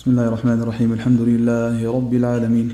بسم 0.00 0.10
الله 0.10 0.28
الرحمن 0.28 0.62
الرحيم 0.62 0.92
الحمد 0.92 1.20
لله 1.20 1.92
رب 1.92 2.14
العالمين 2.14 2.68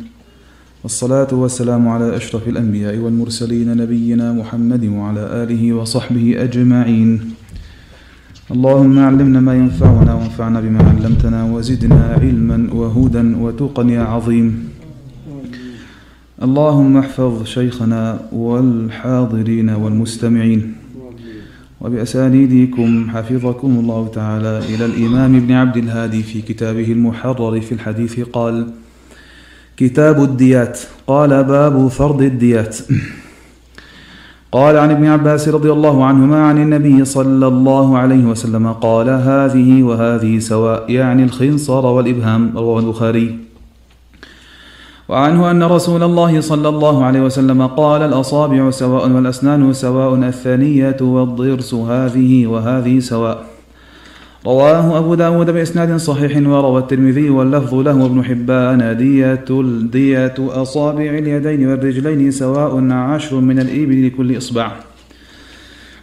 والصلاة 0.82 1.34
والسلام 1.34 1.88
على 1.88 2.16
أشرف 2.16 2.48
الأنبياء 2.48 2.96
والمرسلين 2.96 3.76
نبينا 3.76 4.32
محمد 4.32 4.84
وعلى 4.84 5.42
آله 5.42 5.72
وصحبه 5.72 6.44
أجمعين 6.44 7.20
اللهم 8.50 8.98
علمنا 8.98 9.40
ما 9.40 9.54
ينفعنا 9.54 10.14
وانفعنا 10.14 10.60
بما 10.60 10.82
علمتنا 10.82 11.44
وزدنا 11.44 12.18
علما 12.22 12.74
وهدى 12.74 13.34
وتقا 13.42 13.82
يا 13.82 14.02
عظيم 14.02 14.68
اللهم 16.42 16.96
احفظ 16.96 17.44
شيخنا 17.44 18.20
والحاضرين 18.32 19.70
والمستمعين 19.70 20.74
وبأسانيدكم 21.80 23.10
حفظكم 23.10 23.68
الله 23.68 24.08
تعالى 24.14 24.58
إلى 24.58 24.84
الإمام 24.84 25.36
ابن 25.36 25.52
عبد 25.52 25.76
الهادي 25.76 26.22
في 26.22 26.42
كتابه 26.42 26.92
المحرر 26.92 27.60
في 27.60 27.72
الحديث 27.72 28.20
قال 28.20 28.66
كتاب 29.76 30.22
الديات. 30.22 30.80
قال 31.06 31.44
باب 31.44 31.88
فرض 31.88 32.22
الديات. 32.22 32.76
قال 34.52 34.76
عن 34.76 34.90
ابن 34.90 35.06
عباس 35.06 35.48
رضي 35.48 35.72
الله 35.72 36.04
عنهما 36.04 36.46
عن 36.46 36.58
النبي 36.62 37.04
صلى 37.04 37.46
الله 37.46 37.98
عليه 37.98 38.24
وسلم 38.24 38.72
قال 38.72 39.08
هذه 39.08 39.82
وهذه 39.82 40.38
سواء 40.38 40.90
يعني 40.90 41.24
الخنصر 41.24 41.86
والإبهام 41.86 42.58
رواه 42.58 42.80
البخاري. 42.80 43.45
وعنه 45.08 45.50
أن 45.50 45.62
رسول 45.62 46.02
الله 46.02 46.40
صلى 46.40 46.68
الله 46.68 47.04
عليه 47.04 47.20
وسلم 47.20 47.66
قال 47.66 48.02
الأصابع 48.02 48.70
سواء 48.70 49.10
والأسنان 49.10 49.72
سواء 49.72 50.14
الثانية 50.14 50.96
والضرس 51.00 51.74
هذه 51.74 52.46
وهذه 52.46 52.98
سواء. 52.98 53.46
رواه 54.46 54.98
أبو 54.98 55.14
داود 55.14 55.50
بإسناد 55.50 55.96
صحيح 55.96 56.48
وروى 56.48 56.80
الترمذي 56.80 57.30
واللفظ 57.30 57.74
له 57.74 58.06
ابن 58.06 58.24
حبان 58.24 58.96
دية 58.96 59.46
دية 59.92 60.34
أصابع 60.38 61.10
اليدين 61.18 61.68
والرجلين 61.68 62.30
سواء 62.30 62.90
عشر 62.92 63.40
من 63.40 63.58
الإبل 63.58 64.06
لكل 64.06 64.36
إصبع. 64.36 64.72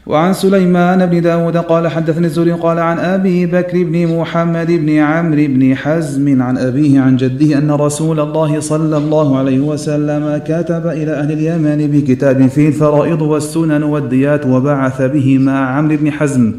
وعن 0.08 0.34
سليمان 0.34 1.06
بن 1.06 1.22
داود 1.22 1.58
قال 1.58 1.88
حدثني 1.88 2.26
الزهري 2.26 2.52
قال 2.52 2.80
عن 2.80 3.00
أبي 3.00 3.46
بكر 3.46 3.84
بن 3.84 4.18
محمد 4.18 4.72
بن 4.72 4.90
عمرو 4.90 5.46
بن 5.48 5.76
حزم 5.76 6.42
عن 6.42 6.58
أبيه 6.58 7.00
عن 7.00 7.18
جده 7.18 7.58
أن 7.58 7.72
رسول 7.72 8.20
الله 8.20 8.60
صلى 8.60 8.98
الله 8.98 9.38
عليه 9.38 9.60
وسلم 9.60 10.42
كتب 10.46 10.88
إلى 10.88 11.12
أهل 11.12 11.32
اليمن 11.32 11.88
بكتاب 11.92 12.48
فيه 12.48 12.68
الفرائض 12.68 13.22
والسنن 13.22 13.84
والديات 13.84 14.46
وبعث 14.46 15.02
به 15.02 15.38
مع 15.38 15.78
عمرو 15.78 15.98
بن 15.98 16.12
حزم 16.12 16.54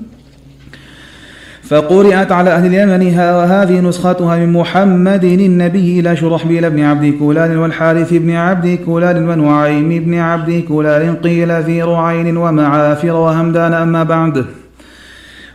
فقرأت 1.68 2.32
على 2.32 2.50
أهل 2.50 2.66
اليمن 2.66 3.18
وهذه 3.18 3.80
نسختها 3.80 4.36
من 4.36 4.52
محمد 4.52 5.24
النبي 5.24 6.00
إلى 6.00 6.16
شرحبيل 6.16 6.70
بن 6.70 6.82
عبد 6.82 7.14
كلال 7.20 7.58
والحارث 7.58 8.12
بن 8.12 8.30
عبد 8.30 8.78
كلال 8.86 9.28
ونعيم 9.28 10.04
بن 10.04 10.14
عبد 10.14 10.64
كلال 10.68 11.22
قيل 11.22 11.64
في 11.64 11.82
رعين 11.82 12.36
ومعافر 12.36 13.12
وهمدان 13.12 13.72
أما 13.72 14.02
بعد. 14.02 14.44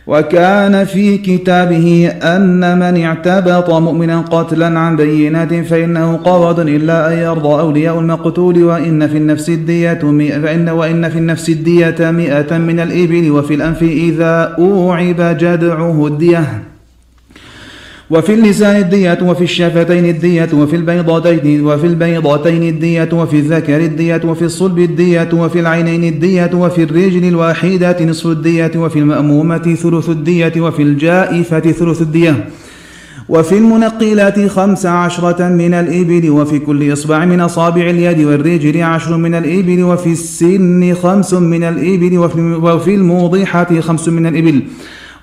وكان 0.06 0.84
في 0.84 1.18
كتابه 1.18 2.12
أن 2.22 2.78
من 2.78 3.02
اعتبط 3.04 3.70
مؤمنا 3.70 4.20
قتلا 4.20 4.78
عن 4.78 4.96
بينة 4.96 5.62
فإنه 5.62 6.16
قرض 6.16 6.60
إلا 6.60 7.12
أن 7.12 7.18
يرضى 7.18 7.60
أولياء 7.60 8.00
المقتول 8.00 8.64
وإن 8.64 9.08
في 9.08 9.16
النفس 9.16 9.48
الدية 9.48 9.94
فإن 10.42 10.68
وإن 10.68 11.08
في 11.08 11.18
النفس 11.18 11.48
الدية 11.48 12.10
مئة 12.10 12.58
من 12.58 12.80
الإبل 12.80 13.30
وفي 13.30 13.54
الأنف 13.54 13.82
إذا 13.82 14.54
أوعب 14.58 15.36
جدعه 15.38 16.06
الدية. 16.06 16.69
وفي 18.10 18.34
اللسان 18.34 18.76
الدية 18.76 19.18
وفي 19.22 19.44
الشفتين 19.44 20.04
الدية 20.04 20.48
وفي 20.54 20.76
البيضتين 20.76 21.66
وفي 21.66 21.86
البيضتين 21.86 22.62
الدية 22.62 23.08
وفي 23.12 23.36
الذكر 23.36 23.76
الدية 23.76 24.20
وفي 24.24 24.44
الصلب 24.44 24.78
الدية 24.78 25.28
وفي 25.32 25.60
العينين 25.60 26.04
الدية 26.04 26.50
وفي 26.54 26.82
الرجل 26.82 27.28
الواحدة 27.28 28.04
نصف 28.04 28.26
الدية 28.26 28.72
وفي 28.76 28.98
المأمومة 28.98 29.74
ثلث 29.82 30.08
الدية 30.08 30.52
وفي 30.60 30.82
الجائفة 30.82 31.60
ثلث 31.60 32.02
الدية 32.02 32.48
وفي 33.28 33.58
المنقلات 33.58 34.46
خمس 34.46 34.86
عشرة 34.86 35.48
من 35.48 35.74
الإبل 35.74 36.30
وفي 36.30 36.58
كل 36.58 36.92
إصبع 36.92 37.24
من 37.24 37.40
أصابع 37.40 37.90
اليد 37.90 38.20
والرجل 38.26 38.82
عشر 38.82 39.16
من 39.16 39.34
الإبل 39.34 39.82
وفي 39.82 40.12
السن 40.12 40.94
خمس 40.94 41.34
من 41.34 41.62
الإبل 41.62 42.18
وفي 42.62 42.94
الموضحة 42.94 43.80
خمس 43.80 44.08
من 44.08 44.26
الإبل 44.26 44.62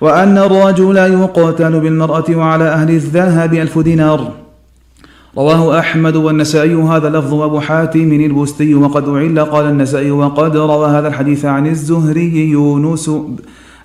وأن 0.00 0.38
الرجل 0.38 0.96
يقتل 0.96 1.80
بالمرأة 1.80 2.24
وعلى 2.30 2.64
أهل 2.64 2.90
الذهب 2.90 3.54
ألف 3.54 3.78
دينار. 3.78 4.32
رواه 5.38 5.78
أحمد 5.78 6.16
والنسائي 6.16 6.74
هذا 6.74 7.08
لفظ 7.08 7.34
أبو 7.34 7.60
حاتم 7.60 8.12
البستي 8.12 8.74
وقد 8.74 9.08
أعل. 9.08 9.38
قال 9.38 9.66
النسائي 9.66 10.10
وقد 10.10 10.56
روى 10.56 10.88
هذا 10.88 11.08
الحديث 11.08 11.44
عن 11.44 11.66
الزهري 11.66 12.50
يونس 12.50 13.10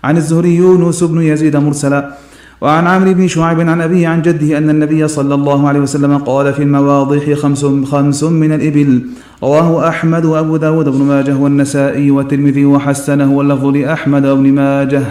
عن 0.04 0.18
الزهري 0.18 0.56
يونس 0.56 1.04
بن 1.04 1.22
يزيد 1.22 1.56
مرسلا. 1.56 2.14
وعن 2.62 2.88
عمرو 2.88 3.14
بن 3.14 3.28
شعيب 3.28 3.60
عن 3.60 3.82
أبيه 3.82 4.08
عن 4.08 4.22
جده 4.22 4.58
أن 4.58 4.70
النبي 4.70 5.08
صلى 5.08 5.36
الله 5.36 5.68
عليه 5.68 5.80
وسلم 5.80 6.18
قال 6.18 6.54
في 6.54 6.64
المواضح 6.64 7.34
خمس, 7.34 7.66
خمس 7.66 8.24
من 8.24 8.52
الإبل. 8.52 9.02
رواه 9.44 9.88
أحمد 9.88 10.26
وأبو 10.26 10.58
داود 10.58 10.90
بن 10.90 11.04
ماجه 11.04 11.36
والنسائي 11.36 12.12
والترمذي 12.12 12.66
وحسنه 12.66 13.32
واللفظ 13.32 13.66
لأحمد 13.66 14.26
وابن 14.26 14.54
ماجه. 14.54 15.04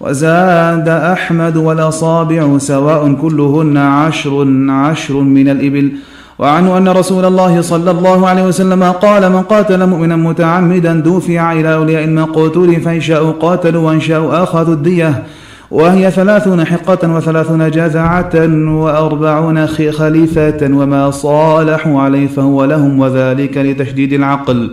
وزاد 0.00 0.88
أحمد 0.88 1.56
والأصابع 1.56 2.58
سواء 2.58 3.12
كلهن 3.12 3.76
عشر 3.76 4.46
عشر 4.68 5.14
من 5.14 5.48
الإبل. 5.48 5.92
وعنه 6.38 6.78
أن 6.78 6.88
رسول 6.88 7.24
الله 7.24 7.60
صلى 7.60 7.90
الله 7.90 8.28
عليه 8.28 8.46
وسلم 8.46 8.82
قال 8.82 9.32
من 9.32 9.42
قاتل 9.42 9.86
مؤمنا 9.86 10.16
متعمدا 10.16 10.94
دفع 10.94 11.52
إلى 11.52 11.74
أولياء 11.74 12.04
المقتول 12.04 12.80
فإن 12.80 13.00
شاءوا 13.00 13.32
قاتلوا 13.32 13.86
وإن 13.86 14.00
شاءوا 14.00 14.42
أخذوا 14.42 14.74
الدية. 14.74 15.22
وهي 15.70 16.10
ثلاثون 16.10 16.64
حقة 16.64 17.14
وثلاثون 17.14 17.70
جزعة 17.70 18.32
وأربعون 18.68 19.66
خليفة 19.66 20.58
وما 20.62 21.10
صالحوا 21.10 22.00
عليه 22.00 22.26
فهو 22.26 22.64
لهم 22.64 23.00
وذلك 23.00 23.58
لتشديد 23.58 24.12
العقل. 24.12 24.70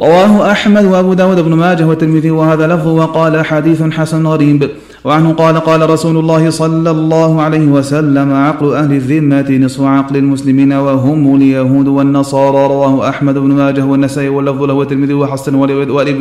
رواه 0.00 0.52
أحمد 0.52 0.84
وأبو 0.84 1.12
داود 1.14 1.40
بن 1.40 1.54
ماجه 1.54 1.86
والترمذي 1.86 2.30
وهذا 2.30 2.66
لفظ 2.66 2.86
وقال 2.86 3.44
حديث 3.44 3.82
حسن 3.82 4.26
غريب. 4.26 4.70
وعنه 5.04 5.32
قال 5.32 5.60
قال 5.60 5.90
رسول 5.90 6.16
الله 6.16 6.50
صلى 6.50 6.90
الله 6.90 7.42
عليه 7.42 7.66
وسلم 7.66 8.34
عقل 8.34 8.74
أهل 8.74 8.92
الذمة 8.92 9.48
نصف 9.64 9.80
عقل 9.80 10.16
المسلمين 10.16 10.72
وهم 10.72 11.36
اليهود 11.36 11.88
والنصارى. 11.88 12.66
رواه 12.66 13.08
أحمد 13.08 13.34
بن 13.38 13.50
ماجه 13.52 13.84
والنسائي 13.84 14.28
واللفظ 14.28 14.62
له 14.62 14.74
والترمذي 14.74 15.14
وحسن 15.14 15.54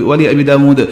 ولأبي 0.03 0.43
داود. 0.43 0.87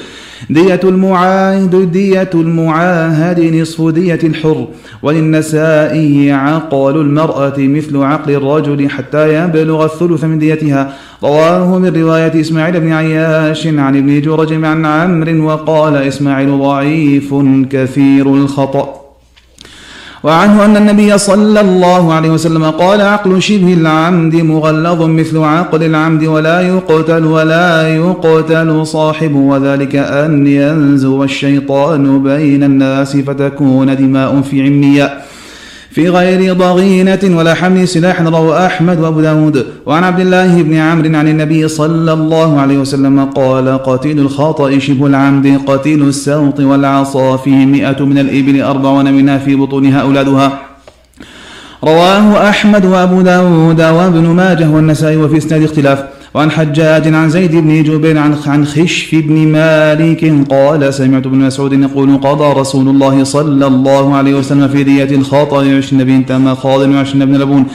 دية 0.50 0.80
المعاهد 0.84 1.92
دية 1.92 2.30
المعاهد 2.34 3.40
نصف 3.40 3.90
دية 3.90 4.20
الحر. 4.24 4.68
وللنسائي 5.04 6.32
عقل 6.32 7.02
المرأة 7.02 7.56
مثل 7.58 7.98
عقل 7.98 8.32
الرجل 8.32 8.90
حتى 8.90 9.44
يبلغ 9.44 9.86
الثلث 9.86 10.24
من 10.24 10.40
ديتها. 10.40 10.94
رواه 11.24 11.80
من 11.80 12.02
رواية 12.02 12.42
إسماعيل 12.42 12.80
بن 12.80 12.92
عياش 12.92 13.68
عن 13.68 13.98
ابن 13.98 14.22
جرج 14.22 14.64
عن 14.64 14.86
عمرو 14.86 15.46
وقال 15.46 15.96
إسماعيل 15.96 16.60
ضعيف 16.60 17.36
كثير 17.70 18.34
الخطأ. 18.34 19.07
وعنه 20.24 20.66
أن 20.66 20.78
النبي 20.78 21.18
صلى 21.18 21.60
الله 21.62 22.14
عليه 22.14 22.30
وسلم 22.30 22.64
قال 22.64 23.02
عقل 23.02 23.42
شبه 23.42 23.74
العمد 23.74 24.36
مغلظ 24.36 25.02
مثل 25.02 25.38
عقل 25.38 25.84
العمد 25.84 26.24
ولا 26.24 26.62
يقتل 26.62 27.26
ولا 27.26 27.88
يقتل 27.96 28.88
صاحب 28.88 29.36
وذلك 29.36 29.96
أن 29.96 30.48
ينزو 30.48 31.24
الشيطان 31.24 32.24
بين 32.24 32.64
الناس 32.64 33.18
فتكون 33.18 33.96
دماء 33.96 34.42
في 34.42 34.62
عمياء 34.62 35.26
في 35.98 36.10
غير 36.10 36.54
ضغينة 36.54 37.20
ولا 37.24 37.54
حمل 37.54 37.88
سلاح 37.88 38.22
رواه 38.22 38.66
أحمد 38.66 39.00
وأبو 39.00 39.22
داود. 39.22 39.66
وعن 39.86 40.04
عبد 40.04 40.20
الله 40.20 40.62
بن 40.62 40.76
عمرو 40.76 41.18
عن 41.18 41.28
النبي 41.28 41.68
صلى 41.68 42.14
الله 42.14 42.60
عليه 42.60 42.78
وسلم 42.78 43.26
قال 43.26 43.84
قتيل 43.84 44.20
الخطأ 44.20 44.80
شبه 44.80 45.08
العمد 45.08 45.62
قتيل 45.68 46.02
السوط 46.08 46.60
والعصا 46.60 47.38
فيه 47.38 47.66
مئة 47.66 48.06
من 48.06 48.18
الإبل 48.18 48.62
أربعون 48.62 49.14
منها 49.14 49.38
في 49.38 49.56
بطونها 49.56 50.02
أولادها. 50.02 50.60
رواه 51.84 52.50
أحمد 52.50 52.86
وأبو 52.86 53.22
داود 53.22 53.82
وابن 53.82 54.26
ماجه 54.28 54.70
والنسائي 54.70 55.18
وفي 55.18 55.38
إسناد 55.38 55.64
اختلاف. 55.64 56.04
وعن 56.34 56.52
حجاج 56.52 57.14
عن 57.14 57.30
زيد 57.30 57.56
بن 57.56 57.84
جبير 57.84 58.18
عن 58.18 58.36
عن 58.48 58.66
خشف 58.66 59.16
بن 59.16 59.48
مالك 59.48 60.46
قال 60.50 60.94
سمعت 60.94 61.26
ابن 61.26 61.38
مسعود 61.38 61.74
يقول 61.74 62.18
قضى 62.18 62.60
رسول 62.60 62.90
الله 62.90 63.24
صلى 63.24 63.68
الله 63.68 64.16
عليه 64.16 64.34
وسلم 64.34 64.68
في 64.68 64.84
دية 64.84 65.16
الخطأ 65.16 65.78
عشرين 65.78 66.04
بنت 66.04 66.32
مخاض 66.32 66.80
وعشرين 66.80 67.26
بن 67.26 67.36
لبون. 67.36 67.66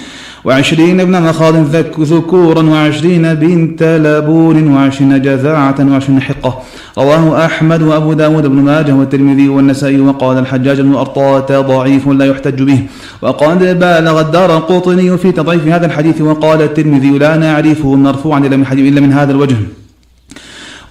وعشرين 0.45 1.01
ابن 1.01 1.23
مخاض 1.23 1.55
ذكورا 2.01 2.63
وعشرين 2.63 3.35
بنت 3.35 3.83
لبون 3.83 4.73
وعشرين 4.73 5.23
جذاعة 5.23 5.75
وعشرين 5.91 6.21
حقة. 6.21 6.59
رواه 6.99 7.45
أحمد 7.47 7.83
وأبو 7.83 8.13
داود 8.13 8.47
بن 8.47 8.57
ماجه 8.57 8.93
والترمذي 8.93 9.49
والنسائي 9.49 10.01
وقال 10.01 10.39
الحجاج 10.39 10.81
بن 10.81 10.95
أرطاة 10.95 11.61
ضعيف 11.61 12.09
لا 12.09 12.25
يحتج 12.25 12.63
به. 12.63 12.79
وقد 13.23 13.59
بالغ 13.59 14.21
الدار 14.21 14.57
القطني 14.57 15.19
في 15.19 15.33
تضعيف 15.33 15.67
هذا 15.67 15.87
الحديث 15.87 16.21
وقال 16.21 16.63
الترمذي 16.63 17.19
لا 17.19 17.37
نعرفه 17.37 17.95
مرفوعا 17.95 18.39
إلا 18.39 19.01
من 19.01 19.13
هذا 19.13 19.33
الوجه. 19.33 19.57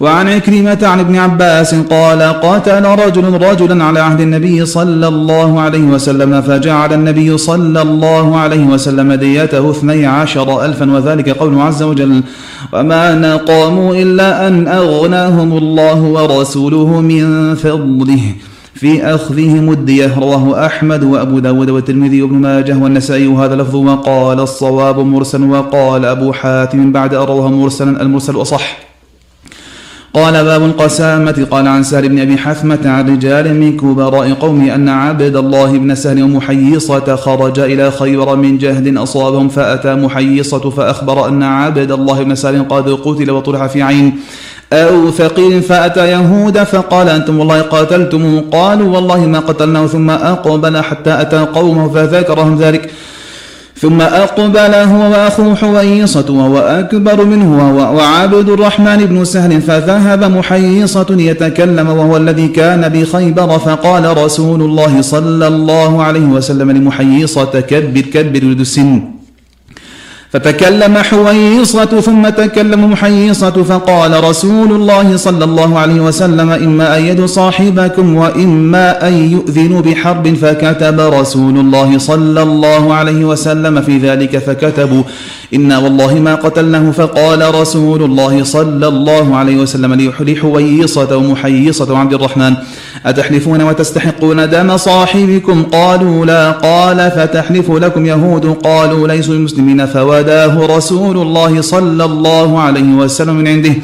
وعن 0.02 0.28
عكرمة 0.28 0.78
عن 0.82 1.00
ابن 1.00 1.16
عباس 1.16 1.74
قال 1.74 2.22
قاتل 2.22 2.84
رجل 2.84 3.42
رجلا 3.42 3.84
على 3.84 4.00
عهد 4.00 4.20
النبي 4.20 4.66
صلى 4.66 5.08
الله 5.08 5.60
عليه 5.60 5.84
وسلم 5.84 6.40
فجعل 6.42 6.92
النبي 6.92 7.38
صلى 7.38 7.82
الله 7.82 8.38
عليه 8.38 8.66
وسلم 8.66 9.12
ديته 9.12 9.70
اثني 9.70 10.06
عشر 10.06 10.64
ألفا 10.64 10.92
وذلك 10.92 11.28
قوله 11.28 11.62
عز 11.62 11.82
وجل 11.82 12.22
وما 12.72 13.14
نقاموا 13.14 13.94
إلا 13.94 14.48
أن 14.48 14.68
أغناهم 14.68 15.58
الله 15.58 16.00
ورسوله 16.02 17.00
من 17.00 17.54
فضله 17.54 18.22
في 18.74 19.04
أخذهم 19.04 19.72
الدية. 19.72 20.18
رواه 20.18 20.66
أحمد 20.66 21.04
وأبو 21.04 21.38
داود 21.38 21.70
والترمذي 21.70 22.22
وابن 22.22 22.34
ماجه 22.36 22.76
والنسائي. 22.76 23.26
وهذا 23.26 23.56
لفظ 23.56 23.76
وقال 23.76 24.40
الصواب 24.40 24.98
مرسل 24.98 25.42
وقال 25.42 26.04
أبو 26.04 26.32
حاتم 26.32 26.92
بعد 26.92 27.14
أن 27.14 27.52
مرسلا 27.52 28.02
المرسل 28.02 28.36
أصح. 28.36 28.91
قال 30.14 30.44
باب 30.44 30.62
القسامة 30.62 31.46
قال 31.50 31.68
عن 31.68 31.82
سهل 31.82 32.08
بن 32.08 32.18
أبي 32.18 32.36
حثمة 32.36 32.78
عن 32.84 33.08
رجال 33.08 33.60
من 33.60 33.76
كبراء 33.76 34.32
قومه 34.32 34.74
أن 34.74 34.88
عبد 34.88 35.36
الله 35.36 35.78
بن 35.78 35.94
سهل 35.94 36.22
ومحيصة 36.22 37.16
خرج 37.16 37.58
إلى 37.58 37.90
خيبر 37.90 38.36
من 38.36 38.58
جهد 38.58 38.96
أصابهم 38.96 39.48
فأتى 39.48 39.94
محيصة 39.94 40.70
فأخبر 40.70 41.28
أن 41.28 41.42
عبد 41.42 41.92
الله 41.92 42.22
بن 42.22 42.34
سهل 42.34 42.68
قد 42.68 42.90
قتل 42.90 43.30
وطرح 43.30 43.66
في 43.66 43.82
عين 43.82 44.18
أو 44.72 45.10
فقير 45.10 45.60
فأتى 45.60 46.10
يهود 46.10 46.58
فقال 46.62 47.08
أنتم 47.08 47.38
والله 47.38 47.62
قاتلتموه 47.62 48.44
قالوا 48.52 48.94
والله 48.94 49.26
ما 49.26 49.38
قتلناه 49.38 49.86
ثم 49.86 50.10
أقبل 50.10 50.82
حتى 50.82 51.20
أتى 51.20 51.38
قومه 51.38 51.88
فذكرهم 51.88 52.58
ذلك. 52.58 52.90
ثم 53.82 54.00
أقبل 54.00 54.74
هو 54.74 55.10
وأخوه 55.10 55.54
حويصة 55.54 56.32
وهو 56.32 56.58
أكبر 56.58 57.24
منه 57.24 57.50
وعبد 57.98 58.48
الرحمن 58.48 58.96
بن 58.96 59.24
سهل 59.24 59.62
فذهب 59.62 60.24
محيصة 60.24 61.06
يتكلم 61.10 61.88
وهو 61.88 62.16
الذي 62.16 62.48
كان 62.48 62.88
بخيبر 62.88 63.58
فقال 63.58 64.16
رسول 64.24 64.62
الله 64.62 65.00
صلى 65.00 65.46
الله 65.46 66.02
عليه 66.02 66.26
وسلم 66.26 66.70
لمحيصة 66.70 67.60
كبر 67.60 68.00
كبر 68.00 68.44
ولد 68.46 68.60
السن. 68.60 69.02
فتكلم 70.32 70.98
حويصة 70.98 72.00
ثم 72.00 72.28
تكلم 72.28 72.90
محيصة 72.90 73.50
فقال 73.50 74.24
رسول 74.24 74.72
الله 74.72 75.16
صلى 75.16 75.44
الله 75.44 75.78
عليه 75.78 76.00
وسلم 76.00 76.50
إما 76.50 76.98
أن 76.98 77.04
يد 77.04 77.24
صاحبكم 77.24 78.16
وإما 78.16 79.08
أن 79.08 79.12
يؤذنوا 79.32 79.80
بحرب 79.80 80.34
فكتب 80.34 81.00
رسول 81.00 81.58
الله 81.58 81.98
صلى 81.98 82.42
الله 82.42 82.94
عليه 82.94 83.24
وسلم 83.24 83.80
في 83.80 83.98
ذلك 83.98 84.38
فكتبوا 84.38 85.02
إنا 85.54 85.78
والله 85.78 86.14
ما 86.14 86.34
قتلناه 86.34 86.90
فقال 86.90 87.54
رسول 87.54 88.02
الله 88.02 88.44
صلى 88.44 88.88
الله 88.88 89.36
عليه 89.36 89.56
وسلم 89.56 90.12
لحويصة 90.20 91.16
ومحيصة 91.16 91.92
وعبد 91.92 92.14
الرحمن 92.14 92.54
أتحلفون 93.06 93.62
وتستحقون 93.62 94.50
دم 94.50 94.76
صاحبكم؟ 94.76 95.62
قالوا 95.62 96.26
لا 96.26 96.50
قال 96.50 97.10
فتحلف 97.10 97.70
لكم 97.70 98.06
يهود 98.06 98.46
قالوا 98.46 99.08
ليسوا 99.08 99.34
المسلمين 99.34 99.86
فوداه 100.22 100.76
رسول 100.76 101.16
الله 101.16 101.60
صلى 101.60 102.04
الله 102.04 102.60
عليه 102.60 102.94
وسلم 102.94 103.34
من 103.34 103.48
عنده. 103.48 103.74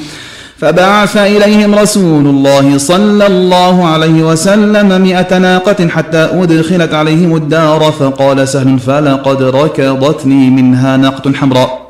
فبعث 0.58 1.16
إليهم 1.16 1.74
رسول 1.74 2.26
الله 2.26 2.78
صلى 2.78 3.26
الله 3.26 3.86
عليه 3.86 4.22
وسلم 4.22 5.02
مئة 5.02 5.38
ناقة 5.38 5.88
حتى 5.88 6.18
أدخلت 6.18 6.94
عليهم 6.94 7.36
الدار 7.36 7.92
فقال 7.98 8.48
سهل 8.48 8.78
فلقد 8.78 9.42
ركضتني 9.42 10.50
منها 10.50 10.96
ناقة 10.96 11.32
حمراء. 11.32 11.87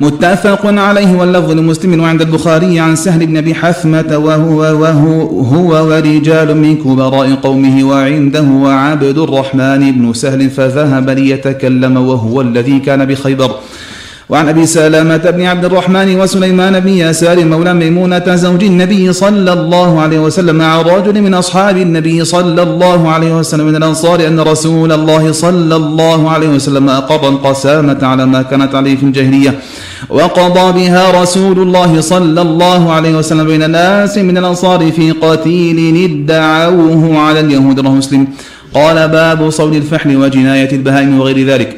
متفق 0.00 0.66
عليه 0.66 1.12
واللفظ 1.16 1.50
لمسلم 1.50 2.00
وعند 2.00 2.22
البخاري 2.22 2.80
عن 2.80 2.96
سهل 2.96 3.26
بن 3.26 3.36
أبي 3.36 3.54
حثمة 3.54 4.18
وهو 4.18 4.58
وهو 4.58 5.40
هو 5.40 5.88
ورجال 5.88 6.56
من 6.56 6.76
كبراء 6.76 7.34
قومه 7.34 7.84
وعنده 7.84 8.42
وعبد 8.42 9.18
الرحمن 9.18 9.92
بن 9.92 10.12
سهل 10.12 10.50
فذهب 10.50 11.10
ليتكلم 11.10 11.96
وهو 11.96 12.40
الذي 12.40 12.78
كان 12.78 13.04
بخيبر. 13.04 13.54
وعن 14.28 14.48
أبي 14.48 14.66
سلامة 14.66 15.16
بن 15.16 15.42
عبد 15.42 15.64
الرحمن 15.64 16.20
وسليمان 16.20 16.80
بن 16.80 16.88
يسار 16.88 17.44
مولى 17.44 17.74
ميمونة 17.74 18.34
زوج 18.34 18.64
النبي 18.64 19.12
صلى 19.12 19.52
الله 19.52 20.00
عليه 20.00 20.18
وسلم 20.18 20.56
مع 20.56 20.80
رجل 20.82 21.22
من 21.22 21.34
أصحاب 21.34 21.76
النبي 21.76 22.24
صلى 22.24 22.62
الله 22.62 23.10
عليه 23.10 23.36
وسلم 23.36 23.66
من 23.66 23.76
الأنصار 23.76 24.26
أن 24.26 24.40
رسول 24.40 24.92
الله 24.92 25.32
صلى 25.32 25.76
الله 25.76 26.30
عليه 26.30 26.48
وسلم 26.48 26.88
اقر 26.88 27.28
القسامة 27.28 27.98
على 28.02 28.26
ما 28.26 28.42
كانت 28.42 28.74
عليه 28.74 28.96
في 28.96 29.02
الجاهلية. 29.02 29.58
وقضى 30.08 30.72
بها 30.72 31.22
رسول 31.22 31.58
الله 31.58 32.00
صلى 32.00 32.42
الله 32.42 32.92
عليه 32.92 33.14
وسلم 33.18 33.46
بين 33.46 33.70
ناس 33.70 34.18
من 34.18 34.38
الأنصار 34.38 34.92
في 34.92 35.10
قتيل 35.10 35.78
ادعوه 36.10 37.18
على 37.18 37.40
اليهود 37.40 37.80
رواه 37.80 37.92
مسلم. 37.92 38.26
قال 38.74 39.08
باب 39.08 39.50
صول 39.50 39.76
الفحل 39.76 40.16
وجناية 40.16 40.72
البهائم 40.72 41.20
وغير 41.20 41.46
ذلك. 41.46 41.76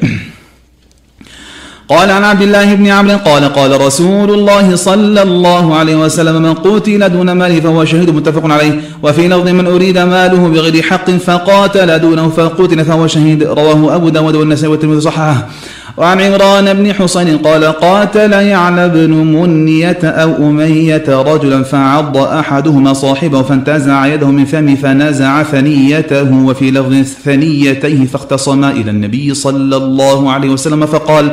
قال 1.89 2.11
عن 2.11 2.23
عبد 2.23 2.41
الله 2.41 2.75
بن 2.75 2.87
عمرو 2.87 3.17
قال 3.17 3.43
قال 3.53 3.81
رسول 3.81 4.31
الله 4.31 4.75
صلى 4.75 5.21
الله 5.21 5.75
عليه 5.75 5.95
وسلم 5.95 6.41
من 6.41 6.53
قتل 6.53 7.09
دون 7.09 7.31
ماله 7.31 7.59
فهو 7.59 7.85
شهيد 7.85 8.09
متفق 8.09 8.51
عليه. 8.51 8.81
وفي 9.03 9.27
لفظ 9.27 9.47
من 9.47 9.67
أريد 9.67 9.97
ماله 9.97 10.47
بغير 10.47 10.83
حق 10.83 11.11
فقاتل 11.11 11.99
دونه 11.99 12.29
فقتل 12.29 12.85
فهو 12.85 13.07
شهيد. 13.07 13.43
رواه 13.43 13.95
أبو 13.95 14.09
داود 14.09 14.35
والنسائي 14.35 14.71
والترمذي 14.71 15.01
صححه. 15.01 15.47
وعن 15.97 16.21
عمران 16.21 16.73
بن 16.73 16.93
حسين 16.93 17.37
قال 17.37 17.63
قاتل 17.65 18.33
يعلى 18.33 18.89
بن 18.89 19.11
منية 19.11 19.99
أو 20.03 20.35
أمية 20.35 21.03
رجلا 21.07 21.63
فعض 21.63 22.17
أحدهما 22.17 22.93
صاحبه 22.93 23.41
فانتزع 23.41 24.05
يده 24.05 24.27
من 24.27 24.45
فمه 24.45 24.75
فنزع 24.75 25.43
ثنيته. 25.43 26.33
وفي 26.33 26.71
لفظ 26.71 26.93
ثنيتيه 27.25 28.05
فاختصما 28.05 28.71
إلى 28.71 28.91
النبي 28.91 29.33
صلى 29.33 29.77
الله 29.77 30.31
عليه 30.31 30.49
وسلم 30.49 30.85
فقال 30.85 31.31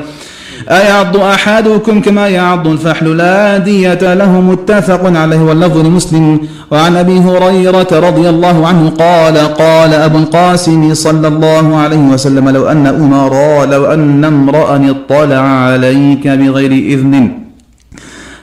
أيعض 0.70 1.16
أحدكم 1.16 2.00
كما 2.00 2.28
يعض 2.28 2.68
الفحل؟ 2.68 3.16
لا 3.16 3.58
دية 3.58 4.14
له 4.14 4.40
متفق 4.40 5.18
عليه 5.18 5.38
واللفظ 5.38 5.78
لمسلم. 5.78 6.40
وعن 6.70 6.96
أبي 6.96 7.18
هريرة 7.18 7.88
رضي 7.92 8.28
الله 8.28 8.66
عنه 8.66 8.90
قال 8.98 9.36
قال 9.38 9.94
أبو 9.94 10.18
القاسم 10.18 10.94
صلى 10.94 11.28
الله 11.28 11.76
عليه 11.76 11.96
وسلم 11.96 12.48
لو 12.48 12.66
أن 12.68 12.86
أمراء 12.86 13.66
لو 13.66 13.84
أن 13.86 14.24
امرأ 14.24 14.76
اطلع 14.90 15.40
عليك 15.40 16.28
بغير 16.28 16.72
إذن. 16.72 17.43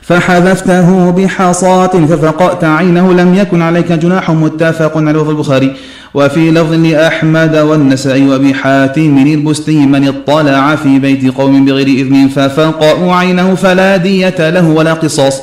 فحذفته 0.01 1.09
بحصاة 1.09 1.87
ففقأت 1.87 2.63
عينه 2.63 3.13
لم 3.13 3.35
يكن 3.35 3.61
عليك 3.61 3.91
جناح. 3.91 4.31
متفق 4.31 4.97
على 4.97 5.11
لفظ 5.11 5.29
البخاري. 5.29 5.75
وفي 6.13 6.51
لفظ 6.51 6.73
لأحمد 6.73 7.55
والنسائي 7.55 8.27
وأبي 8.27 8.53
حاتم 8.53 9.17
البستي 9.17 9.85
من 9.85 10.07
اطلع 10.07 10.75
في 10.75 10.99
بيت 10.99 11.35
قوم 11.37 11.65
بغير 11.65 11.87
إذن 11.87 12.27
ففقأوا 12.27 13.13
عينه 13.13 13.55
فلا 13.55 13.97
دية 13.97 14.49
له 14.49 14.69
ولا 14.69 14.93
قصاص. 14.93 15.41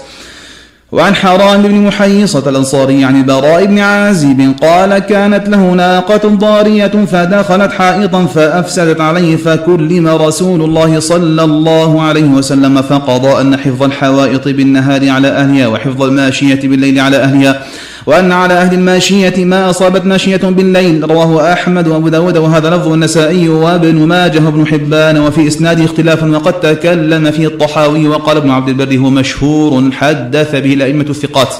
وعن 0.93 1.15
حرام 1.15 1.63
بن 1.63 1.75
محيصة 1.75 2.51
الأنصاري 2.51 3.05
عن 3.05 3.17
البراء 3.17 3.67
بن 3.67 3.79
عازب 3.79 4.55
قال 4.63 4.99
كانت 4.99 5.49
له 5.49 5.73
ناقة 5.73 6.29
ضارية 6.29 7.05
فدخلت 7.13 7.73
حائطا 7.73 8.25
فأفسدت 8.27 9.01
عليه 9.01 9.37
فكلم 9.37 10.09
رسول 10.09 10.63
الله 10.63 11.01
صلى 11.01 11.45
الله 11.45 12.03
عليه 12.03 12.25
وسلم 12.25 12.83
فقضى 12.83 13.41
أن 13.41 13.57
حفظ 13.57 13.83
الحوائط 13.83 14.49
بالنهار 14.49 15.11
على 15.11 15.29
أهلها 15.29 15.67
وحفظ 15.67 16.03
الماشية 16.03 16.69
بالليل 16.69 17.01
على 17.01 17.17
أهلها 17.17 17.63
وأن 18.09 18.33
على 18.33 18.55
أهل 18.55 18.75
الماشية 18.75 19.45
ما 19.45 19.71
أصابت 19.71 20.07
ماشية 20.07 20.37
بالليل. 20.37 21.11
رواه 21.11 21.53
أحمد 21.53 21.89
وأبو 21.89 22.09
داود 22.09 22.37
وهذا 22.37 22.71
لفظ 22.71 22.93
النسائي 22.93 23.49
وابن 23.49 23.97
ماجه 23.97 24.45
وابن 24.45 24.67
حبان 24.67 25.19
وفي 25.21 25.47
إسناده 25.47 25.85
اختلاف 25.85 26.23
وقد 26.23 26.61
تكلم 26.61 27.31
فيه 27.31 27.47
الطحاوي 27.47 28.09
وقال 28.09 28.37
ابن 28.37 28.51
عبد 28.51 28.69
البر 28.69 28.97
هو 28.97 29.11
مشهور 29.11 29.91
حدث 29.93 30.55
به 30.55 30.75
الأئمة 30.75 31.07
الثقات. 31.11 31.55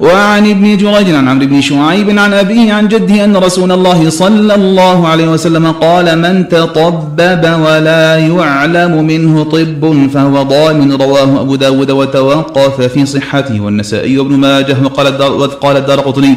وعن 0.00 0.50
ابن 0.50 0.76
جريج 0.76 1.08
عن 1.10 1.28
عمرو 1.28 1.46
بن 1.46 1.60
شعيب 1.60 2.18
عن 2.18 2.32
أبيه 2.32 2.72
عن 2.72 2.88
جده 2.88 3.24
أن 3.24 3.36
رسول 3.36 3.72
الله 3.72 4.10
صلى 4.10 4.54
الله 4.54 5.08
عليه 5.08 5.28
وسلم 5.28 5.66
قال 5.66 6.18
من 6.18 6.48
تطبب 6.48 7.42
ولا 7.64 8.16
يعلم 8.16 9.04
منه 9.04 9.44
طب 9.44 10.08
فهو 10.14 10.42
ضامن 10.42 10.92
رواه 10.92 11.40
أبو 11.40 11.54
داود 11.54 11.90
وتوقف 11.90 12.80
في 12.80 13.06
صحته. 13.06 13.60
والنسائي 13.60 14.18
وابن 14.18 14.34
ماجه 14.36 14.76
وقال 14.84 15.76
الدار, 15.76 16.00
قطني 16.00 16.34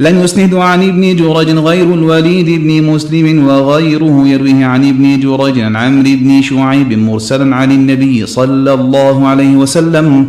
لم 0.00 0.24
يسند 0.24 0.54
عن 0.54 0.82
ابن 0.82 1.16
جرج 1.16 1.48
غير 1.68 1.94
الوليد 1.94 2.48
بن 2.62 2.70
مسلم 2.90 3.46
وغيره 3.46 4.16
يرويه 4.26 4.66
عن 4.66 4.88
ابن 4.88 5.20
جرج 5.20 5.60
عن 5.60 5.76
عمرو 5.76 6.10
بن 6.22 6.42
شعيب 6.42 6.98
مرسلا 6.98 7.56
عن 7.56 7.70
النبي 7.72 8.26
صلى 8.26 8.74
الله 8.74 9.28
عليه 9.28 9.56
وسلم. 9.56 10.28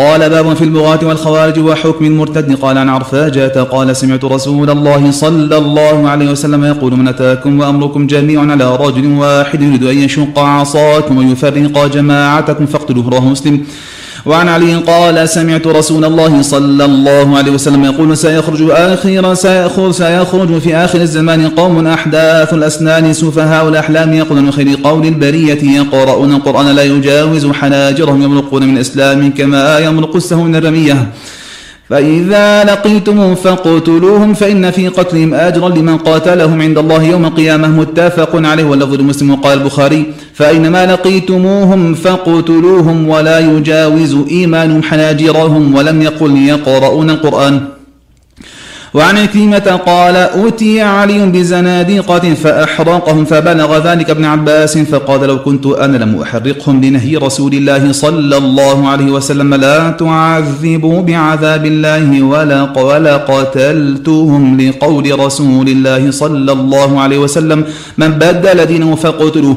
قال 0.00 0.30
باب 0.30 0.54
في 0.54 0.64
البغاة 0.64 0.98
والخوارج 1.02 1.58
وحكم 1.58 2.04
المرتد. 2.04 2.54
قال 2.54 2.78
عن 2.78 2.88
عرفاجة 2.88 3.62
قال 3.62 3.96
سمعت 3.96 4.24
رسول 4.24 4.70
الله 4.70 5.10
صلى 5.10 5.56
الله 5.58 6.08
عليه 6.08 6.30
وسلم 6.30 6.64
يقول 6.64 6.96
من 6.96 7.08
أتاكم 7.08 7.60
وأمركم 7.60 8.06
جميع 8.06 8.40
على 8.40 8.76
رجل 8.76 9.06
واحد 9.06 9.62
يريد 9.62 9.84
أن 9.84 9.98
يشق 9.98 10.38
عصاكم 10.38 11.18
ويفرق 11.18 11.86
جماعتكم 11.86 12.66
فاقتلوه. 12.66 13.10
رواه 13.10 13.28
مسلم. 13.28 13.64
وعن 14.26 14.48
علي 14.48 14.74
قال 14.74 15.28
سمعت 15.28 15.66
رسول 15.66 16.04
الله 16.04 16.42
صلى 16.42 16.84
الله 16.84 17.38
عليه 17.38 17.52
وسلم 17.52 17.84
يقول 17.84 18.16
سيخرج 18.16 18.62
آخر 18.70 19.34
سيخرج, 19.34 19.90
سيخرج 19.92 20.58
في 20.58 20.76
آخر 20.76 21.00
الزمان 21.00 21.48
قوم 21.48 21.86
أحداث 21.86 22.54
الأسنان 22.54 23.12
سفهاء 23.12 23.68
الأحلام 23.68 24.12
يقولون 24.14 24.50
خير 24.52 24.78
قول 24.84 25.06
البرية 25.06 25.76
يقرؤون 25.76 26.34
القرآن 26.34 26.66
لا 26.66 26.82
يجاوز 26.84 27.46
حناجرهم 27.46 28.22
يمرقون 28.22 28.68
من 28.68 28.78
إسلام 28.78 29.30
كما 29.30 29.78
يمرق 29.78 30.16
السهم 30.16 30.46
من 30.46 30.56
الرمية 30.56 31.12
فإذا 31.90 32.64
لقيتموهم 32.64 33.34
فاقتلوهم 33.34 34.34
فإن 34.34 34.70
في 34.70 34.88
قتلهم 34.88 35.34
أجرا 35.34 35.68
لمن 35.68 35.98
قاتلهم 35.98 36.62
عند 36.62 36.78
الله 36.78 37.02
يوم 37.02 37.24
القيامة 37.24 37.68
متفق 37.68 38.30
عليه 38.34 38.64
واللفظ 38.64 38.94
المسلم 38.94 39.34
قال 39.34 39.58
البخاري 39.58 40.04
فإنما 40.34 40.86
لقيتموهم 40.86 41.94
فاقتلوهم 41.94 43.08
ولا 43.08 43.38
يجاوز 43.38 44.16
إيمانهم 44.30 44.82
حناجرهم 44.82 45.74
ولم 45.74 46.02
يقل 46.02 46.36
يقرؤون 46.36 47.10
القرآن. 47.10 47.60
وعن 48.94 49.26
كلمة 49.26 49.80
قال 49.86 50.16
أوتي 50.16 50.80
علي 50.82 51.26
بزنادقة 51.26 52.34
فأحرقهم 52.34 53.24
فبلغ 53.24 53.92
ذلك 53.92 54.10
ابن 54.10 54.24
عباس 54.24 54.78
فقال 54.78 55.20
لو 55.20 55.38
كنت 55.42 55.66
أنا 55.66 55.96
لم 55.96 56.22
أحرقهم 56.22 56.84
لنهي 56.84 57.16
رسول 57.16 57.52
الله 57.54 57.92
صلى 57.92 58.36
الله 58.36 58.88
عليه 58.88 59.10
وسلم 59.12 59.54
لا 59.54 59.90
تعذبوا 59.90 61.02
بعذاب 61.02 61.66
الله 61.66 62.22
ولا 62.22 62.78
ولا 62.78 63.16
قتلتهم 63.16 64.60
لقول 64.60 65.20
رسول 65.20 65.68
الله 65.68 66.10
صلى 66.10 66.52
الله 66.52 67.00
عليه 67.00 67.18
وسلم. 67.18 67.64
من 67.98 68.08
بدل 68.08 68.66
دينه 68.66 68.94
فقتلوه. 68.94 69.56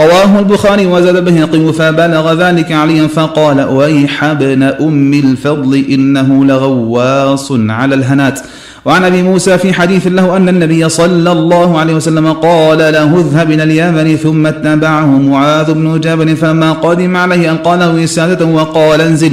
رواه 0.00 0.38
البخاري 0.38 0.86
وزاد 0.86 1.24
به 1.24 1.72
فبلغ 1.72 2.32
ذلك 2.32 2.72
عليا 2.72 3.06
فقال 3.06 3.60
ويح 3.60 4.24
ابن 4.24 4.62
أم 4.62 5.12
الفضل 5.14 5.84
إنه 5.90 6.44
لغواص 6.44 7.52
على 7.52 7.94
الهنات. 7.94 8.40
وعن 8.84 9.04
أبي 9.04 9.22
موسى 9.22 9.58
في 9.58 9.72
حديث 9.72 10.06
له 10.06 10.36
أن 10.36 10.48
النبي 10.48 10.88
صلى 10.88 11.32
الله 11.32 11.78
عليه 11.78 11.94
وسلم 11.94 12.32
قال 12.32 12.78
له 12.78 13.20
اذهب 13.20 13.50
إلى 13.50 13.62
اليمن 13.62 14.16
ثم 14.16 14.46
اتبعه 14.46 15.06
معاذ 15.06 15.72
بن 15.72 16.00
جبل 16.00 16.36
فما 16.36 16.72
قدم 16.72 17.16
عليه 17.16 17.50
أن 17.50 17.56
قاله 17.56 17.94
وسادته 17.94 18.44
وقال 18.44 19.00
انزل. 19.00 19.32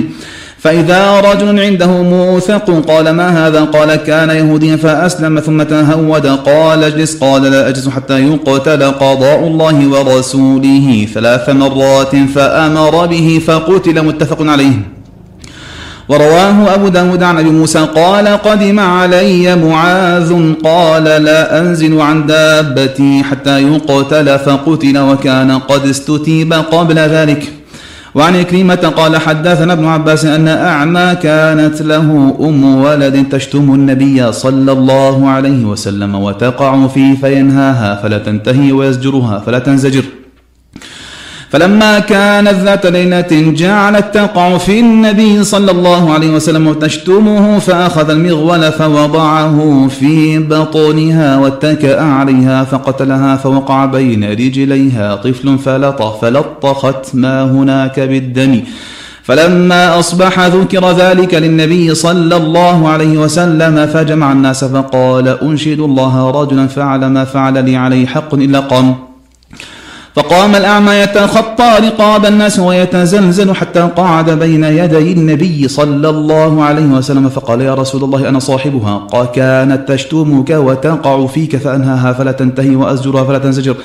فإذا 0.60 1.20
رجل 1.20 1.60
عنده 1.60 1.88
موثق 1.88 2.86
قال 2.88 3.10
ما 3.10 3.48
هذا؟ 3.48 3.62
قال 3.62 3.96
كان 3.96 4.30
يهوديا 4.30 4.76
فأسلم 4.76 5.40
ثم 5.40 5.64
تهود. 5.64 6.26
قال 6.28 6.84
اجلس. 6.84 7.18
قال 7.18 7.42
لا 7.42 7.70
أجلس 7.70 7.90
حتى 7.90 8.20
يقتل 8.20 8.84
قضاء 8.84 9.48
الله 9.48 9.88
ورسوله 9.88 11.08
ثلاث 11.14 11.50
مرات 11.50 12.16
فأمر 12.36 13.06
به 13.06 13.42
فقتل 13.48 14.06
متفق 14.06 14.42
عليه. 14.42 14.97
ورواه 16.10 16.74
أبو 16.76 16.88
داود 16.88 17.24
عن 17.24 17.38
أبي 17.38 17.50
موسى 17.50 17.80
قال 17.80 18.28
قدم 18.28 18.80
علي 18.80 19.56
معاذ 19.56 20.54
قال 20.64 21.04
لا 21.04 21.60
أنزل 21.60 22.02
عن 22.02 22.26
دابتي 22.26 23.24
حتى 23.24 23.64
يقتل 23.64 24.40
فقتل 24.40 24.98
وكان 24.98 25.52
قد 25.52 25.88
استتيب 25.88 26.54
قبل 26.54 26.96
ذلك. 26.96 27.54
وعن 28.16 28.42
كريمة 28.42 28.76
قال 28.76 29.18
حدثنا 29.18 29.74
ابن 29.74 29.86
عباس 29.86 30.26
أن 30.26 30.48
أعمى 30.48 31.16
كانت 31.24 31.82
له 31.82 32.36
أم 32.40 32.82
ولد 32.82 33.30
تشتم 33.32 33.74
النبي 33.74 34.32
صلى 34.32 34.72
الله 34.72 35.30
عليه 35.30 35.66
وسلم 35.66 36.16
وتقع 36.16 36.88
فيه 36.88 37.16
فينهاها 37.16 38.00
فلا 38.04 38.18
تنتهي 38.18 38.72
ويزجرها 38.72 39.44
فلا 39.46 39.60
تنزجر. 39.60 40.04
فلما 41.50 42.00
كانت 42.00 42.54
ذات 42.54 42.86
ليلة 42.86 43.28
جعلت 43.32 44.14
تقع 44.14 44.58
في 44.58 44.80
النبي 44.80 45.44
صلى 45.44 45.72
الله 45.72 46.14
عليه 46.14 46.30
وسلم 46.30 46.68
وتشتمه 46.68 47.60
فأخذ 47.60 48.10
المغول 48.10 48.72
فوضعه 48.72 49.88
في 49.88 50.40
بطنها 50.40 51.38
واتكأ 51.38 52.02
عليها 52.02 52.64
فقتلها 52.64 53.36
فوقع 53.36 53.86
بين 53.86 54.32
رجليها 54.32 55.16
طفل 55.16 55.58
فلطخ 55.58 56.20
فلطخت 56.22 57.16
ما 57.16 57.44
هناك 57.44 58.00
بالدم. 58.00 58.62
فلما 59.24 60.00
أصبح 60.00 60.40
ذكر 60.40 60.92
ذلك 60.92 61.34
للنبي 61.34 61.96
صلى 61.96 62.36
الله 62.36 62.90
عليه 62.90 63.18
وسلم 63.18 63.86
فجمع 63.86 64.32
الناس 64.32 64.64
فقال 64.64 65.28
أنشد 65.28 65.80
الله 65.80 66.32
رجلا 66.32 66.68
فعل 66.68 67.06
ما 67.06 67.26
فعل 67.26 67.66
لي 67.66 67.76
عليه 67.76 68.06
حق 68.06 68.34
إلا 68.34 68.60
قام 68.60 68.96
فقام 70.18 70.56
الأعمى 70.56 70.92
يتخطى 70.92 71.78
رقاب 71.80 72.26
الناس 72.26 72.60
ويتزلزل 72.60 73.56
حتى 73.56 73.80
قعد 73.80 74.30
بين 74.30 74.64
يدي 74.64 75.12
النبي 75.12 75.68
صلى 75.68 76.10
الله 76.10 76.64
عليه 76.64 76.86
وسلم 76.86 77.30
فقال 77.30 77.62
يا 77.62 77.74
رسول 77.74 78.04
الله 78.04 78.30
أنا 78.30 78.40
صاحبها؟ 78.40 78.98
قال 78.98 79.26
كانت 79.26 79.92
تشتمك 79.92 80.50
وتقع 80.50 81.26
فيك 81.26 81.56
فأنهاها 81.58 82.14
فلا 82.14 82.32
تنتهي 82.32 82.76
وأزجرها 82.76 83.24
فلا 83.24 83.38
تنزجر. 83.38 83.76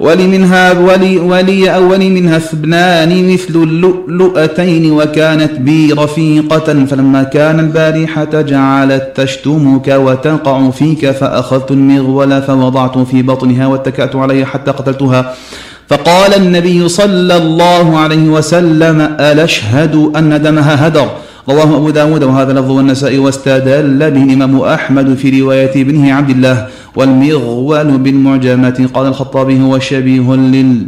ولي 0.00 0.26
منها 0.26 0.72
ولي, 0.72 1.18
ولي 1.18 1.74
أول 1.74 1.98
منها 1.98 2.36
اثنان 2.36 3.32
مثل 3.32 3.54
اللؤلؤتين 3.54 4.92
وكانت 4.92 5.52
بي 5.52 5.92
رفيقة 5.92 6.84
فلما 6.84 7.22
كان 7.22 7.60
البارحة 7.60 8.40
جعلت 8.40 9.12
تشتمك 9.14 9.88
وتقع 9.88 10.70
فيك 10.70 11.10
فأخذت 11.10 11.70
المغول 11.70 12.42
فوضعت 12.42 12.98
في 12.98 13.22
بطنها 13.22 13.66
واتكأت 13.66 14.16
عليها 14.16 14.46
حتى 14.46 14.70
قتلتها. 14.70 15.34
فقال 15.88 16.34
النبي 16.34 16.88
صلى 16.88 17.36
الله 17.36 17.98
عليه 17.98 18.28
وسلم 18.28 19.16
ألشهد 19.20 20.12
أن 20.16 20.42
دمها 20.42 20.86
هدر؟ 20.86 21.08
رواه 21.48 21.76
أبو 21.76 21.90
داود 21.90 22.22
وهذا 22.22 22.52
لفظ 22.52 22.70
النساء 22.70 23.18
واستدل 23.18 24.10
به 24.10 24.22
الإمام 24.22 24.60
أحمد 24.60 25.14
في 25.14 25.40
رواية 25.40 25.82
ابنه 25.82 26.14
عبد 26.14 26.30
الله. 26.30 26.66
والمغول 26.96 27.98
بالمعجمة. 27.98 28.88
قال 28.94 29.06
الخطابي 29.06 29.60
هو 29.60 29.78
شبيه 29.78 30.34
لل 30.34 30.86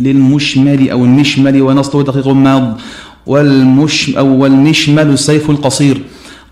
للمشمل 0.00 0.90
أو 0.90 1.04
المشمل 1.04 1.62
ونصله 1.62 2.02
دقيق 2.02 2.28
ماض. 2.28 2.78
والمش 3.26 4.16
أو 4.16 4.26
والمشمل 4.42 5.10
السيف 5.10 5.50
القصير. 5.50 6.02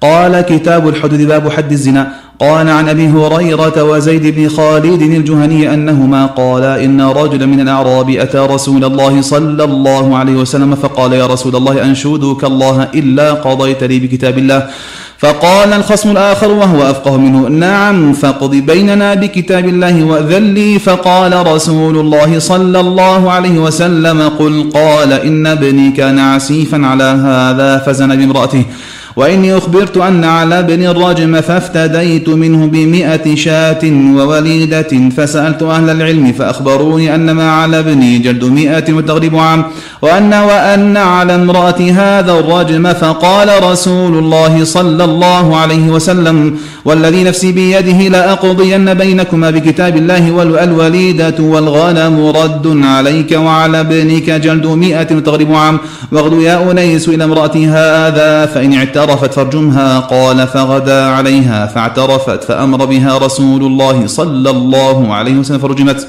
قال 0.01 0.41
كتاب 0.41 0.89
الحدود 0.89 1.23
باب 1.23 1.49
حد 1.49 1.73
الزنا. 1.73 2.13
قال 2.41 2.69
عن 2.69 2.89
أبي 2.89 3.09
هريرة 3.09 3.85
وزيد 3.85 4.27
بن 4.27 4.49
خالد 4.49 5.03
الجهني 5.03 5.75
أنهما 5.75 6.27
قالا 6.27 6.85
إن 6.85 7.01
رجلا 7.01 7.47
من 7.47 7.61
الأعراب 7.61 8.11
أتى 8.11 8.39
رسول 8.39 8.85
الله 8.85 9.21
صلى 9.21 9.65
الله 9.65 10.17
عليه 10.17 10.37
وسلم 10.37 10.75
فقال 10.75 11.13
يا 11.13 11.27
رسول 11.27 11.57
الله 11.57 11.85
انشودك 11.85 12.45
الله 12.45 12.89
إلا 12.95 13.33
قضيت 13.33 13.85
لي 13.85 13.99
بكتاب 14.01 14.39
الله. 14.39 14.69
فقال 15.21 15.73
الخصم 15.73 16.11
الآخر 16.11 16.51
وهو 16.51 16.91
أفقه 16.91 17.17
منه 17.17 17.49
نعم 17.49 18.13
فاقض 18.13 18.51
بيننا 18.51 19.15
بكتاب 19.15 19.69
الله 19.69 20.05
وأذن 20.05 20.55
لي. 20.55 20.79
فقال 20.79 21.47
رسول 21.47 21.99
الله 21.99 22.39
صلى 22.39 22.81
الله 22.81 23.33
عليه 23.33 23.59
وسلم 23.59 24.29
قل 24.29 24.71
قال 24.75 25.13
إن 25.13 25.47
ابني 25.47 25.91
كان 25.91 26.19
عسيفا 26.19 26.87
على 26.87 27.05
هذا 27.05 27.79
فزن 27.79 28.17
بامرأته. 28.17 28.65
وإني 29.17 29.57
أخبرت 29.57 29.97
أن 29.97 30.25
على 30.25 30.59
ابن 30.59 30.87
الرجم 30.87 31.41
فافتديت 31.41 32.29
منه 32.29 32.67
بمئة 32.67 33.35
شاة 33.35 33.81
ووليدة 34.17 35.11
فسألت 35.17 35.63
أهل 35.63 35.91
العلم 35.91 36.33
فأخبروني 36.33 37.15
أن 37.15 37.31
ما 37.31 37.51
على 37.53 37.79
ابني 37.79 38.19
جلد 38.19 38.45
مئة 38.45 38.93
وتغرب 38.93 39.37
عام 39.37 39.65
وأن 40.03 40.35
وأن 40.35 40.97
على 40.97 41.35
امرأة 41.35 41.81
هذا 41.81 42.33
الرجم 42.33 42.93
فقال 42.93 43.65
رسول 43.71 44.19
الله 44.19 44.65
صلى 44.65 45.05
الله 45.05 45.57
عليه 45.57 45.89
وسلم 45.89 46.59
والذي 46.85 47.25
نفسي 47.25 47.53
بيده 47.53 48.09
لأقضين 48.09 48.95
بينكما 48.95 49.51
بكتاب 49.51 49.97
الله 49.97 50.33
والوليدة 50.33 51.35
والغنم 51.39 52.27
رد 52.27 52.67
عليك 52.85 53.33
وعلى 53.33 53.81
ابنك 53.81 54.31
جلد 54.31 54.67
مئة 54.67 55.17
وتغرب 55.17 55.53
عام. 55.55 55.79
واغدو 56.13 56.41
يا 56.41 56.71
أنيس 56.71 57.09
إلى 57.09 57.25
امرأة 57.25 57.57
هذا 57.57 58.47
فإن 58.47 58.75
اعترفت 58.75 59.33
فارجمها. 59.35 59.99
قال 59.99 60.47
فغدا 60.47 61.05
عليها 61.05 61.67
فاعترفت 61.67 62.45
فأمر 62.45 62.85
بها 62.85 63.19
رسول 63.19 63.63
الله 63.63 64.07
صلى 64.07 64.51
الله 64.51 65.15
عليه 65.15 65.35
وسلم 65.35 65.59
فرجمت 65.59 66.07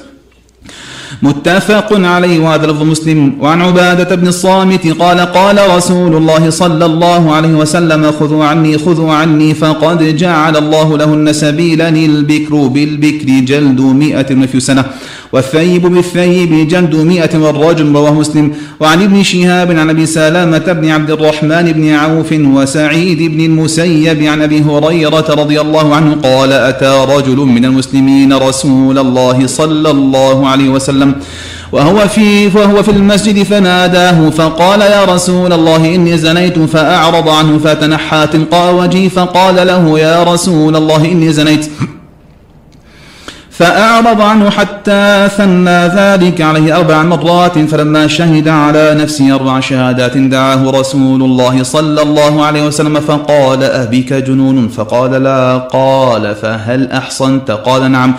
متفق 1.22 1.90
عليه. 1.94 2.40
وهذا 2.40 2.66
لفظ 2.68 2.84
مسلم. 2.84 3.20
وعن 3.40 3.62
عبادة 3.62 4.16
بن 4.16 4.28
الصامت 4.28 4.88
قال 4.88 5.20
قال 5.20 5.58
رسول 5.78 6.16
الله 6.16 6.50
صلى 6.50 6.86
الله 6.86 7.36
عليه 7.36 7.54
وسلم 7.54 8.12
خذوا 8.12 8.46
عني 8.46 8.78
خذوا 8.78 9.14
عني 9.14 9.54
فقد 9.54 10.16
جعل 10.18 10.58
الله 10.58 10.98
لهن 10.98 11.34
سبيلا 11.34 11.90
البكر 11.90 12.68
بالبكر 12.68 13.28
جلد 13.28 13.82
مئة 13.82 14.44
وفي 14.44 14.60
سنة. 14.60 14.86
والثيب 15.34 15.82
بالثيب 15.86 16.68
جلد 16.68 16.96
مئة 16.96 17.38
والرجل 17.38 17.94
رواه 17.94 18.14
مسلم. 18.14 18.54
وعن 18.80 19.02
ابن 19.02 19.24
شهاب 19.24 19.72
عن 19.72 19.90
أبي 19.90 20.06
سلامة 20.06 20.58
بن 20.58 20.90
عبد 20.90 21.12
الرحمن 21.12 21.72
بن 21.72 21.90
عوف 21.90 22.32
وسعيد 22.32 23.32
بن 23.32 23.46
المسيب 23.46 24.24
عن 24.24 24.42
أبي 24.42 24.62
هريرة 24.62 25.26
رضي 25.30 25.62
الله 25.62 25.96
عنه 25.96 26.16
قال 26.24 26.52
أتى 26.54 27.06
رجل 27.16 27.36
من 27.36 27.66
المسلمين 27.66 28.34
رسول 28.34 28.98
الله 29.00 29.48
صلى 29.48 29.92
الله 29.92 30.48
عليه 30.48 30.70
وسلم 30.70 31.16
وهو 31.72 32.08
في 32.08 32.48
وهو 32.48 32.84
في 32.84 32.92
المسجد 32.92 33.44
فناداه 33.44 34.30
فقال 34.30 34.82
يا 34.82 35.06
رسول 35.06 35.54
الله 35.54 35.96
إني 35.96 36.18
زنيت 36.18 36.60
فأعرض 36.60 37.30
عنه 37.30 37.58
فتنحى 37.58 38.28
تلقاء 38.28 38.76
وجهي 38.76 39.10
فقال 39.10 39.68
له 39.68 40.00
يا 40.00 40.24
رسول 40.24 40.76
الله 40.76 41.06
إني 41.06 41.34
زنيت. 41.34 41.66
فأعرض 43.62 44.22
عنه 44.22 44.50
حتى 44.50 45.30
ثنى 45.38 45.88
ذلك 45.88 46.42
عليه 46.42 46.78
أربع 46.78 47.04
مرات 47.04 47.60
فلما 47.60 48.08
شهد 48.08 48.48
على 48.48 48.96
نفسه 48.96 49.36
أربع 49.36 49.60
شهادات 49.60 50.18
دعاه 50.18 50.72
رسول 50.72 51.24
الله 51.24 51.64
صلى 51.64 52.02
الله 52.02 52.46
عليه 52.46 52.68
وسلم 52.68 53.00
فقال 53.00 53.64
أبيك 53.64 54.14
جنون؟ 54.14 54.68
فقال 54.68 55.12
لا. 55.12 55.58
قال 55.58 56.36
فهل 56.36 56.92
أحصنت؟ 56.92 57.52
قال 57.52 57.92
نعم. 57.92 58.16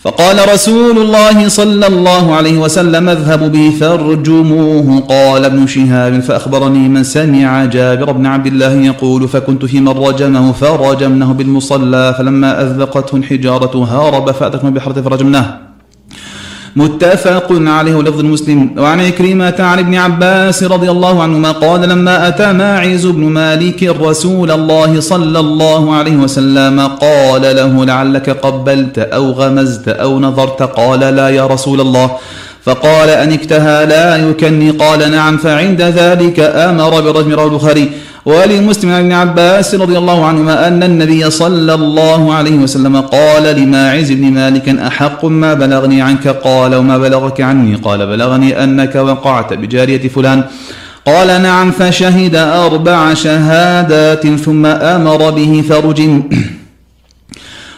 فقال 0.00 0.52
رسول 0.54 0.98
الله 0.98 1.48
صلى 1.48 1.86
الله 1.86 2.34
عليه 2.34 2.58
وسلم 2.58 3.08
اذهبوا 3.08 3.48
به 3.48 3.76
فارجموه. 3.80 5.00
قال 5.00 5.44
ابن 5.44 5.66
شهاب 5.66 6.20
فأخبرني 6.20 6.88
من 6.88 7.04
سمع 7.04 7.64
جابر 7.64 8.12
بن 8.12 8.26
عبد 8.26 8.46
الله 8.46 8.72
يقول 8.72 9.28
فكنت 9.28 9.64
في 9.64 9.80
من 9.80 9.88
رجمه 9.88 10.52
فرجمناه 10.52 11.32
بالمصلى 11.32 12.14
فلما 12.18 12.62
أذقته 12.62 13.16
الحجارة 13.16 13.84
هارب 13.84 14.30
فأدركنا 14.30 14.70
بحرة 14.70 15.00
فرجمناه. 15.00 15.69
متفق 16.76 17.46
عليه 17.50 18.02
لفظ 18.02 18.18
المسلم. 18.20 18.70
وعن 18.78 19.00
عكرمة 19.00 19.54
عن 19.58 19.78
ابن 19.78 19.94
عباس 19.94 20.62
رضي 20.62 20.90
الله 20.90 21.22
عنهما 21.22 21.52
قال 21.52 21.88
لما 21.88 22.28
أتى 22.28 22.52
ماعز 22.52 23.06
بن 23.06 23.24
مالك 23.24 23.82
رسول 23.82 24.50
الله 24.50 25.00
صلى 25.00 25.40
الله 25.40 25.94
عليه 25.94 26.16
وسلم 26.16 26.80
قال 26.80 27.42
له 27.42 27.84
لعلك 27.84 28.30
قبلت 28.30 28.98
أو 28.98 29.30
غمزت 29.30 29.88
أو 29.88 30.20
نظرت 30.20 30.62
قال 30.62 31.00
لا 31.00 31.28
يا 31.28 31.46
رسول 31.46 31.80
الله 31.80 32.10
فقال 32.64 33.08
أنكتها 33.08 33.84
لا 33.84 34.16
يكني 34.16 34.70
قال 34.70 35.10
نعم 35.10 35.36
فعند 35.36 35.82
ذلك 35.82 36.40
آمر 36.40 37.00
برجم 37.00 37.32
رواه 37.32 37.46
البخاري. 37.46 37.90
ولمسلم 38.24 38.90
عن 38.90 39.00
ابن 39.00 39.12
عباس 39.12 39.74
رضي 39.74 39.98
الله 39.98 40.24
عنهما 40.26 40.68
أن 40.68 40.82
النبي 40.82 41.30
صلى 41.30 41.74
الله 41.74 42.34
عليه 42.34 42.56
وسلم 42.56 43.00
قال 43.00 43.42
لماعز 43.56 44.12
بن 44.12 44.30
مالك 44.32 44.68
أحق 44.68 45.24
ما 45.24 45.54
بلغني 45.54 46.02
عنك؟ 46.02 46.28
قال 46.28 46.74
وما 46.74 46.98
بلغك 46.98 47.40
عني؟ 47.40 47.74
قال 47.74 48.06
بلغني 48.06 48.64
أنك 48.64 48.94
وقعت 48.94 49.52
بجارية 49.54 50.08
فلان. 50.08 50.44
قال 51.06 51.42
نعم 51.42 51.70
فشهد 51.70 52.34
أربع 52.36 53.14
شهادات 53.14 54.26
ثم 54.26 54.66
أمر 54.66 55.30
به 55.30 55.64
فرجم 55.68 56.22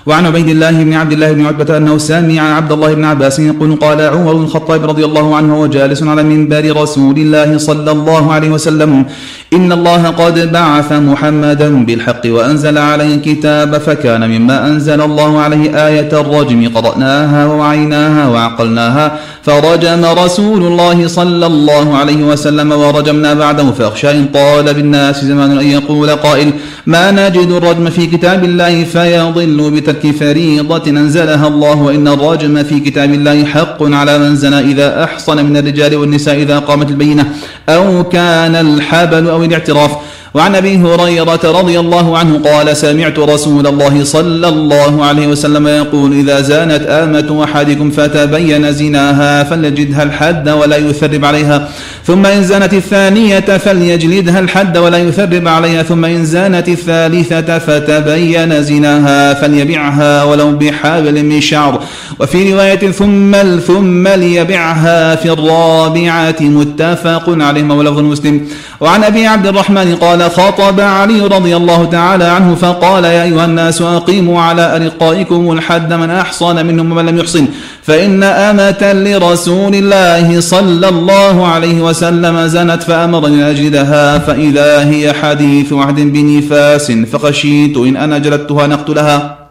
وعن 0.06 0.26
عبيد 0.26 0.48
الله 0.48 0.70
بن 0.70 0.92
عبد 0.92 1.12
الله 1.12 1.32
بن 1.32 1.46
عتبة 1.46 1.76
أنه 1.76 1.98
سمع 1.98 2.56
عبد 2.56 2.72
الله 2.72 2.94
بن 2.94 3.04
عباس 3.04 3.38
يقول 3.38 3.76
قال 3.76 4.00
عمر 4.00 4.32
بن 4.34 4.44
الخطاب 4.44 4.84
رضي 4.84 5.04
الله 5.04 5.36
عنه 5.36 5.60
وجالس 5.60 6.02
على 6.02 6.22
منبر 6.22 6.82
رسول 6.82 7.16
الله 7.18 7.58
صلى 7.58 7.90
الله 7.90 8.32
عليه 8.32 8.50
وسلم. 8.50 9.04
إن 9.52 9.72
الله 9.72 10.02
قد 10.08 10.52
بعث 10.52 10.92
محمدا 10.92 11.84
بالحق 11.84 12.20
وأنزل 12.26 12.78
عليه 12.78 13.14
الكتاب 13.14 13.78
فكان 13.78 14.30
مما 14.30 14.66
أنزل 14.66 15.00
الله 15.00 15.40
عليه 15.40 15.86
آية 15.88 16.20
الرجم 16.20 16.68
قرأناها 16.74 17.46
ووعيناها 17.46 18.28
وعقلناها. 18.28 19.18
فرجم 19.42 20.04
رسول 20.04 20.62
الله 20.62 21.08
صلى 21.08 21.46
الله 21.46 21.96
عليه 21.96 22.22
وسلم 22.24 22.72
ورجمنا 22.72 23.34
بعده 23.34 23.70
فأخشى 23.70 24.10
إن 24.10 24.26
طال 24.34 24.74
بالناس 24.74 25.24
زمان 25.24 25.58
أن 25.58 25.66
يقول 25.66 26.10
قائل 26.10 26.52
ما 26.86 27.10
نجد 27.10 27.50
الرجم 27.50 27.90
في 27.90 28.06
كتاب 28.06 28.44
الله 28.44 28.84
فيضل 28.84 29.70
بترك 29.92 30.14
فريضة 30.14 30.90
أنزلها 30.90 31.48
الله 31.48 31.76
وإن 31.76 32.08
الرجم 32.08 32.62
في 32.62 32.80
كتاب 32.80 33.14
الله 33.14 33.44
حق 33.44 33.82
على 33.82 34.18
من 34.18 34.36
زنى 34.36 34.58
إذا 34.58 35.04
أحصن 35.04 35.44
من 35.44 35.56
الرجال 35.56 35.96
والنساء 35.96 36.34
إذا 36.34 36.58
قامت 36.58 36.90
البينة 36.90 37.32
أو 37.68 38.04
كان 38.04 38.54
الحبل 38.54 39.28
أو 39.28 39.44
الاعتراف. 39.44 39.90
وعن 40.34 40.54
أبي 40.54 40.76
هريرة 40.76 41.40
رضي 41.44 41.80
الله 41.80 42.18
عنه 42.18 42.38
قال 42.38 42.76
سمعت 42.76 43.18
رسول 43.18 43.66
الله 43.66 44.04
صلى 44.04 44.48
الله 44.48 45.04
عليه 45.04 45.26
وسلم 45.26 45.68
يقول 45.68 46.12
إذا 46.12 46.40
زانت 46.40 46.82
آمة 46.82 47.44
أحدكم 47.44 47.90
فتبين 47.90 48.72
زناها 48.72 49.44
فليجدها 49.44 50.02
الحد 50.02 50.48
ولا 50.48 50.76
يثرب 50.76 51.24
عليها 51.24 51.68
ثم 52.06 52.26
إن 52.26 52.44
زانت 52.44 52.74
الثانية 52.74 53.40
فليجلدها 53.40 54.40
الحد 54.40 54.78
ولا 54.78 54.98
يثرب 54.98 55.48
عليها 55.48 55.82
ثم 55.82 56.04
إن 56.04 56.24
زانت 56.24 56.68
الثالثة 56.68 57.58
فتبين 57.58 58.62
زناها 58.62 59.34
فليبعها 59.34 60.24
ولو 60.24 60.52
بحبل 60.52 61.24
من 61.24 61.40
شعر. 61.40 61.82
وفي 62.20 62.52
رواية 62.52 62.90
ثم 62.90 63.32
ثم 63.66 64.08
ليبعها 64.08 65.14
في 65.14 65.32
الرابعة 65.32 66.36
متفق 66.40 67.24
عليه 67.28 67.74
ولفظ 67.74 67.98
مسلم. 67.98 68.40
وعن 68.80 69.04
أبي 69.04 69.26
عبد 69.26 69.46
الرحمن 69.46 69.96
قال 69.96 70.21
خطب 70.28 70.80
علي 70.80 71.20
رضي 71.20 71.56
الله 71.56 71.84
تعالى 71.84 72.24
عنه 72.24 72.54
فقال 72.54 73.04
يا 73.04 73.22
أيها 73.22 73.44
الناس 73.44 73.82
أقيموا 73.82 74.42
على 74.42 74.76
أرقائكم 74.76 75.52
الحد 75.52 75.92
من 75.92 76.10
أحصن 76.10 76.66
منهم 76.66 76.92
ومن 76.92 77.06
لم 77.06 77.18
يحصن 77.18 77.46
فإن 77.82 78.22
أمة 78.22 78.92
لرسول 78.92 79.74
الله 79.74 80.40
صلى 80.40 80.88
الله 80.88 81.46
عليه 81.46 81.80
وسلم 81.80 82.46
زنت 82.46 82.82
فأمرني 82.82 83.50
أجلدها 83.50 84.18
فإذا 84.18 84.90
هي 84.90 85.12
حديث 85.12 85.72
عهد 85.72 86.00
بنفاس 86.00 86.92
فخشيت 86.92 87.76
إن 87.76 87.96
أنا 87.96 88.18
جلدتها 88.18 88.66
نقتلها 88.66 89.41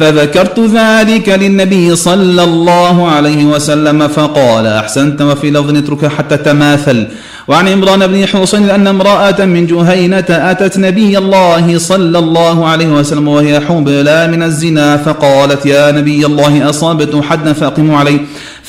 فذكرت 0.00 0.60
ذلك 0.60 1.28
للنبي 1.28 1.96
صلى 1.96 2.44
الله 2.44 3.10
عليه 3.10 3.44
وسلم 3.44 4.08
فقال 4.08 4.66
أحسنت 4.66 5.22
وفي 5.22 5.50
لفظ 5.50 5.76
اترك 5.76 6.06
حتى 6.06 6.36
تماثل. 6.36 7.06
وعن 7.48 7.68
عمران 7.68 8.06
بن 8.06 8.26
حصين 8.26 8.70
أن 8.70 8.86
امرأة 8.86 9.44
من 9.44 9.66
جهينة 9.66 10.24
أتت 10.28 10.78
نبي 10.78 11.18
الله 11.18 11.78
صلى 11.78 12.18
الله 12.18 12.68
عليه 12.68 12.86
وسلم 12.88 13.28
وهي 13.28 13.60
حبلى 13.60 14.28
من 14.32 14.42
الزنا 14.42 14.96
فقالت 14.96 15.66
يا 15.66 15.90
نبي 15.90 16.26
الله 16.26 16.70
أصابت 16.70 17.12
حدا 17.28 17.52
فأقم 17.52 17.94
علي. 17.94 18.20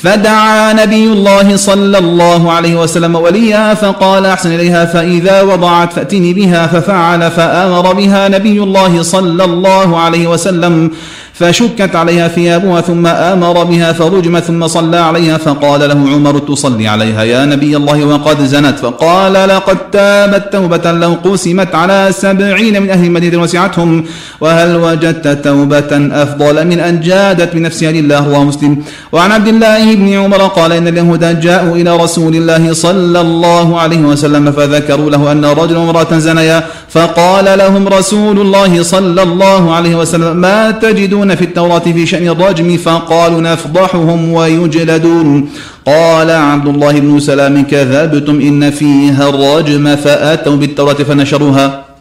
فدعا 0.02 0.72
نبي 0.72 1.06
الله 1.06 1.56
صلى 1.56 1.98
الله 1.98 2.52
عليه 2.52 2.74
وسلم 2.82 3.14
وليها 3.14 3.74
فقال 3.74 4.26
أحسن 4.26 4.52
إليها 4.54 4.84
فإذا 4.84 5.42
وضعت 5.42 5.92
فأتني 5.92 6.34
بها 6.34 6.66
ففعل 6.66 7.30
فأمر 7.30 7.92
بها 7.92 8.28
نبي 8.28 8.58
الله 8.62 9.02
صلى 9.02 9.44
الله 9.44 9.88
عليه 10.00 10.26
وسلم. 10.26 10.90
فشكت 11.42 11.96
عليها 11.96 12.28
ثيابها 12.28 12.80
ثم 12.80 13.06
آمر 13.06 13.64
بها 13.64 13.92
فرجم 13.92 14.38
ثم 14.38 14.66
صلى 14.66 14.96
عليها 14.96 15.38
فقال 15.38 15.80
له 15.88 16.10
عمر 16.14 16.38
تصلي 16.38 16.88
عليها 16.88 17.22
يا 17.22 17.44
نبي 17.44 17.76
الله 17.76 18.04
وقد 18.04 18.44
زنت 18.44 18.78
فقال 18.78 19.32
لقد 19.32 19.78
تابت 19.90 20.52
توبة 20.52 20.92
لو 20.92 21.12
قسمت 21.24 21.74
على 21.74 22.08
سبعين 22.10 22.82
من 22.82 22.90
أهل 22.90 23.04
المدينة 23.04 23.42
وسعتهم 23.42 24.04
وهل 24.40 24.76
وجدت 24.76 25.44
توبة 25.44 25.92
أفضل 26.22 26.66
من 26.66 26.80
أن 26.80 27.00
جادت 27.00 27.54
بنفسها 27.54 27.92
لله 27.92 28.28
رواه 28.28 28.44
مسلم. 28.44 28.82
وعن 29.12 29.32
عبد 29.32 29.48
الله 29.48 29.94
بن 29.94 30.08
عمر 30.12 30.42
قال 30.46 30.72
إن 30.72 30.88
اليهود 30.88 31.40
جاءوا 31.40 31.76
إلى 31.76 31.96
رسول 31.96 32.34
الله 32.36 32.72
صلى 32.72 33.20
الله 33.20 33.80
عليه 33.80 34.00
وسلم 34.00 34.52
فذكروا 34.52 35.10
له 35.10 35.32
أن 35.32 35.44
رجل 35.44 35.76
وامرأة 35.76 36.18
زنيا 36.18 36.62
فقال 36.88 37.58
لهم 37.58 37.88
رسول 37.88 38.40
الله 38.40 38.82
صلى 38.82 39.22
الله 39.22 39.74
عليه 39.74 39.94
وسلم 39.96 40.36
ما 40.36 40.70
تجدون 40.70 41.31
في 41.34 41.44
التوراة 41.44 41.78
في 41.78 42.06
شأن 42.06 42.28
الرجم 42.28 42.76
فقالوا 42.76 43.40
نفضحهم 43.40 44.32
ويجلدون. 44.32 45.48
قال 45.86 46.30
عبد 46.30 46.68
الله 46.68 47.00
بن 47.00 47.20
سلام 47.20 47.62
كذبتم 47.62 48.40
إن 48.40 48.70
فيها 48.70 49.28
الرجم 49.28 49.96
فأتوا 49.96 50.56
بالتوراة 50.56 50.94
فنشروها. 50.94 51.91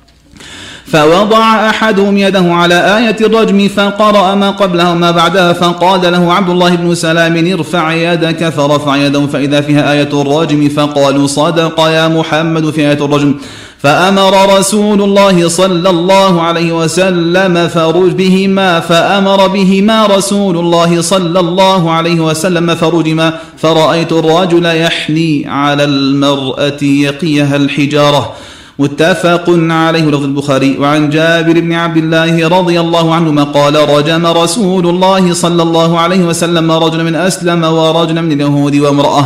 فوضع 0.92 1.70
أحدهم 1.70 2.18
يده 2.18 2.54
على 2.54 2.98
آية 2.98 3.16
الرجم 3.22 3.68
فقرأ 3.68 4.36
ما 4.36 4.52
قبلها 4.52 4.92
وما 4.92 5.12
بعدها 5.12 5.54
فقال 5.54 6.12
له 6.12 6.34
عبد 6.34 6.50
الله 6.50 6.76
بن 6.76 6.96
سلام 6.96 7.54
ارفع 7.54 7.94
يدك 7.94 8.50
فرفع 8.50 8.96
يده 8.96 9.28
فإذا 9.28 9.62
فيها 9.62 9.92
آية 9.92 10.22
الرجم 10.22 10.70
فقالوا 10.70 11.28
صدق 11.28 11.80
يا 11.80 12.08
محمد 12.08 12.70
في 12.70 12.82
آية 12.82 13.06
الرجم. 13.06 13.36
فأمر 13.80 14.58
رسول 14.60 15.02
الله 15.02 15.48
صلى 15.50 15.90
الله 15.90 16.42
عليه 16.42 16.72
وسلم 16.72 17.68
فرج 17.68 18.12
بهما 18.12 18.80
فأمر 18.80 19.48
بهما 19.48 20.06
رسول 20.06 20.58
الله 20.58 21.02
صلى 21.02 21.40
الله 21.40 21.92
عليه 21.92 22.20
وسلم 22.20 22.76
فرجما 22.76 23.34
فرأيت 23.58 24.12
الرجل 24.12 24.66
يحني 24.66 25.48
على 25.48 25.84
المرأة 25.84 26.84
يقيها 26.84 27.56
الحجارة. 27.56 28.34
متفق 28.82 29.46
عليه 29.50 30.06
لفظ 30.14 30.24
البخاري. 30.24 30.78
وعن 30.78 31.10
جابر 31.10 31.60
بن 31.60 31.74
عبد 31.74 31.98
الله 31.98 32.48
رضي 32.48 32.80
الله 32.80 33.06
عنهما 33.16 33.44
قال 33.44 33.76
رجم 33.90 34.26
رسول 34.26 34.86
الله 34.88 35.34
صلى 35.34 35.64
الله 35.64 36.00
عليه 36.00 36.22
وسلم 36.26 36.72
رجلا 36.72 37.04
من 37.04 37.16
أسلم 37.16 37.64
ورجلا 37.64 38.22
من 38.22 38.32
اليهود 38.32 38.76
وامرأة. 38.76 39.26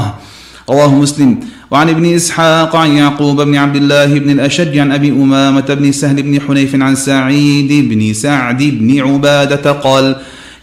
رواه 0.69 0.95
مسلم. 0.95 1.39
وعن 1.71 1.89
ابن 1.89 2.05
إسحاق 2.05 2.75
عن 2.75 2.89
يعقوب 2.91 3.41
بن 3.41 3.55
عبد 3.55 3.75
الله 3.75 4.05
بن 4.05 4.29
الأشج 4.29 4.77
عن 4.77 4.91
أبي 4.91 5.09
أمامة 5.09 5.67
بن 5.79 5.91
سهل 5.91 6.23
بن 6.23 6.41
حنيف 6.41 6.75
عن 6.75 6.95
سعيد 6.95 7.89
بن 7.89 8.13
سعد 8.13 8.61
بن 8.63 8.89
عبادة 9.01 9.71
قال 9.71 10.15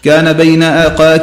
كان 0.04 0.32
بين 0.32 0.60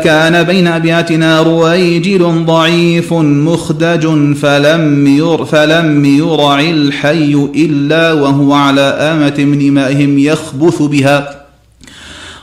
كان 0.03 0.43
بين 0.43 0.67
أبياتنا 0.67 1.41
رويجل 1.41 2.45
ضعيف 2.45 3.13
مخدج 3.13 4.07
فلم 4.35 5.07
ير 5.07 5.45
فلم 5.45 6.05
يرع 6.05 6.59
الحي 6.59 7.49
إلا 7.55 8.13
وهو 8.13 8.53
على 8.53 8.81
آمة 8.81 9.37
من 9.37 9.67
إمائهم 9.67 10.19
يخبث 10.19 10.81
بها. 10.81 11.39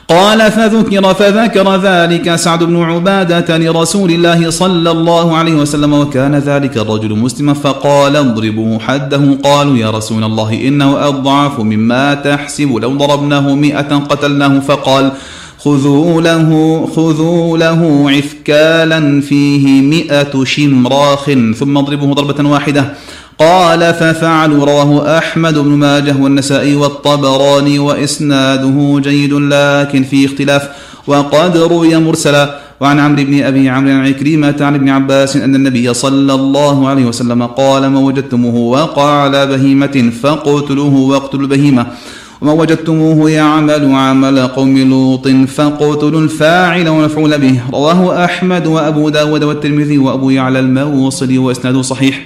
قال 0.07 0.51
فذكر 0.51 1.13
فذكر 1.13 1.75
ذلك 1.75 2.35
سعد 2.35 2.63
بن 2.63 2.83
عبادة 2.83 3.57
لرسول 3.57 4.11
الله 4.11 4.49
صلى 4.49 4.91
الله 4.91 5.37
عليه 5.37 5.53
وسلم 5.53 5.93
وكان 5.93 6.35
ذلك 6.35 6.77
الرجل 6.77 7.15
مسلما 7.15 7.53
فقال 7.53 8.15
اضربوا 8.15 8.79
حده. 8.79 9.37
قالوا 9.43 9.77
يا 9.77 9.89
رسول 9.91 10.23
الله 10.23 10.53
إنه 10.53 11.07
أضعف 11.07 11.59
مما 11.59 12.13
تحسب 12.13 12.75
لو 12.75 12.91
ضربناه 12.93 13.55
مئة 13.55 13.97
قتلناه. 14.09 14.59
فقال 14.59 15.11
خذوا 15.57 16.21
له 16.21 16.49
خذوا 16.95 17.57
له 17.57 18.11
عفكالا 18.11 19.21
فيه 19.21 19.81
مئة 19.81 20.43
شمراخ 20.43 21.25
ثم 21.59 21.77
اضربوه 21.77 22.13
ضربة 22.13 22.49
واحدة. 22.49 22.93
قال 23.39 23.93
ففعلوا 23.93 24.65
رواه 24.65 25.17
أحمد 25.17 25.57
بن 25.57 25.69
ماجه 25.69 26.15
والنسائي 26.19 26.75
والطبراني 26.75 27.79
وإسناده 27.79 28.99
جيد 29.03 29.33
لكن 29.33 30.03
فيه 30.03 30.25
اختلاف. 30.25 30.69
وقد 31.07 31.57
روي 31.57 31.97
مرسلا 31.97 32.59
وعن 32.79 32.99
عمرو 32.99 33.23
بن 33.23 33.43
أبي 33.43 33.69
عمرو 33.69 33.91
عن 33.91 34.07
عكرمة 34.07 34.55
عن 34.61 34.75
ابن 34.75 34.89
عباس 34.89 35.37
أن 35.37 35.55
النبي 35.55 35.93
صلى 35.93 36.33
الله 36.33 36.87
عليه 36.87 37.05
وسلم 37.05 37.45
قال 37.45 37.87
ما 37.87 37.99
وجدتموه 37.99 38.55
وقع 38.55 39.21
على 39.21 39.45
بهيمة 39.45 40.11
فاقتلوه 40.23 40.95
واقتلوا 40.95 41.43
البهيمة. 41.43 41.85
وما 42.41 42.51
وجدتموه 42.51 43.31
يعمل 43.31 43.95
عمل 43.95 44.47
قوم 44.47 44.77
لوط 44.77 45.27
فاقتلوا 45.27 46.21
الفاعل 46.21 46.89
والمفعول 46.89 47.37
به. 47.37 47.61
رواه 47.73 48.25
أحمد 48.25 48.67
وأبو 48.67 49.09
داود 49.09 49.43
والترمذي 49.43 49.97
وأبو 49.97 50.29
يعلى 50.29 50.59
الموصلي 50.59 51.37
وإسناده 51.37 51.81
صحيح. 51.81 52.25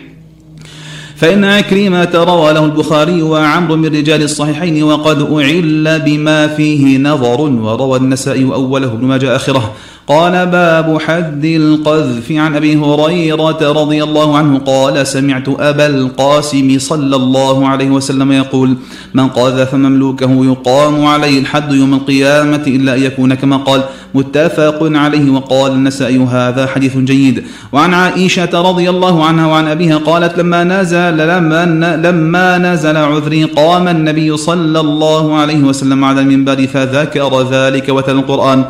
فإن 1.15 1.43
عكرمة 1.43 2.09
روى 2.13 2.53
له 2.53 2.65
البخاري 2.65 3.21
وعمر 3.21 3.75
من 3.75 3.85
رجال 3.85 4.23
الصحيحين 4.23 4.83
وقد 4.83 5.21
أعل 5.21 5.99
بما 5.99 6.47
فيه 6.47 6.97
نظر 6.97 7.41
وروى 7.41 7.97
النسائي 7.97 8.43
أوله 8.43 8.87
ابن 8.87 9.05
ماجه 9.05 9.35
آخره. 9.35 9.71
قال 10.11 10.45
باب 10.45 11.01
حد 11.01 11.45
القذف 11.45 12.31
عن 12.31 12.55
أبي 12.55 12.75
هريرة 12.75 13.71
رضي 13.71 14.03
الله 14.03 14.37
عنه 14.37 14.59
قال 14.59 15.07
سمعت 15.07 15.47
أبا 15.59 15.87
القاسم 15.87 16.79
صلى 16.79 17.15
الله 17.15 17.67
عليه 17.67 17.89
وسلم 17.89 18.31
يقول 18.31 18.75
من 19.13 19.27
قذف 19.27 19.73
مملوكه 19.73 20.45
يقام 20.45 21.05
عليه 21.05 21.39
الحد 21.39 21.71
يوم 21.71 21.93
القيامة 21.93 22.63
إلا 22.67 22.95
أن 22.95 23.03
يكون 23.03 23.33
كما 23.33 23.57
قال 23.57 23.83
متفق 24.13 24.79
عليه 24.81 25.31
وقال 25.31 25.71
النسائي 25.71 26.17
هذا 26.17 26.67
حديث 26.67 26.97
جيد. 26.97 27.43
وعن 27.71 27.93
عائشة 27.93 28.61
رضي 28.69 28.89
الله 28.89 29.25
عنها 29.25 29.47
وعن 29.47 29.67
أبيها 29.67 29.97
قالت 29.97 30.37
لما 30.39 30.63
نزل 30.63 31.17
لما 31.17 31.65
لما 32.03 32.57
نزل 32.57 32.97
عذري 32.97 33.43
قام 33.43 33.87
النبي 33.87 34.37
صلى 34.37 34.79
الله 34.79 35.35
عليه 35.35 35.63
وسلم 35.63 36.05
على 36.05 36.21
المنبر 36.21 36.67
فذكر 36.67 37.41
ذلك 37.51 37.89
وتلا 37.89 38.19
القرآن. 38.19 38.65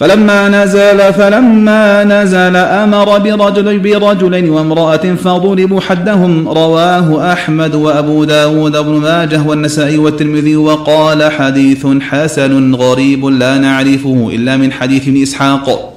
فلما 0.00 0.48
نزل 0.48 1.12
فلما 1.12 2.04
نزل 2.04 2.56
أمر 2.56 3.18
برجل 3.18 3.78
برجلين 3.78 4.50
وامرأة 4.50 5.14
فضربوا 5.24 5.80
حدهم 5.80 6.48
رواه 6.48 7.32
أحمد 7.32 7.74
وأبو 7.74 8.24
داود 8.24 8.76
بن 8.76 8.92
ماجه 8.92 9.42
والنسائي 9.46 9.98
والترمذي 9.98 10.56
وقال 10.56 11.32
حديث 11.32 11.86
حسن 12.00 12.74
غريب 12.74 13.26
لا 13.26 13.58
نعرفه 13.58 14.30
إلا 14.32 14.56
من 14.56 14.72
حديث 14.72 15.08
ابن 15.08 15.22
إسحاق. 15.22 15.94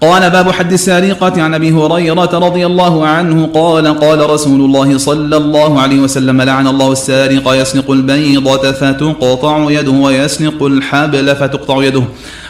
قال 0.00 0.30
باب 0.30 0.50
حد 0.50 0.72
السارقة 0.72 1.42
عن 1.42 1.54
أبي 1.54 1.72
هريرة 1.72 2.38
رضي 2.38 2.66
الله 2.66 3.06
عنه 3.06 3.46
قال 3.46 4.00
قال 4.00 4.30
رسول 4.30 4.60
الله 4.60 4.98
صلى 4.98 5.36
الله 5.36 5.80
عليه 5.80 6.00
وسلم 6.00 6.42
لعن 6.42 6.66
الله 6.66 6.92
السارق 6.92 7.54
يسنق 7.54 7.90
البيضة 7.90 8.72
فتقطع 8.72 9.70
يده 9.70 9.90
ويسنق 9.90 10.62
الحبل 10.62 11.36
فتقطع 11.36 11.84
يده. 11.84 12.02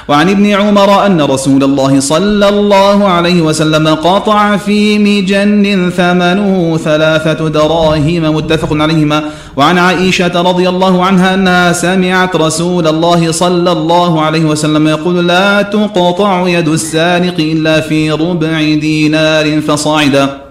وعن 0.08 0.30
ابن 0.30 0.46
عمر 0.46 1.06
أن 1.06 1.20
رسول 1.20 1.64
الله 1.64 2.00
صلى 2.00 2.48
الله 2.48 3.08
عليه 3.08 3.40
وسلم 3.42 3.88
قطع 3.88 4.56
في 4.56 4.98
مجن 4.98 5.90
ثمنه 5.96 6.78
ثلاثة 6.84 7.48
دراهم 7.48 8.36
متفق 8.36 8.68
عليهما. 8.72 9.22
وعن 9.56 9.78
عائشة 9.78 10.42
رضي 10.42 10.68
الله 10.68 11.04
عنها 11.04 11.34
أنها 11.34 11.72
سمعت 11.72 12.36
رسول 12.36 12.86
الله 12.86 13.32
صلى 13.32 13.72
الله 13.72 14.22
عليه 14.22 14.44
وسلم 14.44 14.88
يقول 14.88 15.28
لا 15.28 15.62
تقطع 15.62 16.48
يد 16.48 16.68
السارق 16.68 17.34
إلا 17.38 17.80
في 17.80 18.10
ربع 18.10 18.60
دينار 18.60 19.60
فصاعدا. 19.60 20.45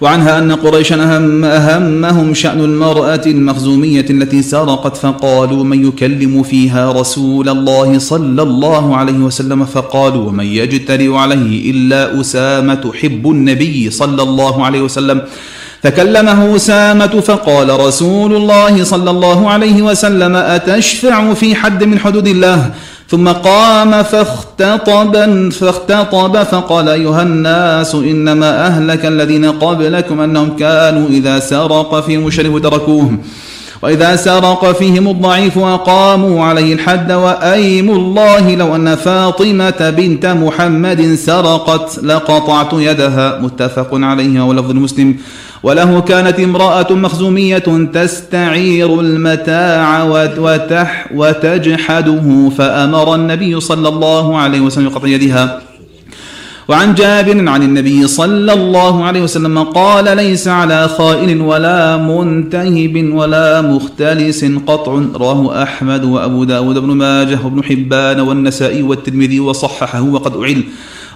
وعنها 0.00 0.38
أن 0.38 0.52
قريشا 0.52 0.94
أهم 1.16 1.44
أهمهم 1.44 2.34
شأن 2.34 2.60
المرأة 2.60 3.22
المخزومية 3.26 4.06
التي 4.10 4.42
سرقت 4.42 4.96
فقالوا 4.96 5.64
من 5.64 5.88
يكلم 5.88 6.42
فيها 6.42 6.92
رسول 6.92 7.48
الله 7.48 7.98
صلى 7.98 8.42
الله 8.42 8.96
عليه 8.96 9.12
وسلم؟ 9.12 9.64
فقالوا 9.64 10.28
ومن 10.28 10.46
يجترئ 10.46 11.12
عليه 11.14 11.70
إلا 11.70 12.20
أسامة 12.20 12.92
حب 13.02 13.30
النبي 13.30 13.90
صلى 13.90 14.22
الله 14.22 14.64
عليه 14.64 14.82
وسلم. 14.82 15.22
فكلمه 15.82 16.56
أسامة 16.56 17.20
فقال 17.20 17.80
رسول 17.80 18.36
الله 18.36 18.84
صلى 18.84 19.10
الله 19.10 19.50
عليه 19.50 19.82
وسلم 19.82 20.36
أتشفع 20.36 21.34
في 21.34 21.54
حد 21.54 21.84
من 21.84 21.98
حدود 21.98 22.28
الله؟ 22.28 22.70
ثم 23.10 23.28
قام 23.28 24.02
فاختطب 24.02 25.14
فاختطب 25.50 26.42
فقال 26.42 26.88
أيها 26.88 27.22
الناس 27.22 27.94
إنما 27.94 28.66
أهلك 28.66 29.06
الذين 29.06 29.44
قبلكم 29.44 30.20
أنهم 30.20 30.56
كانوا 30.56 31.08
إذا 31.08 31.38
سرق 31.38 32.00
فيهم 32.00 32.26
الشريف 32.26 32.56
تركوه 32.56 33.18
وإذا 33.82 34.16
سرق 34.16 34.72
فيهم 34.72 35.08
الضعيف 35.08 35.58
أقاموا 35.58 36.44
عليه 36.44 36.74
الحد 36.74 37.12
وأيم 37.12 37.90
الله 37.90 38.54
لو 38.54 38.76
أن 38.76 38.94
فاطمة 38.94 39.90
بنت 39.96 40.26
محمد 40.26 41.14
سرقت 41.14 41.98
لقطعت 42.02 42.72
يدها. 42.72 43.38
متفق 43.42 43.88
عليه 43.92 44.40
ولفظ 44.44 44.70
المسلم. 44.70 45.16
وله 45.62 46.00
كانت 46.00 46.40
امرأة 46.40 46.92
مخزومية 46.92 47.88
تستعير 47.94 49.00
المتاع 49.00 50.02
وتح 50.38 51.08
وتجحده 51.14 52.50
فأمر 52.58 53.14
النبي 53.14 53.60
صلى 53.60 53.88
الله 53.88 54.38
عليه 54.38 54.60
وسلم 54.60 54.88
بقطع 54.88 55.08
يدها. 55.08 55.60
وعن 56.70 56.94
جابر 56.94 57.48
عن 57.48 57.62
النبي 57.62 58.06
صلى 58.06 58.52
الله 58.52 59.04
عليه 59.04 59.22
وسلم 59.22 59.58
قال 59.58 60.16
ليس 60.16 60.48
على 60.48 60.88
خائن 60.88 61.40
ولا 61.40 61.96
منتهب 61.96 63.10
ولا 63.12 63.60
مختلس 63.62 64.44
قطع 64.66 65.02
رواه 65.14 65.62
أحمد 65.62 66.04
وأبو 66.04 66.44
داود 66.44 66.78
بن 66.78 66.88
ماجه 66.88 67.38
وابن 67.44 67.64
حبان 67.64 68.20
والنسائي 68.20 68.82
والترمذي 68.82 69.40
وصححه 69.40 70.02
وقد 70.02 70.36
أعل. 70.36 70.64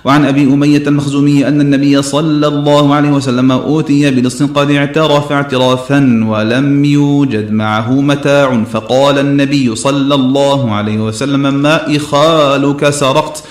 وعن 0.05 0.25
أبي 0.25 0.43
أمية 0.43 0.83
المخزومي 0.87 1.49
أن 1.49 1.61
النبي 1.61 2.03
صلى 2.03 2.47
الله 2.47 2.95
عليه 2.95 3.11
وسلم 3.11 3.53
أوتي 3.53 4.11
بلص 4.11 4.43
قد 4.43 4.71
اعترف 4.71 5.33
اعترافا 5.33 6.25
ولم 6.29 6.85
يوجد 6.85 7.53
معه 7.53 8.01
متاع 8.01 8.65
فقال 8.73 9.19
النبي 9.19 9.75
صلى 9.75 10.15
الله 10.15 10.73
عليه 10.73 10.99
وسلم 10.99 11.55
ما 11.55 11.97
إخالك 11.97 12.91
سرقت. 12.91 13.45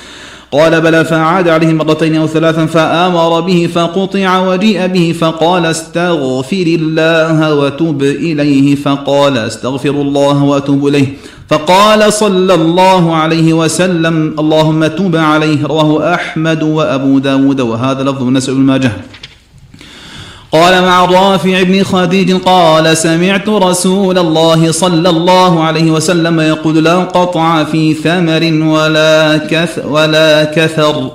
قال 0.53 0.81
بلى 0.81 1.05
فعاد 1.05 1.49
عليه 1.49 1.73
مرتين 1.73 2.15
أو 2.15 2.27
ثلاثا 2.27 2.65
فآمر 2.65 3.41
به 3.41 3.69
فقطع 3.73 4.39
وجيء 4.39 4.87
به 4.87 5.15
فقال 5.19 5.65
استغفر 5.65 6.65
الله 6.67 7.55
وتب 7.55 8.03
إليه 8.03 8.75
فقال 8.75 9.37
استغفر 9.37 9.89
الله 9.89 10.43
وأتوب 10.43 10.87
إليه 10.87 11.07
فقال 11.49 12.13
صلى 12.13 12.53
الله 12.53 13.15
عليه 13.15 13.53
وسلم 13.53 14.35
اللهم 14.39 14.87
تب 14.87 15.15
عليه 15.15 15.65
رواه 15.65 16.13
أحمد 16.13 16.63
وأبو 16.63 17.19
داود 17.19 17.61
وهذا 17.61 18.03
لفظ 18.03 18.21
النسع 18.23 18.53
بن 18.53 18.59
ماجه 18.59 18.91
قال 20.53 20.81
مع 20.81 21.05
رافع 21.05 21.63
بن 21.63 21.83
خديج 21.83 22.31
قال 22.31 22.97
سمعت 22.97 23.49
رسول 23.49 24.17
الله 24.17 24.71
صلى 24.71 25.09
الله 25.09 25.63
عليه 25.63 25.91
وسلم 25.91 26.39
يقول 26.39 26.83
لا 26.83 26.97
قطع 26.99 27.63
في 27.63 27.93
ثمر 27.93 28.67
ولا 28.73 29.37
كث 29.37 29.79
ولا 29.85 30.43
كثر. 30.43 31.11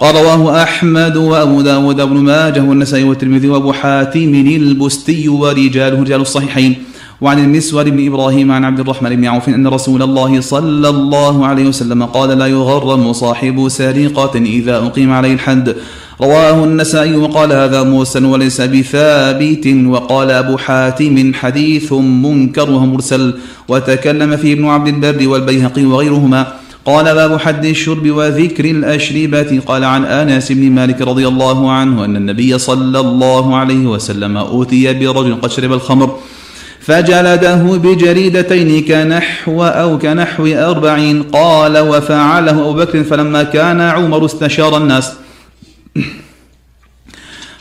قال 0.00 0.14
رواه 0.14 0.62
أحمد 0.62 1.16
وأبو 1.16 1.60
داود 1.60 1.96
بن 1.96 2.16
ماجه 2.16 2.60
والنسائي 2.60 3.04
والترمذي 3.04 3.48
وأبو 3.48 3.72
حاتم 3.72 4.34
البستي 4.34 5.28
ورجاله 5.28 6.00
رجال 6.02 6.20
الصحيحين. 6.20 6.84
وعن 7.20 7.38
المسور 7.38 7.90
بن 7.90 8.06
إبراهيم 8.06 8.52
عن 8.52 8.64
عبد 8.64 8.80
الرحمن 8.80 9.16
بن 9.16 9.24
عوف 9.24 9.48
أن 9.48 9.66
رسول 9.66 10.02
الله 10.02 10.40
صلى 10.40 10.88
الله 10.88 11.46
عليه 11.46 11.68
وسلم 11.68 12.04
قال 12.04 12.38
لا 12.38 12.46
يغرم 12.46 13.12
صاحب 13.12 13.68
سرقة 13.68 14.38
إذا 14.38 14.76
أقيم 14.76 15.12
عليه 15.12 15.32
الحد. 15.32 15.76
رواه 16.20 16.64
النسائي 16.64 17.16
وقال 17.16 17.52
هذا 17.52 17.82
مرسل 17.82 18.24
وليس 18.24 18.60
بثابت 18.60 19.66
وقال 19.86 20.30
أبو 20.30 20.56
حاتم 20.56 21.34
حديث 21.34 21.92
منكر 21.92 22.70
ومرسل 22.70 23.34
وتكلم 23.68 24.36
فيه 24.36 24.52
ابن 24.52 24.64
عبد 24.64 24.88
البر 24.88 25.28
والبيهقي 25.28 25.84
وغيرهما. 25.84 26.46
قال 26.84 27.04
باب 27.04 27.40
حد 27.40 27.64
الشرب 27.64 28.10
وذكر 28.10 28.64
الأشربة. 28.64 29.60
قال 29.66 29.84
عن 29.84 30.04
أنس 30.04 30.52
بن 30.52 30.70
مالك 30.70 31.02
رضي 31.02 31.28
الله 31.28 31.70
عنه 31.70 32.04
أن 32.04 32.16
النبي 32.16 32.58
صلى 32.58 33.00
الله 33.00 33.56
عليه 33.56 33.86
وسلم 33.86 34.36
أوتي 34.36 34.92
برجل 34.92 35.34
قد 35.34 35.50
شرب 35.50 35.72
الخمر. 35.72 36.16
فجلده 36.86 37.62
بجريدتين 37.84 38.84
كنحو 38.84 39.64
أو 39.64 39.98
كنحو 39.98 40.46
أربعين 40.46 41.22
قال 41.22 41.78
وفعله 41.78 42.50
أبو 42.50 42.72
بكر 42.72 43.04
فلما 43.04 43.42
كان 43.42 43.80
عمر 43.80 44.24
استشار 44.24 44.76
الناس. 44.76 45.12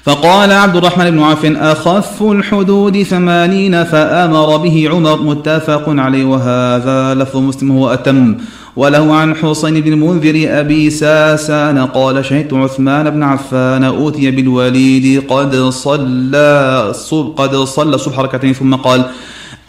فقال 0.06 0.52
عبد 0.52 0.76
الرحمن 0.76 1.12
بن 1.12 1.20
عوف 1.20 1.46
أخف 1.46 2.24
الحدود 2.24 3.04
ثمانين 3.04 3.84
فأمر 3.84 4.58
به 4.58 4.89
عمر 4.91 5.22
متفق 5.22 5.84
عليه 5.88 6.26
وهذا 6.26 7.13
لفظ 7.13 7.38
مسلم 7.38 7.72
هو 7.72 7.94
أتم 7.94 8.38
وله 8.76 9.15
عن 9.15 9.36
حسين 9.36 9.82
بن 9.82 9.94
المنذر 9.94 10.60
أبي 10.60 10.89
ساسان 10.89 11.86
قال 11.86 12.26
شهدت 12.26 12.54
عثمان 12.54 13.10
بن 13.10 13.24
عفان 13.24 13.84
أوتي 13.84 14.32
بالوليد 14.32 15.24
قد 15.30 15.56
صلى 15.56 16.94
قد 17.38 17.56
صلى 17.56 17.96
الصبح 17.96 18.20
ركعتين 18.20 18.54
ثم 18.54 18.76
قال 18.76 19.06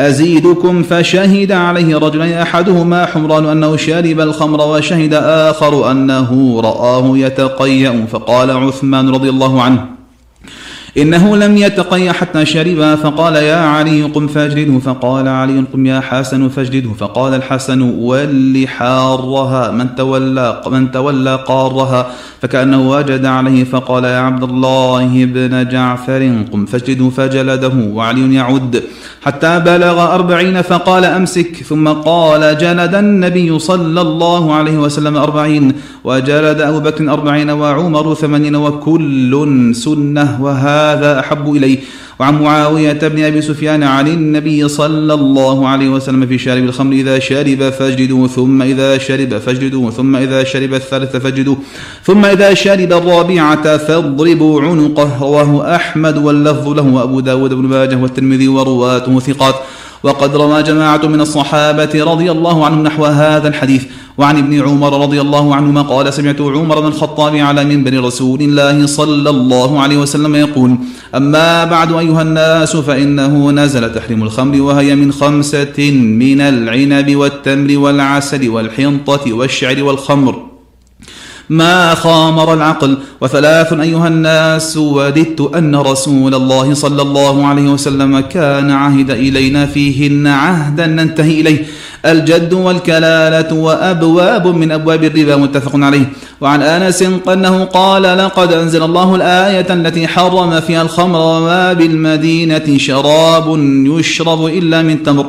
أزيدكم 0.01 0.83
فشهد 0.83 1.53
عليه 1.53 1.96
رجلين 1.96 2.33
أحدهما 2.33 3.07
حمران 3.07 3.46
أنه 3.46 3.77
شرب 3.77 4.20
الخمر 4.20 4.61
وشهد 4.61 5.14
آخر 5.14 5.90
أنه 5.90 6.61
رآه 6.61 7.18
يتقيأ 7.18 8.07
فقال 8.11 8.51
عثمان 8.51 9.09
رضي 9.09 9.29
الله 9.29 9.62
عنه 9.62 9.95
إنه 10.98 11.37
لم 11.37 11.56
يتقي 11.56 12.12
حتى 12.12 12.46
شربا 12.46 12.96
فقال 12.96 13.37
يا 13.37 13.56
علي 13.56 14.02
قم 14.02 14.26
فاجلده. 14.26 14.78
فقال 14.78 15.28
علي 15.28 15.64
قم 15.72 15.87
يا 15.87 16.00
حسن 16.00 16.48
فاجلده. 16.48 16.90
فقال 16.98 17.35
الحسن 17.35 17.80
ول 17.82 18.68
حارها 18.68 19.70
من 19.70 19.94
تولى 19.94 20.61
من 20.66 20.90
تولى 20.90 21.38
قارها. 21.46 22.06
فكأنه 22.42 22.90
وجد 22.90 23.24
عليه 23.24 23.64
فقال 23.64 24.04
يا 24.04 24.18
عبد 24.18 24.42
الله 24.42 25.24
بن 25.24 25.68
جعفر 25.68 26.44
قم 26.52 26.66
فاجلده. 26.66 27.11
فجلده 27.11 27.72
وعلي 27.92 28.35
يعد. 28.35 28.82
حتى 29.22 29.61
بلغ 29.61 30.14
أربعين 30.14 30.62
فقال 30.62 31.04
أمسك. 31.04 31.56
ثم 31.68 31.88
قال 31.88 32.59
جلد 32.59 32.94
النبي 32.94 33.59
صلى 33.59 34.00
الله 34.00 34.54
عليه 34.54 34.78
وسلم 34.78 35.16
أربعين. 35.16 35.72
وجلد 36.04 36.61
أبو 36.61 36.80
بكر 36.80 37.12
أربعين 37.12 37.50
وعمر 37.50 38.14
ثمانين 38.14 38.56
وكل 38.56 39.72
سنة. 39.74 40.38
وهذا 40.40 40.86
أحب 40.94 41.57
إليه. 41.57 41.79
وعن 42.18 42.42
معاوية 42.42 42.92
بن 42.92 43.25
أبي 43.25 43.42
سفيان 43.42 43.83
عن 43.83 44.09
النبي 44.09 44.68
صلى 44.68 45.14
الله 45.14 45.68
عليه 45.68 45.88
وسلم 45.88 46.27
في 46.27 46.38
شارب 46.38 46.64
الخمر 46.64 46.92
إذا 46.92 47.18
شرب 47.18 47.70
فاجلدوه 47.70 48.29
ثم 48.29 48.62
إذا 48.62 48.99
شرب 48.99 49.38
فاجلدوه 49.38 49.90
ثم 49.90 50.16
إذا 50.16 50.44
شرب 50.44 50.75
الثالث 50.75 51.16
فاجلدوه 51.16 51.59
ثم 52.05 52.25
إذا 52.25 52.55
شرب 52.55 52.92
الرابعة 52.92 53.77
فاضربوا 53.77 54.62
عنقه 54.62 55.18
رواه 55.20 55.75
أحمد 55.75 56.16
واللفظ 56.16 56.68
له 56.68 56.83
وأبو 56.83 57.20
داود 57.20 57.55
بن 57.55 57.64
ماجه 57.64 57.96
والترمذي 57.96 58.49
ورواته 58.49 59.20
ثقات. 59.20 59.55
وقد 60.02 60.37
روى 60.37 60.62
جماعة 60.62 61.06
من 61.06 61.20
الصحابة 61.20 61.92
رضي 61.94 62.30
الله 62.30 62.66
عنهم 62.66 62.82
نحو 62.82 63.04
هذا 63.04 63.48
الحديث. 63.48 63.85
وعن 64.18 64.38
ابن 64.38 64.62
عمر 64.62 65.02
رضي 65.02 65.20
الله 65.20 65.54
عنهما 65.54 65.82
قال 65.82 66.14
سمعت 66.14 66.40
عمر 66.40 66.80
بن 66.80 66.87
الخطاب 66.87 67.37
على 67.37 67.64
منبر 67.64 68.04
رسول 68.04 68.42
الله 68.42 68.87
صلى 68.87 69.30
الله 69.30 69.80
عليه 69.80 69.96
وسلم 69.96 70.35
يقول 70.35 70.76
أما 71.14 71.64
بعد 71.64 71.92
أيها 71.92 72.22
الناس 72.22 72.76
فإنه 72.76 73.50
نزل 73.50 73.94
تحريم 73.94 74.22
الخمر 74.22 74.61
وهي 74.61 74.94
من 74.94 75.12
خمسة 75.12 75.90
من 75.92 76.40
العنب 76.40 77.16
والتمر 77.16 77.78
والعسل 77.78 78.48
والحنطة 78.48 79.32
والشعر 79.32 79.82
والخمر. 79.82 80.55
ما 81.50 81.94
خامر 81.94 82.54
العقل. 82.54 82.98
وثلاث 83.20 83.72
أيها 83.72 84.09
الناس 84.09 84.76
وددت 84.76 85.50
أن 85.56 85.76
رسول 85.76 86.35
الله 86.35 86.74
صلى 86.74 87.02
الله 87.02 87.46
عليه 87.46 87.62
وسلم 87.62 88.20
كان 88.20 88.70
عهد 88.70 89.11
إلينا 89.11 89.66
فيهن 89.66 90.26
عهدا 90.26 90.87
ننتهي 90.87 91.40
إليه. 91.40 91.66
الجد 92.06 92.52
والكلالة 92.52 93.54
وأبواب 93.54 94.46
من 94.46 94.72
أبواب 94.72 95.04
الربا 95.04 95.37
متفق 95.37 95.72
عليه. 95.74 96.12
وعن 96.40 96.62
أنس 96.62 97.04
أنه 97.32 97.64
قال 97.64 98.02
لقد 98.02 98.52
أنزل 98.52 98.82
الله 98.82 99.14
الآية 99.14 99.66
التي 99.74 100.09
حرم 100.09 100.61
فيها 100.61 100.82
الخمر 100.82 101.18
وما 101.18 101.72
بالمدينة 101.72 102.78
شراب 102.78 103.59
يشرب 103.87 104.46
إلا 104.46 104.82
من 104.82 105.02
تمر. 105.02 105.26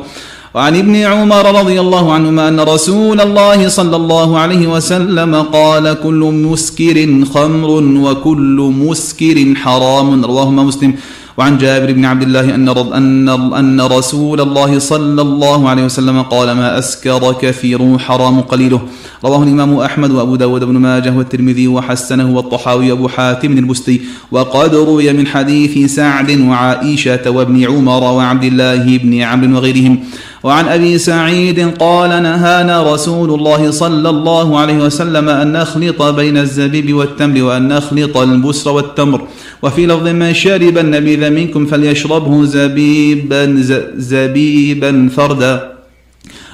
وعن 0.54 0.76
ابن 0.76 0.96
عمر 0.96 1.60
رضي 1.60 1.80
الله 1.80 2.12
عنهما 2.12 2.48
أن 2.48 2.60
رسول 2.60 3.20
الله 3.20 3.68
صلى 3.68 3.96
الله 3.96 4.38
عليه 4.38 4.66
وسلم 4.66 5.34
قال 5.34 5.96
كل 6.02 6.22
مسكر 6.48 7.24
خمر 7.34 7.70
وكل 8.04 8.72
مسكر 8.80 9.54
حرام 9.56 10.24
رواهما 10.24 10.62
مسلم. 10.62 10.94
وعن 11.38 11.58
جابر 11.58 11.92
بن 11.92 12.04
عبد 12.04 12.22
الله 12.22 12.54
أن 12.54 12.68
أن 12.68 13.28
أن 13.54 13.80
رسول 13.80 14.40
الله 14.40 14.78
صلى 14.78 15.22
الله 15.22 15.68
عليه 15.68 15.84
وسلم 15.84 16.22
قال 16.22 16.52
ما 16.52 16.78
أسكر 16.78 17.32
كثير 17.32 17.98
حرام 17.98 18.40
قليله. 18.40 18.80
رواه 19.24 19.42
الإمام 19.42 19.76
أحمد 19.76 20.10
وأبو 20.10 20.36
داود 20.36 20.64
بن 20.64 20.76
ماجه 20.76 21.12
والترمذي 21.12 21.68
وحسنه 21.68 22.36
والطحاوي 22.36 22.92
أبو 22.92 23.08
حاتم 23.08 23.52
البستي. 23.58 24.00
وقد 24.32 24.74
روي 24.74 25.12
من 25.12 25.26
حديث 25.26 25.94
سعد 25.94 26.30
وعائشة 26.40 27.30
وابن 27.30 27.64
عمر 27.64 28.02
وعبد 28.02 28.44
الله 28.44 28.98
بن 28.98 29.22
عمرو 29.22 29.56
وغيرهم. 29.56 29.98
وعن 30.42 30.68
أبي 30.68 30.98
سعيد 30.98 31.78
قال 31.78 32.22
نهانا 32.22 32.94
رسول 32.94 33.34
الله 33.34 33.70
صلى 33.70 34.08
الله 34.08 34.58
عليه 34.58 34.78
وسلم 34.78 35.28
أن 35.28 35.52
نخلط 35.52 36.02
بين 36.02 36.36
الزبيب 36.36 36.94
والتمر 36.94 37.42
وأن 37.42 37.68
نخلط 37.68 38.16
البسر 38.16 38.70
والتمر. 38.70 39.20
وفي 39.62 39.86
لفظ 39.86 40.06
من 40.08 40.34
شرب 40.34 40.78
النبيذ 40.78 41.30
منكم 41.30 41.66
فليشربه 41.66 42.44
زبيبا 42.44 43.62
زبيبا 43.96 45.08
فردا. 45.16 45.77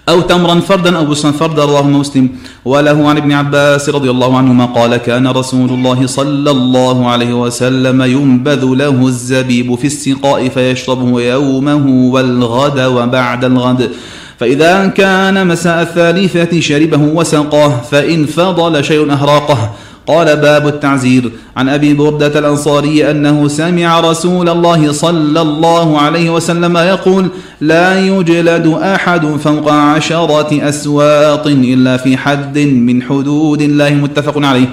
أو 0.08 0.20
تمرا 0.20 0.60
فردا 0.60 0.96
أو 0.96 1.04
بسرا 1.04 1.30
فردا 1.30 1.64
رواه 1.64 1.82
مسلم. 1.82 2.28
وله 2.64 3.08
عن 3.08 3.16
ابن 3.16 3.32
عباس 3.32 3.88
رضي 3.88 4.10
الله 4.10 4.36
عنهما 4.36 4.64
قال 4.64 4.96
كان 4.96 5.26
رسول 5.26 5.70
الله 5.70 6.06
صلى 6.06 6.50
الله 6.50 7.10
عليه 7.10 7.32
وسلم 7.42 8.02
ينبذ 8.02 8.64
له 8.64 9.06
الزبيب 9.06 9.74
في 9.74 9.86
السقاء 9.86 10.48
فيشربه 10.48 11.20
يومه 11.20 11.86
والغد 12.12 12.80
وبعد 12.80 13.44
الغد. 13.44 13.90
فإذا 14.38 14.86
كان 14.86 15.46
مساء 15.46 15.82
الثالثة 15.82 16.60
شربه 16.60 16.98
وسقاه 16.98 17.80
فإن 17.90 18.26
فضل 18.26 18.84
شيء 18.84 19.12
أهراقه. 19.12 19.70
قال 20.06 20.36
باب 20.36 20.68
التعزير 20.68 21.32
عن 21.56 21.68
أبي 21.68 21.94
بردة 21.94 22.38
الأنصاري 22.38 23.10
أنه 23.10 23.48
سمع 23.48 24.00
رسول 24.00 24.48
الله 24.48 24.92
صلى 24.92 25.40
الله 25.40 26.00
عليه 26.00 26.30
وسلم 26.30 26.76
يقول 26.76 27.28
لا 27.60 28.00
يجلد 28.00 28.66
أحد 28.66 29.26
فوق 29.26 29.72
عشرة 29.72 30.68
اسواط 30.68 31.46
إلا 31.46 31.96
في 31.96 32.16
حد 32.16 32.58
من 32.58 33.02
حدود 33.02 33.60
الله 33.60 33.90
متفق 33.90 34.46
عليه. 34.46 34.68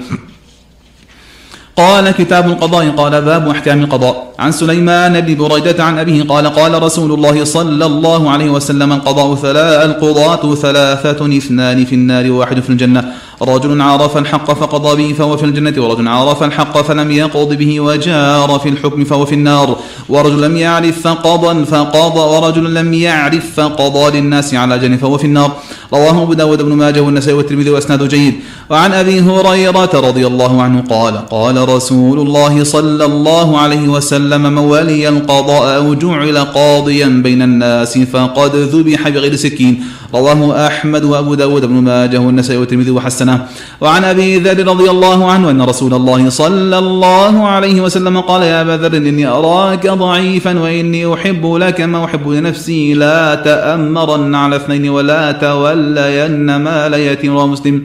قال 1.76 2.10
كتاب 2.10 2.46
القضاء 2.46 2.88
قال 2.90 3.22
باب 3.22 3.48
أحكام 3.48 3.80
القضاء. 3.80 4.32
عن 4.38 4.52
سليمان 4.52 5.20
بن 5.20 5.34
بريدة 5.34 5.84
عن 5.84 5.98
أبيه 5.98 6.22
قال 6.22 6.46
قال 6.46 6.82
رسول 6.82 7.12
الله 7.12 7.44
صلى 7.44 7.86
الله 7.86 8.30
عليه 8.30 8.50
وسلم 8.50 8.92
القضاء 8.92 9.34
ثلاث 9.34 9.84
القضاة 9.84 10.54
ثلاثة 10.54 11.36
اثنان 11.36 11.84
في 11.84 11.94
النار 11.94 12.30
وواحد 12.30 12.60
في 12.60 12.70
الجنة. 12.70 13.12
رجل 13.42 13.80
عرف 13.80 14.16
الحق 14.16 14.52
فقضى 14.52 15.02
به 15.02 15.14
فهو 15.14 15.36
في 15.36 15.44
الجنة 15.44 15.82
ورجل 15.82 16.08
عرف 16.08 16.42
الحق 16.42 16.82
فلم 16.82 17.10
يقض 17.10 17.54
به 17.54 17.80
وجار 17.80 18.60
في 18.62 18.68
الحكم 18.68 19.04
فهو 19.04 19.26
في 19.26 19.34
النار. 19.34 19.76
ورجل 20.08 20.42
لم 20.42 20.56
يعرف 20.56 21.00
فقضى 21.00 21.64
فقضى 21.64 22.20
ورجل 22.20 22.74
لم 22.74 22.94
يعرف 22.94 23.44
فقضى 23.56 24.20
للناس 24.20 24.54
على 24.54 24.78
جنة 24.78 24.96
فهو 24.96 25.18
في 25.18 25.24
النار. 25.24 25.52
رواه 25.92 26.22
أبو 26.22 26.32
داود 26.32 26.62
بن 26.62 26.72
ماجه 26.72 27.00
والنسائي 27.00 27.36
والترمذي 27.36 27.70
وأسناده 27.70 28.06
جيد. 28.06 28.34
وعن 28.70 28.92
أبي 28.92 29.20
هريرة 29.20 29.90
رضي 29.94 30.26
الله 30.26 30.62
عنه 30.62 30.84
قال 30.90 31.28
قال 31.28 31.68
رسول 31.68 32.20
الله 32.20 32.64
صلى 32.64 33.04
الله 33.04 33.58
عليه 33.58 33.88
وسلم 33.88 34.42
من 34.42 34.58
ولي 34.58 35.08
القضاء 35.08 35.76
أو 35.76 35.94
جعل 35.94 36.38
قاضيا 36.38 37.08
بين 37.08 37.42
الناس 37.42 37.98
فقد 37.98 38.56
ذبح 38.56 39.08
بغير 39.08 39.36
سكين 39.36 39.84
رواه 40.14 40.66
أحمد 40.66 41.04
وأبو 41.04 41.34
داود 41.34 41.64
بن 41.64 41.74
ماجه 41.74 42.18
والنسائي 42.18 42.58
والترمذي 42.58 42.90
وحسنه. 42.90 43.31
وعن 43.80 44.04
أبي 44.04 44.38
ذر 44.38 44.66
رضي 44.66 44.90
الله 44.90 45.30
عنه 45.32 45.50
أن 45.50 45.62
رسول 45.62 45.94
الله 45.94 46.28
صلى 46.28 46.78
الله 46.78 47.34
عليه 47.48 47.80
وسلم 47.80 48.20
قال 48.20 48.42
يا 48.42 48.60
أبا 48.60 48.76
ذر 48.82 48.96
إني 48.96 49.26
أراك 49.26 49.86
ضعيفا 49.86 50.58
وإني 50.58 51.14
أحب 51.14 51.54
لك 51.54 51.80
ما 51.80 52.04
أحب 52.04 52.28
لنفسي. 52.28 52.94
لا 52.94 53.34
تأمرن 53.34 54.34
على 54.34 54.56
اثنين 54.56 54.88
ولا 54.88 55.32
تولين 55.32 56.56
مال 56.56 56.94
يتيم 56.94 57.36
مسلم. 57.52 57.76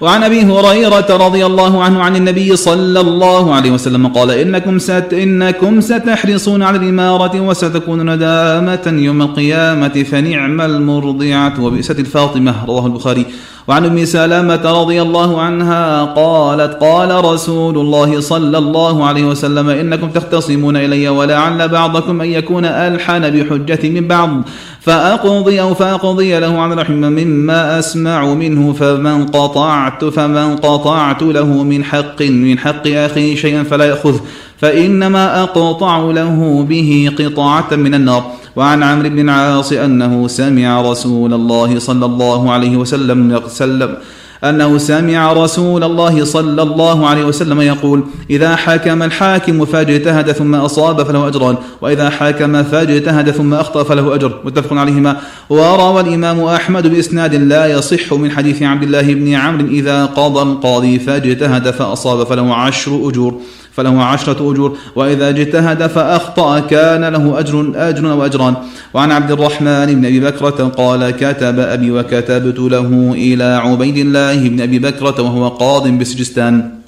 وعن 0.00 0.22
أبي 0.22 0.40
هريرة 0.42 1.06
رضي 1.26 1.46
الله 1.46 1.84
عنه 1.84 2.02
عن 2.02 2.16
النبي 2.16 2.56
صلى 2.56 3.00
الله 3.00 3.54
عليه 3.54 3.70
وسلم 3.70 4.06
قال 4.06 4.30
إنكم 4.30 4.78
ست 4.78 5.10
إنكم 5.12 5.80
ستحرصون 5.80 6.62
على 6.62 6.78
الإمارة 6.78 7.40
وستكون 7.40 8.10
ندامة 8.10 8.86
يوم 8.86 9.22
القيامة 9.22 9.96
فنعم 10.10 10.60
المرضعة. 10.60 11.54
وبئست 11.64 11.98
الفاطمة 11.98 12.64
رواه 12.66 12.86
البخاري. 12.86 13.26
وعن 13.68 13.84
أم 13.84 14.04
سلامه 14.04 14.82
رضي 14.82 15.02
الله 15.02 15.40
عنها 15.40 16.04
قالت 16.04 16.74
قال 16.80 17.24
رسول 17.24 17.78
الله 17.78 18.20
صلى 18.20 18.58
الله 18.58 19.06
عليه 19.06 19.24
وسلم 19.24 19.68
إنكم 19.68 20.10
تختصمون 20.10 20.76
إلي 20.76 21.08
ولعل 21.08 21.68
بعضكم 21.68 22.20
أن 22.20 22.28
يكون 22.28 22.64
ألحن 22.64 23.30
بحجة 23.30 23.88
من 23.88 24.08
بعض 24.08 24.42
فأقضي 24.80 25.60
أو 25.60 25.74
فأقضي 25.74 26.38
له 26.38 26.58
عن 26.58 26.72
رحم 26.72 26.92
مما 26.92 27.78
أسمع 27.78 28.34
منه 28.34 28.72
فمن 28.72 29.26
قطعت 29.26 30.04
فمن 30.04 30.56
قطعت 30.56 31.22
له 31.22 31.62
من 31.62 31.84
حق 31.84 32.22
من 32.22 32.58
حق 32.58 32.86
أخي 32.86 33.36
شيئا 33.36 33.62
فلا 33.62 33.84
يأخذه 33.84 34.20
فإنما 34.58 35.42
أقطع 35.42 35.98
له 35.98 36.66
به 36.68 37.12
قطعة 37.18 37.76
من 37.76 37.94
النار. 37.94 38.32
وعن 38.56 38.82
عمرو 38.82 39.08
بن 39.08 39.20
العاص 39.20 39.72
أنه 39.72 40.28
سمع 40.28 40.80
رسول 40.80 41.34
الله 41.34 41.78
صلى 41.78 42.06
الله 42.06 42.52
عليه 42.52 42.76
وسلم 42.76 43.40
سلم 43.48 43.96
أنه 44.44 44.78
سمع 44.78 45.32
رسول 45.32 45.84
الله 45.84 46.24
صلى 46.24 46.62
الله 46.62 47.06
عليه 47.08 47.24
وسلم 47.24 47.60
يقول 47.60 48.04
إذا 48.30 48.56
حكم 48.56 49.02
الحاكم 49.02 49.64
فاجتهد 49.64 50.32
ثم 50.32 50.54
أصاب 50.54 51.02
فله 51.02 51.28
أجران 51.28 51.56
وإذا 51.80 52.10
حكم 52.10 52.62
فاجتهد 52.62 53.30
ثم 53.30 53.54
أخطأ 53.54 53.82
فله 53.82 54.14
أجر. 54.14 54.40
متفق 54.44 54.72
عليهما. 54.72 55.16
وروى 55.50 56.00
الإمام 56.00 56.40
أحمد 56.44 56.86
بإسناد 56.86 57.34
لا 57.34 57.66
يصح 57.66 58.12
من 58.12 58.30
حديث 58.30 58.62
عبد 58.62 58.82
الله 58.82 59.14
بن 59.14 59.32
عمرو 59.32 59.66
إذا 59.66 60.06
قضى 60.06 60.42
القاضي 60.42 60.98
فاجتهد 60.98 61.70
فأصاب 61.70 62.26
فله 62.26 62.54
عشر 62.54 63.08
أجور. 63.08 63.40
فله 63.76 64.02
عشرة 64.02 64.52
أجور 64.52 64.76
وإذا 64.96 65.28
اجتهد 65.28 65.86
فأخطأ 65.86 66.60
كان 66.60 67.04
له 67.04 67.38
أجر 67.38 67.72
أجر 67.74 68.06
وأجران. 68.06 68.54
وعن 68.94 69.12
عبد 69.12 69.30
الرحمن 69.30 69.86
بن 69.86 70.04
أبي 70.06 70.20
بكرة 70.20 70.68
قال 70.68 71.10
كتب 71.10 71.58
أبي 71.58 71.90
وكتبت 71.90 72.58
له 72.58 73.12
إلى 73.12 73.44
عبيد 73.44 73.96
الله 73.96 74.48
بن 74.48 74.60
أبي 74.60 74.78
بكرة 74.78 75.22
وهو 75.22 75.48
قاض 75.48 75.88
بسجستان. 75.88 76.83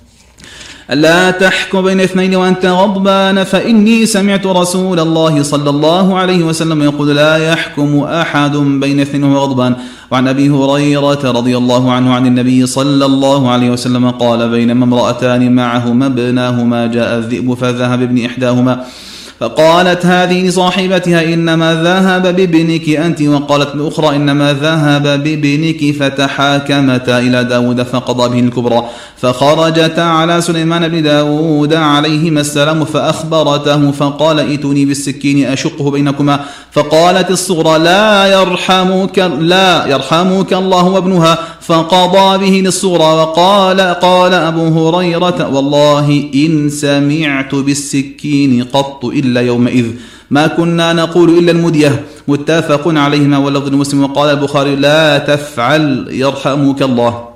لا 0.91 1.31
تحكم 1.31 1.83
بين 1.83 2.01
اثنين 2.01 2.35
وأنت 2.35 2.67
غضبان 2.67 3.45
فإني 3.45 4.07
سمعت 4.07 4.47
رسول 4.47 5.01
الله 5.01 5.43
صلى 5.43 5.71
الله 5.71 6.19
عليه 6.19 6.45
وسلم 6.45 6.83
يقول 6.83 7.17
لا 7.17 7.37
يحكم 7.37 8.01
أحد 8.01 8.57
بين 8.57 9.01
اثنين 9.01 9.25
وهو 9.25 9.39
غضبان. 9.39 9.77
وعن 10.11 10.29
أبي 10.29 10.51
هريرة 10.51 11.31
رضي 11.31 11.57
الله 11.57 11.93
عنه 11.93 12.15
عن 12.15 12.27
النبي 12.27 12.67
صلى 12.67 13.07
الله 13.07 13.51
عليه 13.51 13.71
وسلم 13.71 14.11
قال 14.11 14.49
بينما 14.51 14.85
امرأتان 14.85 15.55
معهما 15.55 16.07
ابناهما 16.07 16.87
جاء 16.87 17.19
الذئب 17.19 17.55
فذهب 17.55 18.03
ابن 18.03 18.25
إحداهما 18.25 18.85
فقالت 19.41 20.07
هذه 20.07 20.49
لصاحبتها 20.49 21.35
إنما 21.35 21.75
ذهب 21.83 22.37
بابنك 22.37 22.89
أنت 22.89 23.23
وقالت 23.23 23.75
الأخرى 23.75 24.17
إنما 24.17 24.53
ذهب 24.53 25.03
بابنك 25.03 25.95
فتحاكمتا 26.01 27.19
إلى 27.19 27.45
داود 27.45 27.83
فقضى 27.83 28.29
به 28.29 28.49
الكبرى. 28.49 28.83
فخرجتا 29.17 30.01
على 30.01 30.41
سليمان 30.41 30.89
بن 30.89 31.03
داود 31.03 31.75
عليهما 31.75 32.41
السلام 32.41 32.85
فأخبرته 32.85 33.91
فقال 33.91 34.41
ائتوني 34.41 34.85
بالسكين 34.85 35.47
أشقه 35.47 35.91
بينكما. 35.91 36.41
فقالت 36.73 37.31
الصغرى 37.31 37.79
لا 37.79 38.27
يرحمك 38.27 39.19
لا 39.41 39.87
يرحمك 39.87 40.53
الله 40.53 40.85
وابنها. 40.85 41.39
فقضى 41.67 42.39
به 42.39 42.61
للصغرى 42.61 43.15
وقال 43.21 43.81
قال 43.81 44.35
أبو 44.35 44.89
هريرة 44.89 45.49
والله 45.55 46.31
إن 46.35 46.69
سمعت 46.69 47.55
بالسكين 47.55 48.65
قط 48.65 49.05
إلا 49.05 49.41
يومئذ. 49.41 49.87
ما 50.31 50.47
كنا 50.47 50.93
نقول 50.93 51.39
إلا 51.39 51.51
المدية. 51.53 52.05
متفق 52.29 52.89
عليهما 52.89 53.39
واللفظ 53.39 53.67
المسلم. 53.67 54.03
وقال 54.03 54.31
البخاري 54.31 54.77
لا 54.77 55.19
تفعل 55.19 56.07
يرحمك 56.11 56.83
الله. 56.83 57.36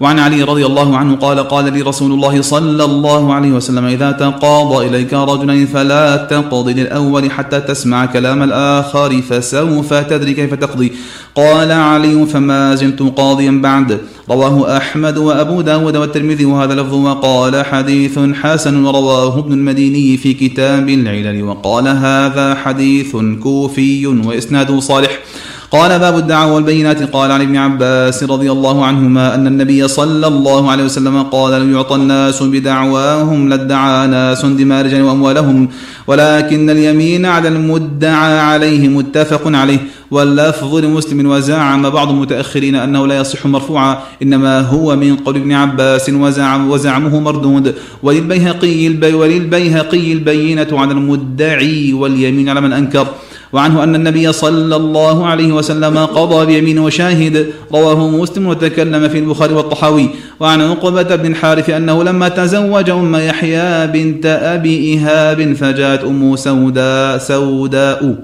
وعن 0.00 0.18
علي 0.18 0.42
رضي 0.42 0.66
الله 0.66 0.96
عنه 0.96 1.16
قال 1.16 1.38
قال 1.48 1.72
لي 1.72 1.82
رسول 1.82 2.12
الله 2.12 2.42
صلى 2.42 2.84
الله 2.84 3.34
عليه 3.34 3.52
وسلم 3.52 3.84
إذا 3.84 4.10
تقاضى 4.12 4.86
إليك 4.86 5.14
رجلين 5.14 5.66
فلا 5.66 6.16
تقضي 6.16 6.72
للأول 6.72 7.30
حتى 7.30 7.60
تسمع 7.60 8.06
كلام 8.06 8.42
الآخر 8.42 9.22
فسوف 9.22 9.94
تدري 9.94 10.34
كيف 10.34 10.54
تقضي. 10.54 10.92
قال 11.34 11.72
علي 11.72 12.26
فما 12.26 12.74
زلت 12.74 13.02
قاضيا 13.02 13.60
بعد. 13.62 14.00
رواه 14.30 14.76
أحمد 14.76 15.18
وأبو 15.18 15.60
داود 15.60 15.96
والترمذي 15.96 16.44
وهذا 16.44 16.74
لفظ 16.74 16.94
وقال 16.94 17.64
حديث 17.64 18.18
حسن 18.18 18.84
ورواه 18.84 19.38
ابن 19.38 19.52
المديني 19.52 20.16
في 20.16 20.34
كتاب 20.34 20.88
العلل 20.88 21.42
وقال 21.42 21.88
هذا 21.88 22.54
حديث 22.54 23.16
كوفي 23.42 24.06
وإسناده 24.06 24.80
صالح. 24.80 25.18
قال 25.70 25.98
باب 25.98 26.18
الدعوة 26.18 26.54
والبينات. 26.54 27.02
قال 27.02 27.30
عن 27.30 27.40
ابن 27.40 27.56
عباس 27.56 28.24
رضي 28.24 28.52
الله 28.52 28.84
عنهما 28.84 29.34
أن 29.34 29.46
النبي 29.46 29.88
صلى 29.88 30.26
الله 30.26 30.70
عليه 30.70 30.84
وسلم 30.84 31.22
قال 31.22 31.62
لو 31.62 31.76
يعطى 31.76 31.94
الناس 31.94 32.42
بدعواهم 32.42 33.48
لادعى 33.48 34.06
ناس 34.06 34.44
دماء 34.44 34.84
رجال 34.84 35.02
وأموالهم 35.02 35.68
ولكن 36.06 36.70
اليمين 36.70 37.26
على 37.26 37.48
المدعى 37.48 38.38
عليه 38.40 38.88
متفق 38.88 39.42
عليه. 39.46 39.78
واللفظ 40.10 40.74
لمسلم 40.74 41.26
وزعم 41.26 41.90
بعض 41.90 42.10
المتأخرين 42.10 42.74
أنه 42.74 43.06
لا 43.06 43.16
يصح 43.18 43.46
مرفوعا 43.46 43.98
إنما 44.22 44.60
هو 44.60 44.96
من 44.96 45.16
قول 45.16 45.36
ابن 45.36 45.52
عباس 45.52 46.10
وزعم 46.10 46.70
وزعمه 46.70 47.20
مردود. 47.20 47.74
وللبيهقي 48.02 48.86
البي 48.86 49.14
وللبيهقي 49.14 50.12
البينة 50.12 50.68
على 50.72 50.92
المدعي 50.92 51.92
واليمين 51.92 52.48
على 52.48 52.60
من 52.60 52.72
أنكر. 52.72 53.06
وعنه 53.52 53.84
أن 53.84 53.94
النبي 53.94 54.32
صلى 54.32 54.76
الله 54.76 55.26
عليه 55.26 55.52
وسلم 55.52 55.98
قضى 55.98 56.46
بيمين 56.46 56.78
وشاهد. 56.78 57.46
رواه 57.72 58.08
مسلم 58.08 58.46
وتكلم 58.46 59.08
في 59.08 59.18
البخاري 59.18 59.54
والطحاوي. 59.54 60.08
وعن 60.40 60.60
عقبة 60.60 61.16
بن 61.16 61.26
الحارث 61.30 61.70
أنه 61.70 62.04
لما 62.04 62.28
تزوج 62.28 62.90
أم 62.90 63.16
يحيى 63.16 63.86
بنت 63.86 64.26
أبي 64.26 64.76
إيهاب 64.78 65.52
فجاءت 65.52 66.04
أم 66.04 66.36
سوداء 66.36 67.18
سوداء. 67.18 68.16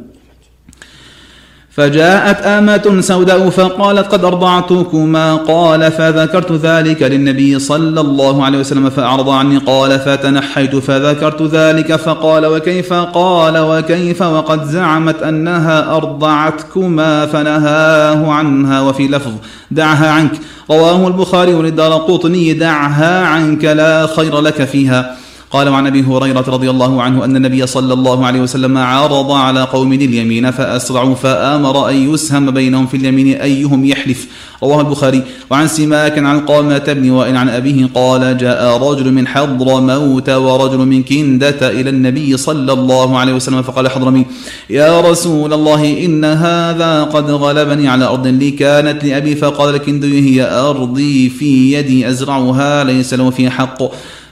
فجاءت 1.76 2.42
آمة 2.42 3.00
سوداء 3.00 3.50
فقالت 3.50 4.12
قد 4.12 4.24
أرضعتكما. 4.24 5.34
قال 5.34 5.92
فذكرت 5.92 6.52
ذلك 6.52 7.02
للنبي 7.02 7.58
صلى 7.58 8.00
الله 8.00 8.44
عليه 8.44 8.58
وسلم 8.58 8.90
فأعرض 8.90 9.28
عني. 9.28 9.56
قال 9.56 9.98
فتنحيت 9.98 10.76
فذكرت 10.76 11.42
ذلك. 11.42 11.96
فقال 11.96 12.46
وكيف؟ 12.46 12.92
قال 12.92 13.58
وكيف؟ 13.58 14.22
وقد 14.22 14.64
زعمت 14.64 15.22
أنها 15.22 15.96
أرضعتكما 15.96 17.26
فنهاه 17.26 18.32
عنها. 18.32 18.80
وفي 18.80 19.08
لفظ 19.08 19.32
دعها 19.70 20.10
عنك. 20.10 20.32
رواه 20.70 21.06
البخاري 21.06 21.54
وللدار 21.54 21.92
قطني 21.92 22.52
دعها 22.52 23.26
عنك 23.26 23.64
لا 23.64 24.06
خير 24.16 24.40
لك 24.40 24.64
فيها. 24.64 25.16
قال 25.50 25.68
وعن 25.68 25.86
أبي 25.86 26.02
هريرة 26.02 26.44
رضي 26.48 26.70
الله 26.70 27.02
عنه 27.02 27.24
أن 27.24 27.36
النبي 27.36 27.66
صلى 27.66 27.92
الله 27.92 28.26
عليه 28.26 28.40
وسلم 28.40 28.78
عرض 28.78 29.30
على 29.30 29.62
قوم 29.62 29.92
اليمين 29.92 30.50
فأسرعوا 30.50 31.14
فآمر 31.14 31.90
أن 31.90 32.14
يسهم 32.14 32.50
بينهم 32.50 32.86
في 32.86 32.96
اليمين 32.96 33.40
أيهم 33.40 33.84
يحلف. 33.84 34.26
رواه 34.62 34.80
البخاري. 34.80 35.22
وعن 35.50 35.68
سماك 35.68 36.18
عن 36.18 36.40
قامة 36.40 36.78
بن 36.78 37.10
وائل 37.10 37.36
عن 37.36 37.48
أبيه 37.48 37.88
قال 37.94 38.38
جاء 38.38 38.90
رجل 38.90 39.12
من 39.12 39.26
حضر 39.26 39.80
موت 39.80 40.30
ورجل 40.30 40.78
من 40.78 41.02
كندة 41.02 41.70
إلى 41.70 41.90
النبي 41.90 42.36
صلى 42.36 42.72
الله 42.72 43.18
عليه 43.18 43.32
وسلم 43.32 43.62
فقال 43.62 43.88
حضرمي. 43.88 44.26
يا 44.70 45.00
رسول 45.00 45.52
الله 45.52 46.04
إن 46.04 46.24
هذا 46.24 47.02
قد 47.02 47.30
غلبني 47.30 47.88
على 47.88 48.04
أرض 48.04 48.26
لي 48.26 48.50
كانت 48.50 49.04
لأبي 49.04 49.36
فقال 49.36 49.74
لكندي 49.74 50.20
هي 50.20 50.50
أرضي 50.50 51.28
في 51.28 51.72
يدي 51.72 52.08
أزرعها 52.08 52.84
ليس 52.84 53.14
له 53.14 53.30
في 53.30 53.50
حق. 53.50 53.82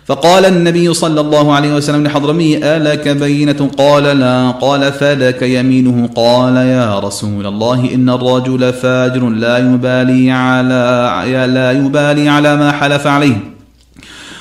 فقال 0.07 0.45
النبي 0.45 0.95
صلى 0.95 1.21
الله 1.21 1.55
عليه 1.55 1.75
وسلم 1.75 2.05
لحضرمي 2.05 2.57
ألك 2.57 3.09
بينة؟ 3.09 3.71
قال 3.79 4.03
لا. 4.03 4.51
قال 4.51 4.93
فلك 4.93 5.43
يمينه؟ 5.43 6.09
قال 6.17 6.57
يا 6.57 6.99
رسول 6.99 7.47
الله 7.47 7.95
إن 7.95 8.11
الرجل 8.11 8.73
فاجر 8.73 9.29
لا 9.29 9.59
يبالي 9.59 10.31
على 10.31 11.47
لا 11.55 11.73
يبالي 11.73 12.29
على 12.29 12.57
ما 12.57 12.73
حلف 12.73 13.07
عليه 13.07 13.37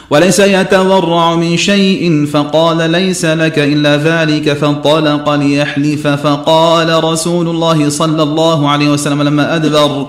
وليس 0.10 0.40
يتورع 0.40 1.36
من 1.36 1.58
شيء. 1.58 2.26
فقال 2.26 2.92
ليس 2.92 3.26
لك 3.26 3.60
إلا 3.60 3.98
ذلك 3.98 4.54
فانطلق 4.54 5.30
ليحلف. 5.30 6.08
فقال 6.08 7.04
رسول 7.04 7.50
الله 7.50 7.90
صلى 7.90 8.24
الله 8.24 8.70
عليه 8.70 8.90
وسلم 8.90 9.22
لما 9.22 9.56
أدبر 9.56 10.08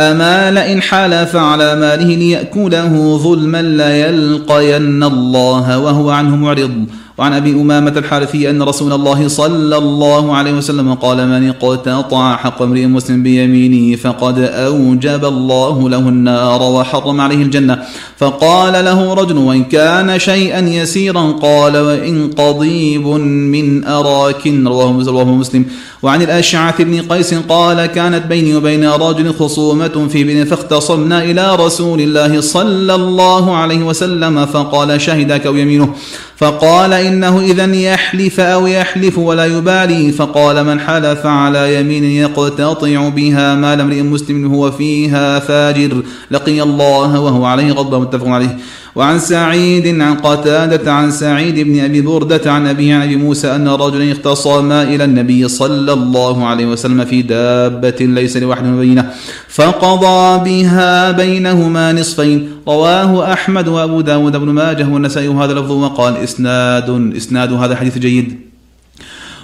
أما 0.00 0.50
لئن 0.50 0.82
حلف 0.82 1.36
على 1.36 1.76
ماله 1.76 2.14
ليأكله 2.14 3.18
ظلما 3.22 3.62
ليلقين 3.62 5.02
الله 5.02 5.78
وهو 5.78 6.10
عنه 6.10 6.36
معرض 6.36 6.84
وعن 7.18 7.32
أبي 7.32 7.52
أمامة 7.52 7.94
الحارثي 7.96 8.50
أن 8.50 8.62
رسول 8.62 8.92
الله 8.92 9.28
صلى 9.28 9.76
الله 9.76 10.36
عليه 10.36 10.52
وسلم 10.52 10.94
قال 10.94 11.28
من 11.28 11.48
اقتطع 11.48 12.36
حق 12.36 12.62
امرئ 12.62 12.86
مسلم 12.86 13.22
بيمينه 13.22 13.96
فقد 13.96 14.38
أوجب 14.38 15.24
الله 15.24 15.88
له 15.88 15.98
النار 15.98 16.62
وحرم 16.62 17.20
عليه 17.20 17.42
الجنة. 17.42 17.82
فقال 18.16 18.84
له 18.84 19.14
رجل 19.14 19.36
وإن 19.36 19.64
كان 19.64 20.18
شيئا 20.18 20.60
يسيرا 20.60 21.32
قال 21.32 21.76
وإن 21.76 22.30
قضيب 22.30 23.06
من 23.06 23.84
أراك 23.84 24.46
رواه 24.46 24.92
مسلم 25.24 25.64
وعن 26.02 26.22
الأشعث 26.22 26.82
بن 26.82 27.02
قيس 27.02 27.34
قال 27.34 27.86
كانت 27.86 28.26
بيني 28.26 28.56
وبين 28.56 28.88
رجل 28.88 29.34
خصومة 29.34 30.08
في 30.12 30.24
بن 30.24 30.44
فاختصمنا 30.44 31.24
إلى 31.24 31.56
رسول 31.56 32.00
الله 32.00 32.40
صلى 32.40 32.94
الله 32.94 33.56
عليه 33.56 33.82
وسلم 33.82 34.46
فقال 34.46 35.00
شهدك 35.00 35.46
أو 35.46 35.56
يمينه 35.56 35.94
فقال 36.38 36.92
إنه 36.92 37.40
إذا 37.40 37.74
يحلف 37.74 38.40
أو 38.40 38.66
يحلف 38.66 39.18
ولا 39.18 39.44
يبالي. 39.44 40.12
فقال 40.12 40.64
من 40.64 40.80
حلف 40.80 41.26
على 41.26 41.80
يمين 41.80 42.04
يقتطع 42.04 43.08
بها 43.08 43.54
مال 43.54 43.80
امرئ 43.80 44.02
مسلم 44.02 44.54
هو 44.54 44.70
فيها 44.70 45.38
فاجر. 45.38 46.02
لقي 46.30 46.62
الله 46.62 47.20
وهو 47.20 47.44
عليه 47.44 47.72
غضب 47.72 48.00
متفق 48.00 48.28
عليه. 48.28 48.58
وعن 48.98 49.18
سعيد 49.18 50.00
عن 50.00 50.14
قتادة 50.16 50.92
عن 50.92 51.10
سعيد 51.10 51.60
بن 51.60 51.80
أبي 51.80 52.00
بردة 52.00 52.52
عن 52.52 52.66
أبي 52.66 52.92
عن 52.92 53.02
أبي 53.02 53.16
موسى 53.16 53.54
أن 53.54 53.68
رجلا 53.68 54.12
اختصما 54.12 54.82
إلى 54.82 55.04
النبي 55.04 55.48
صلى 55.48 55.92
الله 55.92 56.46
عليه 56.46 56.66
وسلم 56.66 57.04
في 57.04 57.22
دابة 57.22 57.96
ليس 58.00 58.36
لوحده 58.36 58.70
بينه 58.70 59.10
فقضى 59.48 60.50
بها 60.50 61.10
بينهما 61.10 61.92
نصفين. 61.92 62.50
رواه 62.68 63.32
أحمد 63.32 63.68
وأبو 63.68 64.00
داود 64.00 64.36
بن 64.36 64.48
ماجه 64.48 64.88
والنسائي 64.88 65.28
هذا 65.28 65.52
لفظ 65.52 65.70
وقال 65.70 66.16
إسناد 66.16 67.12
إسناد 67.16 67.52
هذا 67.52 67.76
حديث 67.76 67.98
جيد. 67.98 68.47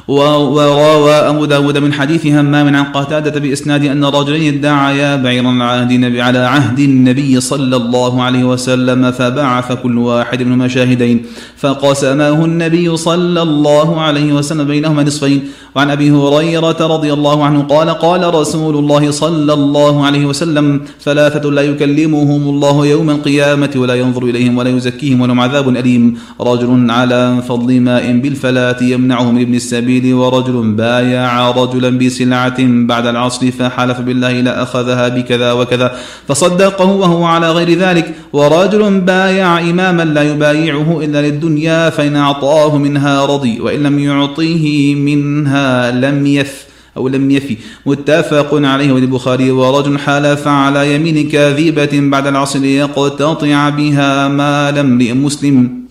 وروى 0.09 1.15
أبو 1.33 1.45
داود 1.45 1.79
من 1.79 1.93
حديث 1.93 2.27
همام 2.27 2.77
عن 2.77 2.85
قتادة 2.85 3.41
بإسناد 3.41 3.85
أن 3.85 4.05
رجلين 4.05 4.55
ادعيا 4.55 5.17
بعيرا 5.17 5.51
العهد 5.51 6.17
على 6.17 6.39
عهد 6.39 6.79
النبي 6.79 7.41
صلى 7.41 7.77
الله 7.77 8.23
عليه 8.23 8.45
وسلم 8.45 9.11
فبعث 9.11 9.73
كل 9.73 9.99
واحد 9.99 10.43
منهما 10.43 10.69
شاهدين. 10.69 11.23
فقسماه 11.57 12.45
النبي 12.45 12.97
صلى 12.97 13.43
الله 13.43 14.01
عليه 14.01 14.33
وسلم 14.33 14.67
بينهما 14.67 15.03
نصفين. 15.03 15.43
وعن 15.75 15.91
أبي 15.91 16.11
هريرة 16.11 16.81
رضي 16.81 17.13
الله 17.13 17.45
عنه 17.45 17.63
قال 17.63 17.91
قال 17.91 18.35
رسول 18.35 18.77
الله 18.77 19.11
صلى 19.11 19.53
الله 19.53 20.07
عليه 20.07 20.27
وسلم 20.27 20.81
ثلاثة 21.01 21.51
لا 21.51 21.63
يكلمهم 21.63 22.43
الله 22.49 22.87
يوم 22.87 23.11
القيامة 23.11 23.71
ولا 23.77 23.95
ينظر 23.95 24.23
إليهم 24.23 24.59
ولا 24.59 24.71
يزكيهم 24.71 25.21
ولهم 25.21 25.41
عذاب 25.41 25.69
أليم. 25.69 26.19
رجل 26.41 26.91
على 26.91 27.43
فضل 27.49 27.81
ماء 27.81 28.13
بالفلاة 28.19 28.83
يمنعه 28.83 29.31
من 29.31 29.41
ابن 29.41 29.55
السبيل 29.55 29.94
ورجل 30.03 30.73
بايع 30.73 31.51
رجلا 31.51 31.99
بسلعة 31.99 32.57
بعد 32.59 33.07
العصر 33.07 33.51
فحلف 33.51 34.01
بالله 34.01 34.41
لأخذها 34.41 35.09
بكذا 35.09 35.53
وكذا 35.53 35.97
فصدقه 36.29 36.85
وهو 36.85 37.25
على 37.25 37.53
غير 37.53 37.79
ذلك 37.79 38.15
ورجل 38.33 39.01
بايع 39.01 39.61
إماما 39.61 40.03
لا 40.03 40.23
يبايعه 40.23 41.01
إلا 41.03 41.23
للدنيا 41.29 41.91
فإن 41.91 42.17
أعطاه 42.17 42.79
منها 42.79 43.25
رضي 43.27 43.61
وإن 43.61 43.83
لم 43.83 43.99
يعطيه 43.99 44.95
منها 44.95 45.91
لم 45.91 46.27
يف 46.27 46.65
أو 46.97 47.09
لم 47.09 47.31
يفي 47.31 47.57
متفق 47.87 48.49
عليه 48.53 48.93
وللبخاري 48.93 49.51
ورجل 49.51 49.99
حلف 49.99 50.49
على 50.49 50.95
يمين 50.95 51.29
كاذبة 51.29 51.91
بعد 51.93 52.27
العصر 52.27 52.65
يقتطع 52.65 53.69
بها 53.69 54.29
مال 54.29 54.79
امرئ 54.79 55.13
مسلم 55.13 55.84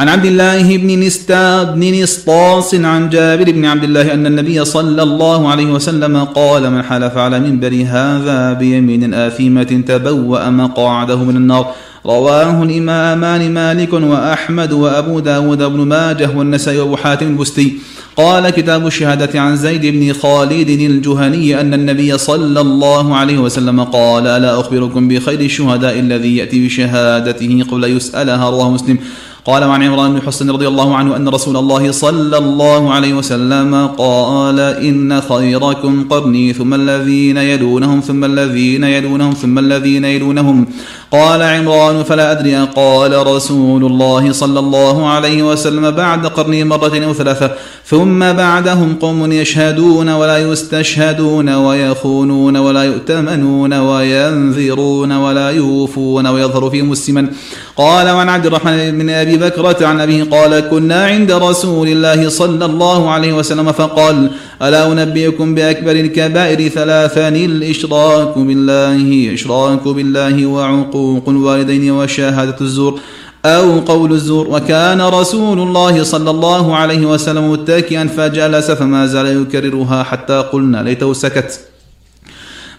عن 0.00 0.08
عبد 0.08 0.24
الله 0.24 0.76
بن 0.76 1.00
نستاد 1.00 1.74
بن 1.74 2.02
نسطاس 2.02 2.74
عن 2.74 3.08
جابر 3.08 3.44
بن 3.52 3.64
عبد 3.64 3.84
الله 3.84 4.14
أن 4.14 4.26
النبي 4.26 4.64
صلى 4.64 5.02
الله 5.02 5.48
عليه 5.48 5.66
وسلم 5.66 6.24
قال 6.24 6.70
من 6.70 6.82
حلف 6.82 7.16
على 7.16 7.40
منبر 7.40 7.84
هذا 7.86 8.52
بيمين 8.52 9.14
آثيمة 9.14 9.82
تبوأ 9.86 10.50
مقاعده 10.50 11.16
من 11.16 11.36
النار. 11.36 11.66
رواه 12.06 12.62
الإمامان 12.62 13.54
مالك 13.54 13.92
وأحمد 13.92 14.72
وأبو 14.72 15.20
داود 15.20 15.62
بن 15.62 15.80
ماجه 15.80 16.30
والنسائي 16.36 16.78
وأبو 16.78 16.96
حاتم 16.96 17.26
البستي. 17.26 17.72
قال 18.16 18.50
كتاب 18.50 18.86
الشهادة 18.86 19.40
عن 19.40 19.56
زيد 19.56 19.86
بن 19.86 20.12
خالد 20.12 20.68
الجهني 20.68 21.60
أن 21.60 21.74
النبي 21.74 22.18
صلى 22.18 22.60
الله 22.60 23.16
عليه 23.16 23.38
وسلم 23.38 23.80
قال 23.80 24.26
ألا 24.26 24.60
أخبركم 24.60 25.08
بخير 25.08 25.40
الشهداء 25.40 25.98
الذي 25.98 26.36
يأتي 26.36 26.66
بشهادته 26.66 27.64
قبل 27.70 27.84
يسألها 27.84 28.50
رواه 28.50 28.70
مسلم؟ 28.70 28.98
قال 29.44 29.64
وعن 29.64 29.82
عمران 29.82 30.12
بن 30.12 30.22
حسن 30.22 30.50
رضي 30.50 30.68
الله 30.68 30.96
عنه 30.96 31.16
أن 31.16 31.28
رسول 31.28 31.56
الله 31.56 31.92
صلى 31.92 32.38
الله 32.38 32.92
عليه 32.92 33.14
وسلم 33.14 33.86
قال 33.86 34.60
إن 34.60 35.20
خيركم 35.20 36.08
قرني 36.08 36.52
ثم 36.52 36.74
الذين 36.74 37.36
يلونهم 37.36 38.00
ثم 38.00 38.24
الذين 38.24 38.84
يلونهم 38.84 39.32
ثم 39.32 39.58
الذين 39.58 40.04
يلونهم. 40.04 40.66
قال 41.12 41.42
عمران 41.42 42.02
فلا 42.02 42.32
أدري 42.32 42.56
قال 42.56 43.26
رسول 43.26 43.84
الله 43.84 44.32
صلى 44.32 44.58
الله 44.58 45.08
عليه 45.08 45.42
وسلم 45.42 45.90
بعد 45.90 46.26
قرني 46.26 46.64
مرة 46.64 47.04
أو 47.04 47.12
ثلاثة 47.14 47.50
ثم 47.86 48.32
بعدهم 48.32 48.94
قوم 48.94 49.32
يشهدون 49.32 50.08
ولا 50.08 50.38
يستشهدون 50.38 51.48
ويخونون 51.48 52.56
ولا 52.56 52.82
يؤتمنون 52.82 53.72
وينذرون 53.74 55.12
ولا 55.12 55.50
يوفون 55.50 56.26
ويظهر 56.26 56.70
فيهم 56.70 56.92
السمن. 56.92 57.28
قال 57.80 58.10
وعن 58.10 58.28
عبد 58.28 58.46
الرحمن 58.46 58.98
بن 58.98 59.10
أبي 59.10 59.36
بكرة 59.36 59.86
عن 59.86 60.00
أبيه 60.00 60.24
قال 60.24 60.60
كنا 60.60 61.06
عند 61.06 61.32
رسول 61.32 61.88
الله 61.88 62.28
صلى 62.28 62.64
الله 62.64 63.10
عليه 63.10 63.32
وسلم 63.32 63.72
فقال 63.72 64.30
ألا 64.62 64.92
أنبئكم 64.92 65.54
بأكبر 65.54 65.90
الكبائر 65.90 66.68
ثلاثا 66.68 67.28
الإشراك 67.28 68.38
بالله 68.38 69.34
إشراك 69.34 69.88
بالله 69.88 70.46
وعقوق 70.46 71.28
الوالدين 71.28 71.90
وشهادة 71.90 72.56
الزور 72.60 73.00
أو 73.44 73.80
قول 73.80 74.12
الزور 74.12 74.48
وكان 74.48 75.00
رسول 75.00 75.58
الله 75.60 76.02
صلى 76.02 76.30
الله 76.30 76.76
عليه 76.76 77.06
وسلم 77.06 77.50
متكئا 77.52 78.04
فجلس 78.16 78.70
فما 78.70 79.06
زال 79.06 79.42
يكررها 79.42 80.02
حتى 80.02 80.44
قلنا 80.52 80.82
ليته 80.82 81.12
سكت 81.12 81.60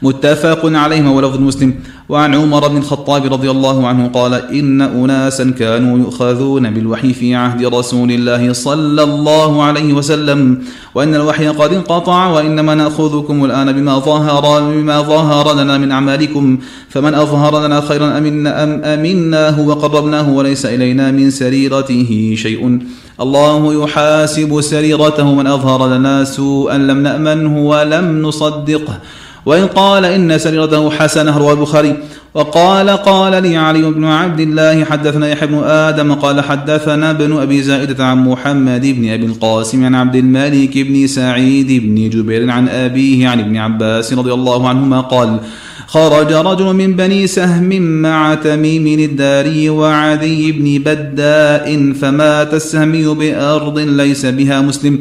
متفق 0.01 0.59
عليه 0.65 1.09
ولفظ 1.09 1.39
مسلم. 1.39 1.73
وعن 2.09 2.35
عمر 2.35 2.67
بن 2.67 2.77
الخطاب 2.77 3.33
رضي 3.33 3.51
الله 3.51 3.87
عنه 3.87 4.07
قال 4.07 4.33
إن 4.33 4.81
أناسا 4.81 5.49
كانوا 5.59 5.99
يؤخذون 5.99 6.71
بالوحي 6.71 7.13
في 7.13 7.35
عهد 7.35 7.65
رسول 7.65 8.11
الله 8.11 8.53
صلى 8.53 9.03
الله 9.03 9.63
عليه 9.63 9.93
وسلم 9.93 10.63
وإن 10.95 11.15
الوحي 11.15 11.47
قد 11.47 11.73
انقطع 11.73 12.27
وإنما 12.27 12.75
نأخذكم 12.75 13.45
الآن 13.45 13.71
بما 13.71 13.99
ظهر 13.99 14.71
بما 14.71 15.01
ظهر 15.01 15.53
لنا 15.53 15.77
من 15.77 15.91
أعمالكم 15.91 16.57
فمن 16.89 17.13
أظهر 17.13 17.67
لنا 17.67 17.81
خيرا 17.81 18.17
أمنا 18.17 18.63
أم 18.63 18.83
أمناه 18.83 19.59
وقربناه 19.67 20.29
وليس 20.29 20.65
إلينا 20.65 21.11
من 21.11 21.29
سريرته 21.29 22.35
شيء. 22.37 22.79
الله 23.21 23.83
يحاسب 23.83 24.61
سريرته 24.61 25.35
من 25.35 25.47
أظهر 25.47 25.95
لنا 25.95 26.23
سوءا 26.23 26.77
لم 26.77 27.03
نأمنه 27.03 27.57
ولم 27.57 28.21
نصدقه. 28.21 28.99
وإن 29.45 29.67
قال 29.67 30.05
إن 30.05 30.37
سريرته 30.37 30.89
حسنة 30.89 31.37
رواه 31.37 31.53
البخاري. 31.53 31.95
وقال 32.33 32.89
قال 32.89 33.43
لي 33.43 33.57
علي 33.57 33.81
بن 33.81 34.05
عبد 34.05 34.39
الله 34.39 34.83
حدثنا 34.83 35.29
يحيى 35.29 35.47
بن 35.47 35.63
آدم 35.63 36.13
قال 36.13 36.41
حدثنا 36.41 37.11
ابن 37.11 37.37
أبي 37.37 37.61
زائدة 37.63 38.05
عن 38.05 38.17
محمد 38.23 38.81
بن 38.81 39.09
أبي 39.09 39.25
القاسم 39.25 39.85
عن 39.85 39.95
عبد 39.95 40.15
الملك 40.15 40.77
بن 40.77 41.07
سعيد 41.07 41.67
بن 41.67 42.09
جبير 42.09 42.49
عن 42.49 42.69
أبيه 42.69 43.27
عن 43.27 43.39
ابن 43.39 43.57
عباس 43.57 44.13
رضي 44.13 44.33
الله 44.33 44.69
عنهما 44.69 45.01
قال 45.01 45.39
خرج 45.87 46.33
رجل 46.33 46.73
من 46.73 46.95
بني 46.95 47.27
سهم 47.27 47.81
مع 48.01 48.33
تميم 48.33 48.99
الداري 48.99 49.69
وعدي 49.69 50.51
بن 50.51 50.83
بداء 50.83 51.93
فمات 51.93 52.53
السهمي 52.53 53.05
بأرض 53.05 53.79
ليس 53.79 54.25
بها 54.25 54.61
مسلم. 54.61 54.99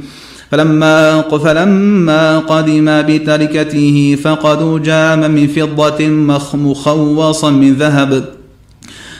فلما 0.50 1.22
فلما 1.22 2.38
قدم 2.38 3.02
بتركته 3.02 4.18
فقدوا 4.24 4.78
جاما 4.78 5.28
من 5.28 5.46
فضة 5.46 6.08
مخوصا 6.54 7.50
من 7.50 7.74
ذهب. 7.74 8.24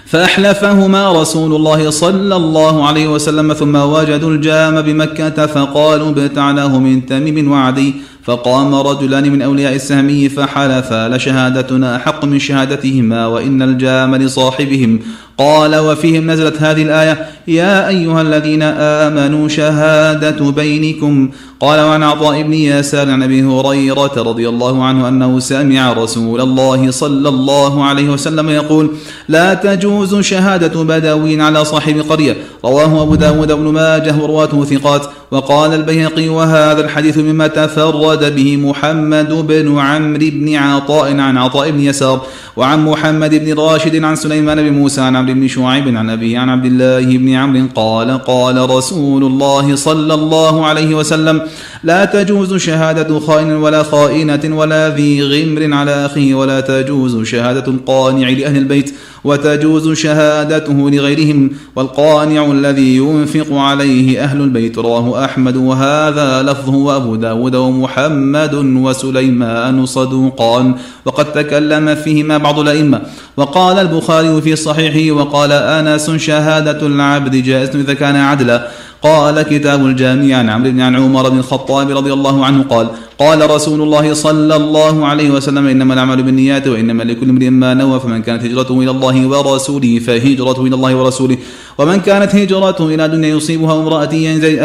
فأحلفهما 0.07 1.23
رسول 1.23 1.55
الله 1.55 1.91
صلى 1.91 2.37
الله 2.37 2.87
عليه 2.87 3.09
وسلم 3.09 3.53
ثم 3.53 3.77
وجدوا 3.77 4.31
الجام 4.31 4.83
بمكة 4.83 5.47
فقالوا 5.47 6.11
ابتعناه 6.11 6.79
من 6.79 7.07
تميم 7.07 7.53
وعدي 7.53 7.95
فقام 8.25 8.75
رجلان 8.75 9.33
من 9.33 9.43
أولياء 9.43 9.75
السهمي 9.75 10.29
فحلفا 10.29 11.09
لشهادتنا 11.09 11.97
أحق 11.97 12.25
من 12.25 12.39
شهادتهما 12.39 13.27
وإن 13.27 13.63
الجام 13.63 14.17
لصاحبهم. 14.17 15.01
قال 15.39 15.77
وفيهم 15.77 16.31
نزلت 16.31 16.63
هذه 16.63 16.83
الآية 16.83 17.27
يا 17.49 17.89
أيها 17.89 18.23
الذين 18.23 18.63
آمنوا 18.63 19.49
شهادة 19.49 20.51
بينكم. 20.51 21.31
قال 21.61 21.81
وعن 21.81 22.03
عطاء 22.03 22.43
بن 22.43 22.53
ياسار 22.53 23.11
عن 23.11 23.23
أبي 23.23 23.43
هريرة 23.43 24.13
رضي 24.17 24.49
الله 24.49 24.85
عنه 24.85 25.09
أنه 25.09 25.39
سمع 25.39 25.93
رسول 25.93 26.41
الله 26.41 26.91
صلى 26.91 27.29
الله 27.29 27.85
عليه 27.85 28.11
وسلم 28.11 28.51
يقول 28.51 28.91
لا 29.29 29.55
تجوز 29.55 30.21
شهادة 30.21 30.83
بدوي 30.83 31.43
على 31.43 31.65
صاحب 31.65 32.01
قرية. 32.09 32.37
رواه 32.65 33.03
أبو 33.03 33.15
داود 33.15 33.53
بن 33.53 33.65
ماجه 33.65 34.15
ورواته 34.17 34.65
ثقات. 34.65 35.03
وقال 35.31 35.75
البيهقي 35.75 36.29
وهذا 36.29 36.85
الحديث 36.85 37.19
مما 37.19 37.47
تفرد 37.47 38.35
به 38.35 38.57
محمد 38.57 39.33
بن 39.33 39.79
عمرو 39.79 40.31
بن 40.31 40.55
عطاء 40.55 41.17
عن 41.17 41.39
عطاء 41.39 41.71
بن 41.71 41.81
يسار 41.81 42.27
وعن 42.57 42.85
محمد 42.85 43.35
بن 43.35 43.59
راشد 43.59 44.05
عن 44.05 44.17
سليمان 44.17 44.69
بن 44.69 44.73
موسى 44.73 45.01
عن 45.01 45.17
عبد 45.17 45.31
بن 45.31 45.49
شعيب 45.49 45.97
عن 45.97 46.11
أبيه 46.11 46.39
عن 46.39 46.49
عبد 46.49 46.65
الله 46.65 47.17
بن 47.19 47.30
عمرو 47.37 47.67
قال 47.75 48.19
قال 48.25 48.71
رسول 48.71 49.25
الله 49.25 49.77
صلى 49.77 50.15
الله 50.15 50.67
عليه 50.67 50.95
وسلم 50.95 51.43
لا 51.85 52.05
تجوز 52.05 52.55
شهادة 52.55 53.21
خائن 53.21 53.53
ولا 53.53 53.83
خائنة 53.83 54.57
ولا 54.57 54.89
ذي 54.89 55.23
غمر 55.23 55.75
على 55.75 56.07
أخيه 56.07 56.35
ولا 56.35 56.61
تجوز 56.61 57.27
شهادة 57.27 57.73
القانع 57.73 58.29
لأهل 58.29 58.57
البيت 58.57 58.95
وتجوز 59.25 59.93
شهادته 59.93 60.91
لغيرهم 60.91 61.51
والقانع 61.77 62.45
الذي 62.45 62.97
ينفق 62.97 63.53
عليه 63.53 64.25
أهل 64.25 64.41
البيت. 64.41 64.79
رواه 64.79 65.25
أحمد. 65.25 65.57
وهذا 65.57 66.43
لفظه 66.43 66.77
وأبو 66.77 67.17
داود 67.17 67.55
ومحمد 67.57 68.55
وسليمان 68.55 69.87
صدوقان. 69.87 70.75
وقد 71.05 71.33
تكلم 71.33 71.95
فيهما 71.95 72.39
بعض 72.39 72.59
الأئمة. 72.59 73.01
وقال 73.37 73.79
البخاري 73.79 74.41
في 74.41 74.57
صحيحه 74.57 75.17
وقال 75.17 75.53
أنس 75.53 76.11
شهادة 76.11 76.87
العبد 76.87 77.37
جائزة 77.37 77.81
إذا 77.81 77.95
كان 77.95 78.17
عدلا. 78.17 78.69
قال 79.03 79.43
كتاب 79.43 79.87
الجامع 79.87 80.37
عن 80.37 80.49
عمرو 80.49 80.71
بن 80.71 80.81
عمر 80.81 81.29
بن 81.29 81.39
الخطاب 81.39 81.91
رضي 81.91 82.13
الله 82.13 82.45
عنه 82.45 82.63
قال 82.63 82.89
قال 83.19 83.51
رسول 83.51 83.83
الله 83.83 84.15
صلى 84.15 84.57
الله 84.57 85.07
عليه 85.07 85.31
وسلم 85.31 85.67
إنما 85.67 85.95
الأعمال 85.95 86.23
بالنيات 86.23 86.69
وإنما 86.69 87.03
لكل 87.03 87.29
امرئ 87.29 87.51
ما 87.51 87.75
نوى 87.75 88.01
فمن 88.01 88.23
كانت 88.23 88.45
هجرته 88.45 88.81
إلى 88.81 88.91
الله 88.91 89.27
ورسوله 89.27 89.99
فهجرته 89.99 90.67
إلى 90.67 90.75
الله 90.75 90.95
ورسوله 90.95 91.37
ومن 91.79 92.01
كانت 92.01 92.35
هجرته 92.35 92.87
إلى 92.95 93.09
دنيا 93.09 93.29
يصيبها 93.29 93.75
امرأة 93.75 94.09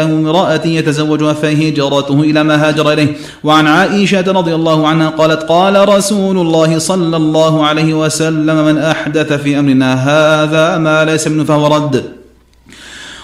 أو 0.02 0.06
امرأة 0.06 0.66
يتزوجها 0.66 1.32
فهجرته 1.32 2.20
إلى 2.20 2.42
ما 2.44 2.68
هاجر 2.68 2.92
إليه. 2.92 3.16
وعن 3.44 3.66
عائشة 3.66 4.32
رضي 4.32 4.54
الله 4.54 4.88
عنها 4.88 5.08
قالت 5.08 5.42
قال 5.42 5.88
رسول 5.88 6.38
الله 6.38 6.78
صلى 6.78 7.16
الله 7.16 7.66
عليه 7.66 7.94
وسلم 7.94 8.64
من 8.64 8.78
أحدث 8.78 9.32
في 9.32 9.58
أمرنا 9.58 9.94
هذا 9.94 10.78
ما 10.78 11.04
ليس 11.04 11.28
منه 11.28 11.44
فهو 11.44 11.66
رد. 11.66 12.15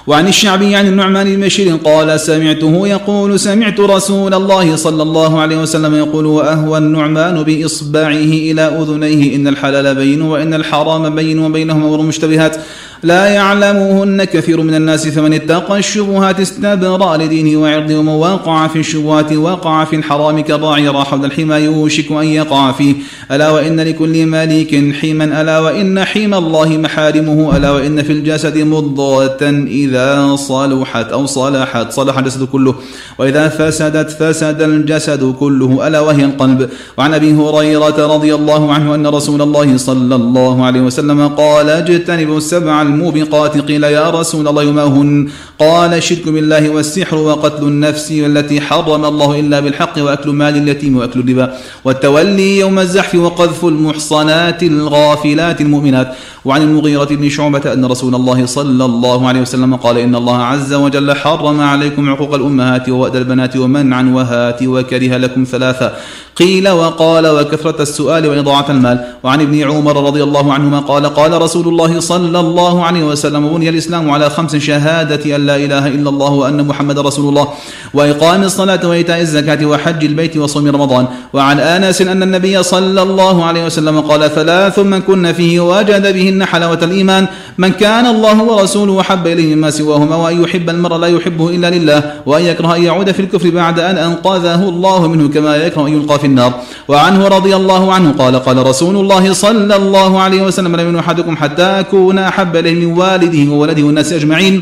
وعن 0.07 0.29
الشعبي 0.29 0.75
عن 0.75 0.87
النعمان 0.87 1.37
بن 1.37 1.41
بشير 1.41 1.77
قال 1.77 2.21
سمعته 2.21 2.89
يقول 2.89 3.41
سمعت 3.41 3.81
رسول 3.81 4.35
الله 4.35 4.77
صلى 4.77 5.03
الله 5.03 5.41
عليه 5.41 5.57
وسلم 5.57 5.95
يقول 5.95 6.27
وأهوى 6.27 6.79
النعمان 6.79 7.43
بإصبعه 7.43 8.33
إلى 8.51 8.63
أذنيه 8.63 9.37
إن 9.37 9.49
الحلال 9.49 9.95
بين 9.95 10.23
وإن 10.23 10.55
الحرام 10.55 11.15
بين 11.15 11.39
وبينهما 11.39 11.87
أمور 11.87 12.03
مشتبهات 12.03 12.57
لا 13.05 13.27
يعلمهن 13.27 14.25
كثير 14.25 14.61
من 14.61 14.75
الناس 14.75 15.09
فمن 15.09 15.33
اتقى 15.33 15.79
الشبهات 15.79 16.41
استبرأ 16.41 17.17
لدينه 17.17 17.61
وعرضه 17.61 17.99
ومن 17.99 18.09
وقع 18.09 18.67
في 18.67 18.79
الشبهات 18.79 19.33
وقع 19.33 19.85
في 19.85 19.97
الحرام 19.97 20.39
يرى 20.79 21.05
حول 21.05 21.25
الحمى 21.25 21.55
يوشك 21.55 22.13
أن 22.13 22.25
يقع 22.25 22.73
فيه. 22.73 22.95
ألا 23.31 23.51
وإن 23.51 23.81
لكل 23.81 24.27
مليك 24.27 24.95
حما 24.95 25.41
ألا 25.41 25.59
وإن 25.59 26.05
حمى 26.05 26.37
الله 26.37 26.69
محارمه 26.69 27.57
ألا 27.57 27.71
وإن 27.71 28.03
في 28.03 28.13
الجسد 28.13 28.59
مضغة 28.59 29.51
إذا 29.67 30.37
صلحت 30.37 31.13
أو 31.13 31.27
صلحت. 31.27 31.93
صلح 31.93 32.19
الجسد 32.19 32.45
كله. 32.45 32.75
وإذا 33.19 33.49
فسدت 33.49 34.11
فسد 34.11 34.63
الجسد 34.63 35.35
كله 35.41 35.87
ألا 35.87 36.01
وهي 36.01 36.25
القلب. 36.25 36.69
وعن 36.99 37.15
أبي 37.15 37.33
هريرة 37.35 38.15
رضي 38.15 38.35
الله 38.35 38.73
عنه 38.73 38.95
أن 38.95 39.07
رسول 39.07 39.43
الله 39.43 39.77
صلى 39.77 40.15
الله 40.15 40.65
عليه 40.65 40.81
وسلم 40.81 41.29
قال 41.29 41.71
اجتنبوا 41.71 42.37
السبع 42.37 42.92
الموبقات 42.93 43.59
قيل 43.59 43.85
يا 43.85 44.11
رسول 44.11 44.49
الله 44.49 44.65
ما 44.65 44.85
هن؟ 44.85 45.29
قال 45.59 45.95
الشرك 45.95 46.29
بالله 46.29 46.71
والسحر 46.71 47.17
وقتل 47.17 47.63
النفس 47.63 48.11
التي 48.11 48.61
حرم 48.61 49.05
الله 49.05 49.41
إلا 49.41 49.61
بالحق 49.61 49.99
وأكل 49.99 50.31
مال 50.31 50.57
اليتيم 50.57 50.97
وأكل 50.97 51.21
الربا. 51.21 51.55
والتولي 51.85 52.59
يوم 52.59 52.79
الزحف 52.79 53.15
وقذف 53.15 53.65
المحصنات 53.65 54.63
الغافلات 54.63 55.61
المؤمنات. 55.61 56.09
وعن 56.45 56.63
المغيرة 56.63 57.05
بن 57.05 57.29
شعبة 57.29 57.73
أن 57.73 57.85
رسول 57.85 58.15
الله 58.15 58.47
صلى 58.47 58.85
الله 58.85 59.29
عليه 59.29 59.41
وسلم 59.41 59.77
قال 59.77 59.99
إن 59.99 60.15
الله 60.15 60.37
عز 60.37 60.75
وجل 60.75 61.15
حرم 61.15 61.61
عليكم 61.61 62.11
عقوق 62.11 62.35
الأمهات 62.35 62.89
ووأد 62.89 63.17
البنات 63.17 63.57
ومنعا 63.57 64.13
وهات 64.15 64.63
وكره 64.63 65.17
لكم 65.17 65.45
ثلاثة. 65.45 65.93
قيل 66.37 66.69
وقال 66.69 67.27
وكثرة 67.27 67.83
السؤال 67.83 68.27
وإضاعة 68.27 68.71
المال. 68.71 69.05
وعن 69.23 69.41
ابن 69.41 69.63
عمر 69.63 70.07
رضي 70.07 70.23
الله 70.23 70.53
عنهما 70.53 70.81
قال 70.81 71.07
قال 71.07 71.43
رسول 71.43 71.69
الله 71.69 72.01
صلى 72.01 72.41
الله 72.41 72.82
عليه 72.85 73.05
وسلم 73.05 73.49
بني 73.49 73.69
الإسلام 73.69 74.11
على 74.11 74.31
خمس 74.31 74.57
شهادة 74.57 75.37
أن 75.37 75.47
لا 75.47 75.57
إله 75.57 75.87
إلا 75.87 76.09
الله 76.11 76.31
وأن 76.31 76.67
محمد 76.67 76.99
رسول 76.99 77.29
الله 77.29 77.49
وإقام 77.95 78.43
الصلاة 78.43 78.89
وإيتاء 78.89 79.21
الزكاة 79.21 79.67
وحج 79.67 80.05
البيت 80.05 80.37
وصوم 80.37 80.69
رمضان. 80.69 81.07
وعن 81.33 81.61
آنس 81.61 82.03
أن 82.03 82.23
النبي 82.23 82.63
صلى 82.63 83.03
الله 83.03 83.45
عليه 83.45 83.65
وسلم 83.67 84.01
قال 84.01 84.35
ثلاث 84.35 84.79
من 84.79 85.01
كن 85.01 85.33
فيه 85.33 85.61
وجد 85.61 86.15
بهن 86.15 86.45
حلاوة 86.45 86.79
الإيمان 86.83 87.27
من 87.59 87.73
كان 87.73 88.07
الله 88.07 88.43
ورسوله 88.43 89.01
أحب 89.01 89.27
إليه 89.27 89.55
مما 89.55 89.71
سواهما 89.71 90.17
وأن 90.17 90.43
يحب 90.43 90.71
المرء 90.71 90.97
لا 90.97 91.07
يحبه 91.07 91.49
إلا 91.49 91.71
لله 91.71 92.13
وأن 92.27 92.43
يكره 92.43 92.77
أن 92.77 92.83
يعود 92.83 93.13
في 93.13 93.21
الكفر 93.21 93.51
بعد 93.51 93.81
أن 93.81 93.99
أنقذه 93.99 94.69
الله 94.69 95.07
منه 95.09 95.29
كما 95.29 95.57
يكره 95.57 95.87
أن 95.87 95.93
يلقى 95.93 96.19
في 96.19 96.27
النار. 96.27 96.53
وعنه 96.89 97.29
رضي 97.29 97.57
الله 97.57 97.93
عنه 97.93 98.13
قال 98.19 98.37
قال 98.37 98.67
رسول 98.67 98.97
الله 98.97 99.33
صلى 99.33 99.77
الله 99.77 100.21
عليه 100.21 100.43
وسلم 100.43 100.77
لم 100.77 100.97
أحدكم 100.97 101.37
حتى 101.37 101.63
أكون 101.63 102.19
أحب 102.19 102.57
إليه 102.63 102.75
من 102.83 102.91
والده 102.99 103.53
وولده 103.53 103.83
والناس 103.83 104.13
أجمعين. 104.13 104.57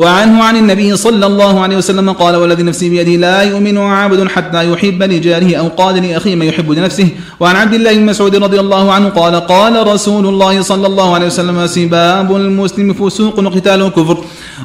وعنه 0.00 0.36
عن 0.44 0.56
النبي 0.56 0.96
صلى 0.96 1.26
الله 1.26 1.60
عليه 1.60 1.76
وسلم 1.76 2.08
قال 2.22 2.34
والذي 2.36 2.62
نفسي 2.62 2.86
بيده 2.90 3.16
لا 3.26 3.42
يؤمن 3.42 3.76
عبد 3.78 4.20
حتى 4.28 4.60
يحب 4.72 5.00
لجاره 5.02 5.50
أو 5.60 5.68
قال 5.68 5.94
لأخيه 6.04 6.34
ما 6.40 6.44
يحب 6.44 6.68
لنفسه. 6.72 7.08
وعن 7.40 7.56
عبد 7.56 7.74
الله 7.74 7.92
بن 7.94 8.04
مسعود 8.06 8.34
رضي 8.36 8.60
الله 8.60 8.92
عنه 8.92 9.08
قال 9.08 9.34
قال 9.52 9.74
رسول 9.86 10.24
الله 10.26 10.54
صلى 10.62 10.86
الله 10.86 11.08
عليه 11.14 11.26
وسلم 11.26 11.66
سباب 11.66 12.36
المسلم 12.36 12.88
فسوق 12.94 13.36
وقتال 13.38 13.80
كفر 13.96 14.18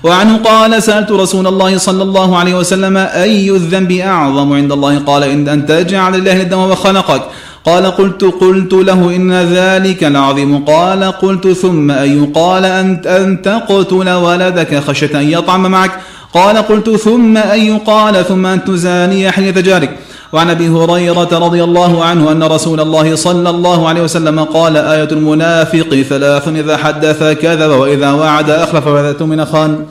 وعنه 0.03 0.37
قال 0.37 0.83
سألت 0.83 1.11
رسول 1.11 1.47
الله 1.47 1.77
صلى 1.77 2.03
الله 2.03 2.37
عليه 2.37 2.55
وسلم 2.55 2.97
أي 2.97 3.49
الذنب 3.49 3.91
أعظم 3.91 4.53
عند 4.53 4.71
الله؟ 4.71 4.93
قال 4.99 5.23
إن 5.23 5.47
أن 5.47 5.65
تجعل 5.65 6.15
الله 6.15 6.41
الدم 6.41 6.59
وخلقك. 6.59 7.23
قال 7.65 7.85
قلت 7.85 8.23
قلت 8.23 8.73
له 8.73 9.15
إن 9.15 9.33
ذلك 9.33 10.03
العظيم. 10.03 10.65
قال 10.65 11.03
قلت 11.03 11.47
ثم 11.47 11.91
أي 11.91 12.19
قال 12.35 12.65
أن, 12.65 13.01
أن 13.05 13.41
تقتل 13.41 14.09
ولدك 14.09 14.79
خشية 14.79 15.19
أن 15.19 15.29
يطعم 15.29 15.71
معك. 15.71 15.91
قال 16.33 16.57
قلت 16.57 16.89
ثم 16.89 17.37
أي 17.37 17.79
قال 17.85 18.25
ثم 18.25 18.45
أن 18.45 18.65
تزاني 18.65 19.31
حية 19.31 19.51
جارك. 19.51 19.97
وعن 20.33 20.49
أبي 20.49 20.69
هريرة 20.69 21.29
رضي 21.31 21.63
الله 21.63 22.03
عنه 22.03 22.31
أن 22.31 22.43
رسول 22.43 22.79
الله 22.79 23.15
صلى 23.15 23.49
الله 23.49 23.87
عليه 23.89 24.01
وسلم 24.01 24.39
قال 24.39 24.77
آية 24.77 25.11
المنافق 25.11 26.05
ثلاث 26.09 26.47
إذا 26.47 26.77
حدث 26.77 27.23
كذب 27.23 27.69
وإذا 27.69 28.11
وعد 28.11 28.49
أخلف 28.49 28.87
وإذا 28.87 29.25
من 29.25 29.45
خان. 29.45 29.85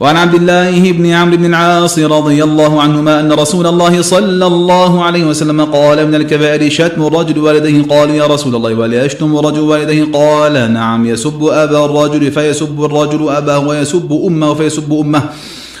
وعن 0.00 0.16
عبد 0.16 0.34
الله 0.34 0.92
بن 0.92 1.06
عمرو 1.06 1.36
بن 1.36 1.44
العاص 1.44 1.98
رضي 1.98 2.44
الله 2.44 2.82
عنهما 2.82 3.20
أن 3.20 3.32
رسول 3.32 3.66
الله 3.66 4.02
صلى 4.02 4.46
الله 4.46 5.04
عليه 5.04 5.24
وسلم 5.24 5.64
قال 5.64 6.08
من 6.08 6.14
الكبائر 6.14 6.70
شتم 6.70 7.06
الرجل 7.06 7.38
والديه؟ 7.38 7.82
قالوا 7.82 8.14
يا 8.14 8.26
رسول 8.26 8.54
الله 8.54 8.74
ولا 8.74 9.04
يشتم 9.04 9.38
الرجل 9.38 9.60
والديه؟ 9.60 10.04
قال 10.12 10.72
نعم 10.72 11.06
يسب 11.06 11.44
أبا 11.44 11.84
الرجل 11.84 12.32
فيسب 12.32 12.84
الرجل 12.84 13.28
أباه 13.28 13.58
ويسب 13.58 14.20
أمه 14.26 14.54
فيسب 14.54 14.92
أمه. 14.92 15.22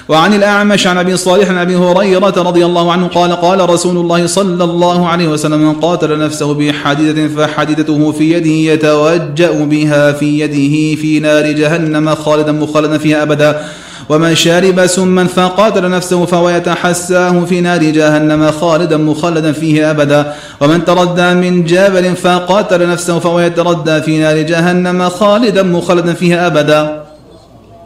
وعن 0.08 0.34
الأعمش 0.34 0.86
عن 0.86 0.98
أبي 0.98 1.16
صالح 1.16 1.48
عن 1.48 1.58
أبي 1.58 1.76
هريرة 1.76 2.34
رضي 2.42 2.64
الله 2.64 2.92
عنه 2.92 3.06
قال 3.06 3.32
قال 3.32 3.70
رسول 3.70 3.96
الله 3.96 4.26
صلى 4.26 4.64
الله 4.64 5.08
عليه 5.08 5.28
وسلم 5.28 5.60
من 5.60 5.72
قاتل 5.72 6.18
نفسه 6.18 6.54
بحديدة 6.54 7.28
فحديدته 7.28 8.12
في 8.12 8.32
يده 8.32 8.72
يتوجأ 8.72 9.64
بها 9.64 10.12
في 10.12 10.40
يده 10.40 11.00
في 11.02 11.20
نار 11.20 11.52
جهنم 11.52 12.14
خالدا 12.14 12.52
مخلدا 12.52 12.98
فيها 12.98 13.22
أبدا. 13.22 13.64
ومن 14.08 14.34
شرب 14.34 14.86
سما 14.86 15.24
فقاتل 15.24 15.90
نفسه 15.90 16.26
فهو 16.26 16.50
يتحساه 16.50 17.44
في 17.44 17.60
نار 17.60 17.82
جهنم 17.82 18.50
خالدا 18.50 18.96
مخلدا 18.96 19.52
فيه 19.52 19.90
أبدا. 19.90 20.34
ومن 20.60 20.84
تردى 20.84 21.34
من 21.34 21.64
جبل 21.64 22.16
فقاتل 22.16 22.88
نفسه 22.88 23.18
فهو 23.18 23.40
يتردى 23.40 24.02
في 24.02 24.18
نار 24.18 24.36
جهنم 24.36 25.08
خالدا 25.08 25.62
مخلدا 25.62 26.12
فيها 26.12 26.46
أبدا. 26.46 27.07